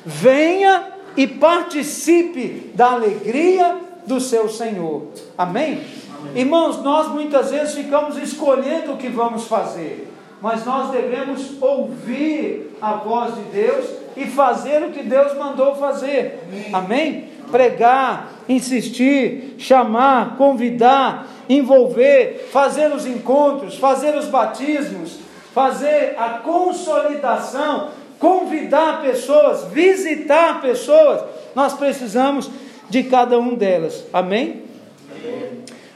Venha 0.05 0.89
e 1.17 1.25
participe 1.25 2.71
da 2.75 2.91
alegria 2.91 3.77
do 4.05 4.19
seu 4.19 4.47
Senhor. 4.47 5.07
Amém? 5.35 5.81
Amém? 6.19 6.31
Irmãos, 6.35 6.83
nós 6.83 7.07
muitas 7.07 7.49
vezes 7.49 7.73
ficamos 7.73 8.17
escolhendo 8.17 8.93
o 8.93 8.97
que 8.97 9.07
vamos 9.07 9.45
fazer, 9.45 10.12
mas 10.43 10.65
nós 10.65 10.91
devemos 10.91 11.53
ouvir 11.61 12.75
a 12.81 12.95
voz 12.95 13.33
de 13.33 13.43
Deus 13.43 13.85
e 14.17 14.25
fazer 14.25 14.83
o 14.83 14.91
que 14.91 15.01
Deus 15.01 15.37
mandou 15.37 15.73
fazer. 15.75 16.43
Amém? 16.51 16.69
Amém? 16.73 17.29
Pregar, 17.49 18.27
insistir, 18.49 19.55
chamar, 19.57 20.35
convidar, 20.35 21.27
envolver, 21.47 22.49
fazer 22.51 22.91
os 22.91 23.05
encontros, 23.05 23.77
fazer 23.77 24.17
os 24.17 24.25
batismos, 24.25 25.17
fazer 25.53 26.15
a 26.17 26.39
consolidação 26.39 27.91
convidar 28.19 29.01
pessoas, 29.01 29.65
visitar 29.71 30.61
pessoas, 30.61 31.23
nós 31.55 31.73
precisamos 31.73 32.49
de 32.89 33.03
cada 33.03 33.39
um 33.39 33.55
delas. 33.55 34.03
Amém? 34.11 34.63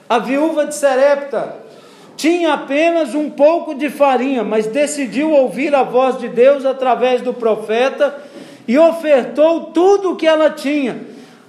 A 0.07 0.19
viúva 0.19 0.65
de 0.65 0.73
Serepta 0.73 1.66
tinha 2.17 2.53
apenas 2.53 3.13
um 3.13 3.29
pouco 3.29 3.75
de 3.75 3.91
farinha, 3.91 4.43
mas 4.43 4.65
decidiu 4.65 5.31
ouvir 5.31 5.73
a 5.75 5.83
voz 5.83 6.17
de 6.17 6.27
Deus 6.27 6.65
através 6.65 7.21
do 7.21 7.31
profeta 7.31 8.17
e 8.67 8.77
ofertou 8.77 9.65
tudo 9.65 10.11
o 10.11 10.15
que 10.15 10.25
ela 10.25 10.49
tinha. 10.49 10.99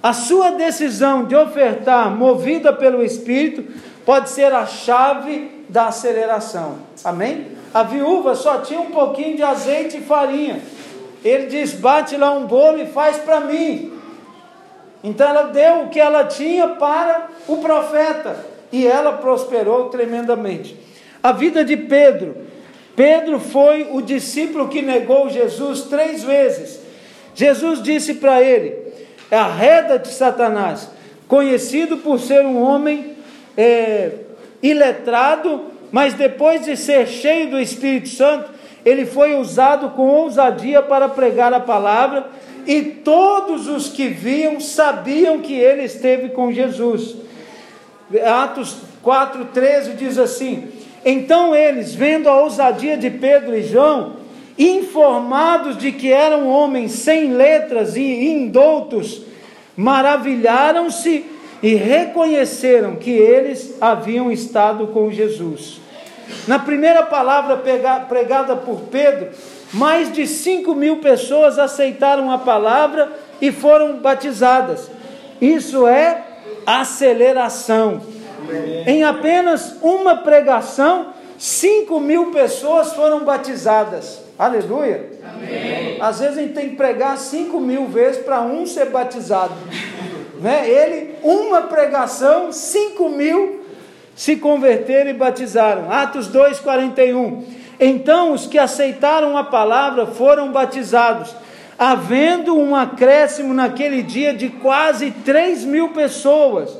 A 0.01 0.13
sua 0.13 0.51
decisão 0.51 1.25
de 1.25 1.35
ofertar, 1.35 2.15
movida 2.15 2.71
pelo 2.71 3.03
Espírito, 3.03 3.65
pode 4.05 4.29
ser 4.29 4.53
a 4.53 4.67
chave 4.67 5.65
da 5.67 5.87
aceleração. 5.87 6.77
Amém? 7.03 7.47
A 7.73 7.81
viúva 7.81 8.35
só 8.35 8.59
tinha 8.59 8.79
um 8.79 8.91
pouquinho 8.91 9.35
de 9.35 9.43
azeite 9.43 9.97
e 9.97 10.01
farinha. 10.01 10.61
Ele 11.25 11.47
diz: 11.47 11.73
bate 11.73 12.15
lá 12.15 12.31
um 12.31 12.45
bolo 12.45 12.79
e 12.79 12.85
faz 12.85 13.17
para 13.17 13.41
mim. 13.41 13.91
Então 15.03 15.27
ela 15.27 15.43
deu 15.43 15.81
o 15.81 15.89
que 15.89 15.99
ela 15.99 16.25
tinha 16.25 16.67
para 16.69 17.27
o 17.47 17.57
profeta 17.57 18.58
e 18.71 18.85
ela 18.85 19.13
prosperou 19.13 19.89
tremendamente. 19.89 20.75
A 21.21 21.31
vida 21.31 21.63
de 21.63 21.75
Pedro. 21.75 22.35
Pedro 22.95 23.39
foi 23.39 23.87
o 23.91 24.01
discípulo 24.01 24.67
que 24.67 24.81
negou 24.81 25.29
Jesus 25.29 25.83
três 25.83 26.23
vezes. 26.23 26.79
Jesus 27.33 27.81
disse 27.81 28.15
para 28.15 28.41
ele: 28.41 28.75
é 29.31 29.37
arreda 29.37 29.99
de 29.99 30.09
Satanás, 30.09 30.89
conhecido 31.27 31.97
por 31.97 32.19
ser 32.19 32.45
um 32.45 32.61
homem 32.61 33.15
é, 33.55 34.11
iletrado, 34.61 35.65
mas 35.91 36.13
depois 36.13 36.65
de 36.65 36.75
ser 36.75 37.07
cheio 37.07 37.49
do 37.51 37.59
Espírito 37.59 38.09
Santo, 38.09 38.49
ele 38.85 39.05
foi 39.05 39.35
usado 39.35 39.89
com 39.91 40.07
ousadia 40.07 40.81
para 40.81 41.07
pregar 41.07 41.53
a 41.53 41.59
palavra, 41.59 42.27
e 42.65 42.81
todos 42.81 43.67
os 43.67 43.89
que 43.89 44.07
viam 44.07 44.59
sabiam 44.59 45.39
que 45.39 45.53
ele 45.53 45.83
esteve 45.83 46.29
com 46.29 46.51
Jesus. 46.51 47.28
Atos 48.25 48.77
4,13 49.05 49.95
diz 49.95 50.17
assim: 50.17 50.69
Então 51.05 51.55
eles, 51.55 51.93
vendo 51.93 52.27
a 52.27 52.41
ousadia 52.41 52.97
de 52.97 53.09
Pedro 53.09 53.55
e 53.55 53.63
João, 53.63 54.13
informados 54.57 55.77
de 55.77 55.91
que 55.91 56.11
eram 56.11 56.47
homens 56.47 56.93
sem 56.93 57.33
letras 57.33 57.95
e 57.95 58.01
indoutos, 58.01 59.21
maravilharam-se 59.75 61.25
e 61.61 61.75
reconheceram 61.75 62.95
que 62.95 63.11
eles 63.11 63.77
haviam 63.79 64.31
estado 64.31 64.87
com 64.87 65.11
Jesus. 65.11 65.79
Na 66.47 66.59
primeira 66.59 67.03
palavra 67.03 67.57
pregada 68.07 68.55
por 68.55 68.81
Pedro, 68.91 69.29
mais 69.73 70.11
de 70.11 70.25
5 70.25 70.73
mil 70.75 70.97
pessoas 70.97 71.59
aceitaram 71.59 72.31
a 72.31 72.37
palavra 72.37 73.11
e 73.41 73.51
foram 73.51 73.97
batizadas. 73.97 74.89
Isso 75.41 75.87
é 75.87 76.23
aceleração. 76.65 78.01
Em 78.85 79.03
apenas 79.03 79.75
uma 79.81 80.17
pregação, 80.17 81.13
5 81.37 81.99
mil 81.99 82.31
pessoas 82.31 82.93
foram 82.93 83.23
batizadas. 83.23 84.21
Aleluia. 84.37 85.09
Amém. 85.23 85.97
Às 85.99 86.19
vezes 86.19 86.37
a 86.37 86.41
gente 86.41 86.53
tem 86.53 86.69
que 86.69 86.75
pregar 86.75 87.17
5 87.17 87.59
mil 87.59 87.87
vezes 87.87 88.21
para 88.23 88.41
um 88.41 88.65
ser 88.65 88.85
batizado. 88.85 89.53
Né? 90.39 90.69
Ele, 90.69 91.15
uma 91.21 91.63
pregação, 91.63 92.51
5 92.51 93.09
mil 93.09 93.65
se 94.15 94.35
converteram 94.35 95.09
e 95.09 95.13
batizaram. 95.13 95.91
Atos 95.91 96.29
2,41. 96.29 97.43
Então 97.79 98.33
os 98.33 98.45
que 98.45 98.57
aceitaram 98.57 99.37
a 99.37 99.43
palavra 99.45 100.05
foram 100.05 100.51
batizados, 100.51 101.33
havendo 101.79 102.57
um 102.57 102.75
acréscimo 102.75 103.53
naquele 103.53 104.03
dia 104.03 104.33
de 104.33 104.49
quase 104.49 105.11
3 105.11 105.63
mil 105.63 105.89
pessoas. 105.89 106.77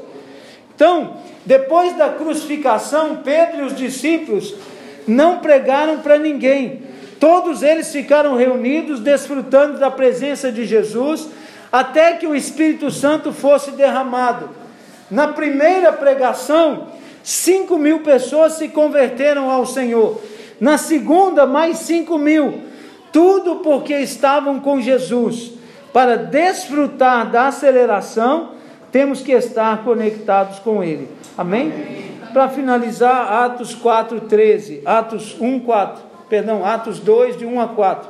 Então, 0.75 1.15
depois 1.45 1.95
da 1.95 2.09
crucificação, 2.09 3.21
Pedro 3.23 3.61
e 3.61 3.65
os 3.67 3.75
discípulos 3.75 4.53
não 5.07 5.37
pregaram 5.37 5.99
para 5.99 6.19
ninguém. 6.19 6.83
Todos 7.17 7.63
eles 7.63 7.91
ficaram 7.93 8.35
reunidos, 8.35 8.99
desfrutando 8.99 9.79
da 9.79 9.89
presença 9.89 10.51
de 10.51 10.65
Jesus, 10.65 11.29
até 11.71 12.13
que 12.13 12.27
o 12.27 12.35
Espírito 12.35 12.91
Santo 12.91 13.31
fosse 13.31 13.71
derramado. 13.71 14.49
Na 15.09 15.29
primeira 15.29 15.93
pregação, 15.93 16.89
5 17.23 17.77
mil 17.77 18.01
pessoas 18.01 18.53
se 18.53 18.67
converteram 18.67 19.49
ao 19.49 19.65
Senhor. 19.65 20.21
Na 20.59 20.77
segunda, 20.77 21.45
mais 21.45 21.77
5 21.79 22.17
mil. 22.17 22.68
Tudo 23.11 23.57
porque 23.57 23.93
estavam 23.95 24.59
com 24.59 24.81
Jesus. 24.81 25.53
Para 25.91 26.15
desfrutar 26.15 27.29
da 27.29 27.47
aceleração, 27.47 28.51
temos 28.91 29.21
que 29.21 29.31
estar 29.31 29.83
conectados 29.83 30.59
com 30.59 30.83
Ele. 30.83 31.09
Amém? 31.37 31.71
Amém. 31.71 32.09
Para 32.33 32.47
finalizar, 32.49 33.43
Atos 33.43 33.73
4, 33.73 34.21
13. 34.21 34.81
Atos 34.85 35.35
1, 35.39 35.59
4. 35.61 36.03
Perdão, 36.29 36.63
Atos 36.63 36.99
2, 36.99 37.37
de 37.37 37.45
1 37.45 37.59
a 37.59 37.67
4. 37.67 38.09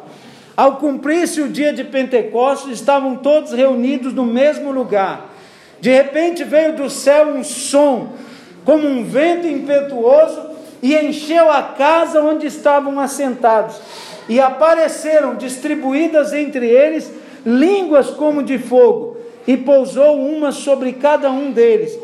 Ao 0.58 0.76
cumprir-se 0.76 1.42
o 1.42 1.48
dia 1.48 1.72
de 1.72 1.86
Pentecostes, 1.86 2.74
estavam 2.74 3.16
todos 3.16 3.54
reunidos 3.54 4.14
no 4.14 4.26
mesmo 4.26 4.72
lugar. 4.72 5.30
De 5.80 5.90
repente 5.90 6.44
veio 6.44 6.76
do 6.76 6.90
céu 6.90 7.28
um 7.28 7.46
som, 7.46 8.10
como 8.66 8.86
um 8.86 9.06
vento 9.06 9.48
impetuoso, 9.48 10.50
e 10.82 10.96
encheu 10.96 11.50
a 11.50 11.64
casa 11.64 12.22
onde 12.22 12.46
estavam 12.46 13.00
assentados. 13.00 13.78
E 14.30 14.40
apareceram 14.40 15.36
distribuídas 15.36 16.32
entre 16.32 16.68
eles 16.68 17.12
línguas 17.46 18.12
como 18.12 18.44
de 18.44 18.58
fogo, 18.58 19.18
e 19.48 19.58
pousou 19.58 20.20
uma 20.20 20.52
sobre 20.52 20.94
cada 20.94 21.32
um 21.32 21.52
deles. 21.52 21.98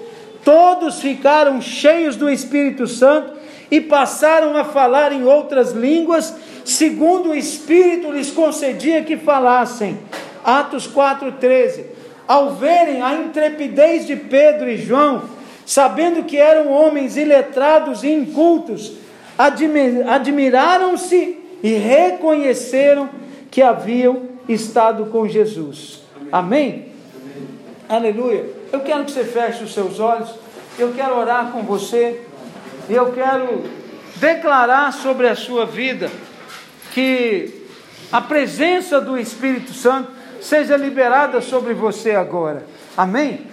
Todos 0.44 1.00
ficaram 1.00 1.62
cheios 1.62 2.16
do 2.16 2.30
Espírito 2.30 2.88
Santo 2.88 3.34
e 3.70 3.80
passaram 3.82 4.56
a 4.56 4.64
falar 4.64 5.12
em 5.12 5.24
outras 5.24 5.72
línguas, 5.72 6.34
segundo 6.64 7.30
o 7.30 7.36
Espírito 7.36 8.12
lhes 8.12 8.32
concedia 8.32 9.04
que 9.04 9.18
falassem. 9.18 10.00
Atos 10.44 10.88
4,13. 10.88 11.84
Ao 12.28 12.52
verem 12.52 13.02
a 13.02 13.14
intrepidez 13.14 14.08
de 14.08 14.16
Pedro 14.16 14.70
e 14.70 14.78
João, 14.78 15.24
sabendo 15.66 16.24
que 16.24 16.38
eram 16.38 16.72
homens 16.72 17.18
iletrados 17.18 18.04
e 18.04 18.10
incultos, 18.10 18.94
admiraram-se 20.08 21.45
e 21.64 21.74
reconheceram 21.74 23.10
que 23.50 23.62
haviam 23.62 24.24
estado 24.48 25.06
com 25.08 25.28
Jesus. 25.28 26.02
Amém? 26.32 26.94
Aleluia. 27.88 28.50
Eu 28.72 28.82
quero 28.82 29.06
que 29.06 29.12
você 29.12 29.24
feche 29.24 29.64
os 29.64 29.74
seus 29.74 30.00
olhos. 30.00 30.30
Eu 30.78 30.94
quero 30.94 31.18
orar 31.18 31.52
com 31.52 31.64
você. 31.64 32.22
Eu 32.90 33.12
quero 33.12 33.64
declarar 34.18 34.92
sobre 34.92 35.28
a 35.28 35.36
sua 35.36 35.66
vida 35.66 36.10
que 36.94 37.66
a 38.12 38.22
presença 38.22 39.02
do 39.02 39.18
Espírito 39.18 39.74
Santo 39.74 40.12
seja 40.42 40.78
liberada 40.78 41.42
sobre 41.42 41.74
você 41.74 42.12
agora. 42.12 42.66
Amém? 42.96 43.48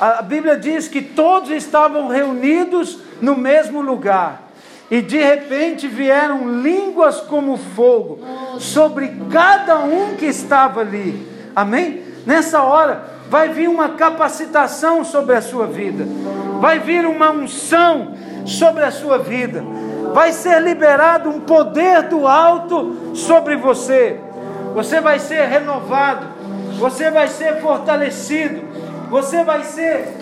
A 0.00 0.22
Bíblia 0.22 0.56
diz 0.56 0.88
que 0.88 1.02
todos 1.02 1.50
estavam 1.50 2.08
reunidos 2.08 2.98
no 3.20 3.36
mesmo 3.36 3.80
lugar. 3.80 4.47
E 4.90 5.02
de 5.02 5.18
repente 5.18 5.86
vieram 5.86 6.60
línguas 6.62 7.20
como 7.20 7.56
fogo 7.56 8.20
sobre 8.58 9.12
cada 9.30 9.78
um 9.80 10.14
que 10.16 10.26
estava 10.26 10.80
ali. 10.80 11.26
Amém? 11.54 12.02
Nessa 12.24 12.62
hora 12.62 13.04
vai 13.28 13.50
vir 13.50 13.68
uma 13.68 13.90
capacitação 13.90 15.04
sobre 15.04 15.34
a 15.36 15.42
sua 15.42 15.66
vida. 15.66 16.06
Vai 16.60 16.78
vir 16.78 17.04
uma 17.06 17.30
unção 17.30 18.14
sobre 18.46 18.82
a 18.82 18.90
sua 18.90 19.18
vida. 19.18 19.62
Vai 20.14 20.32
ser 20.32 20.60
liberado 20.62 21.28
um 21.28 21.40
poder 21.40 22.04
do 22.04 22.26
alto 22.26 23.14
sobre 23.14 23.56
você. 23.56 24.18
Você 24.74 25.00
vai 25.00 25.18
ser 25.18 25.46
renovado. 25.48 26.26
Você 26.78 27.10
vai 27.10 27.28
ser 27.28 27.60
fortalecido. 27.60 28.62
Você 29.10 29.44
vai 29.44 29.64
ser 29.64 30.18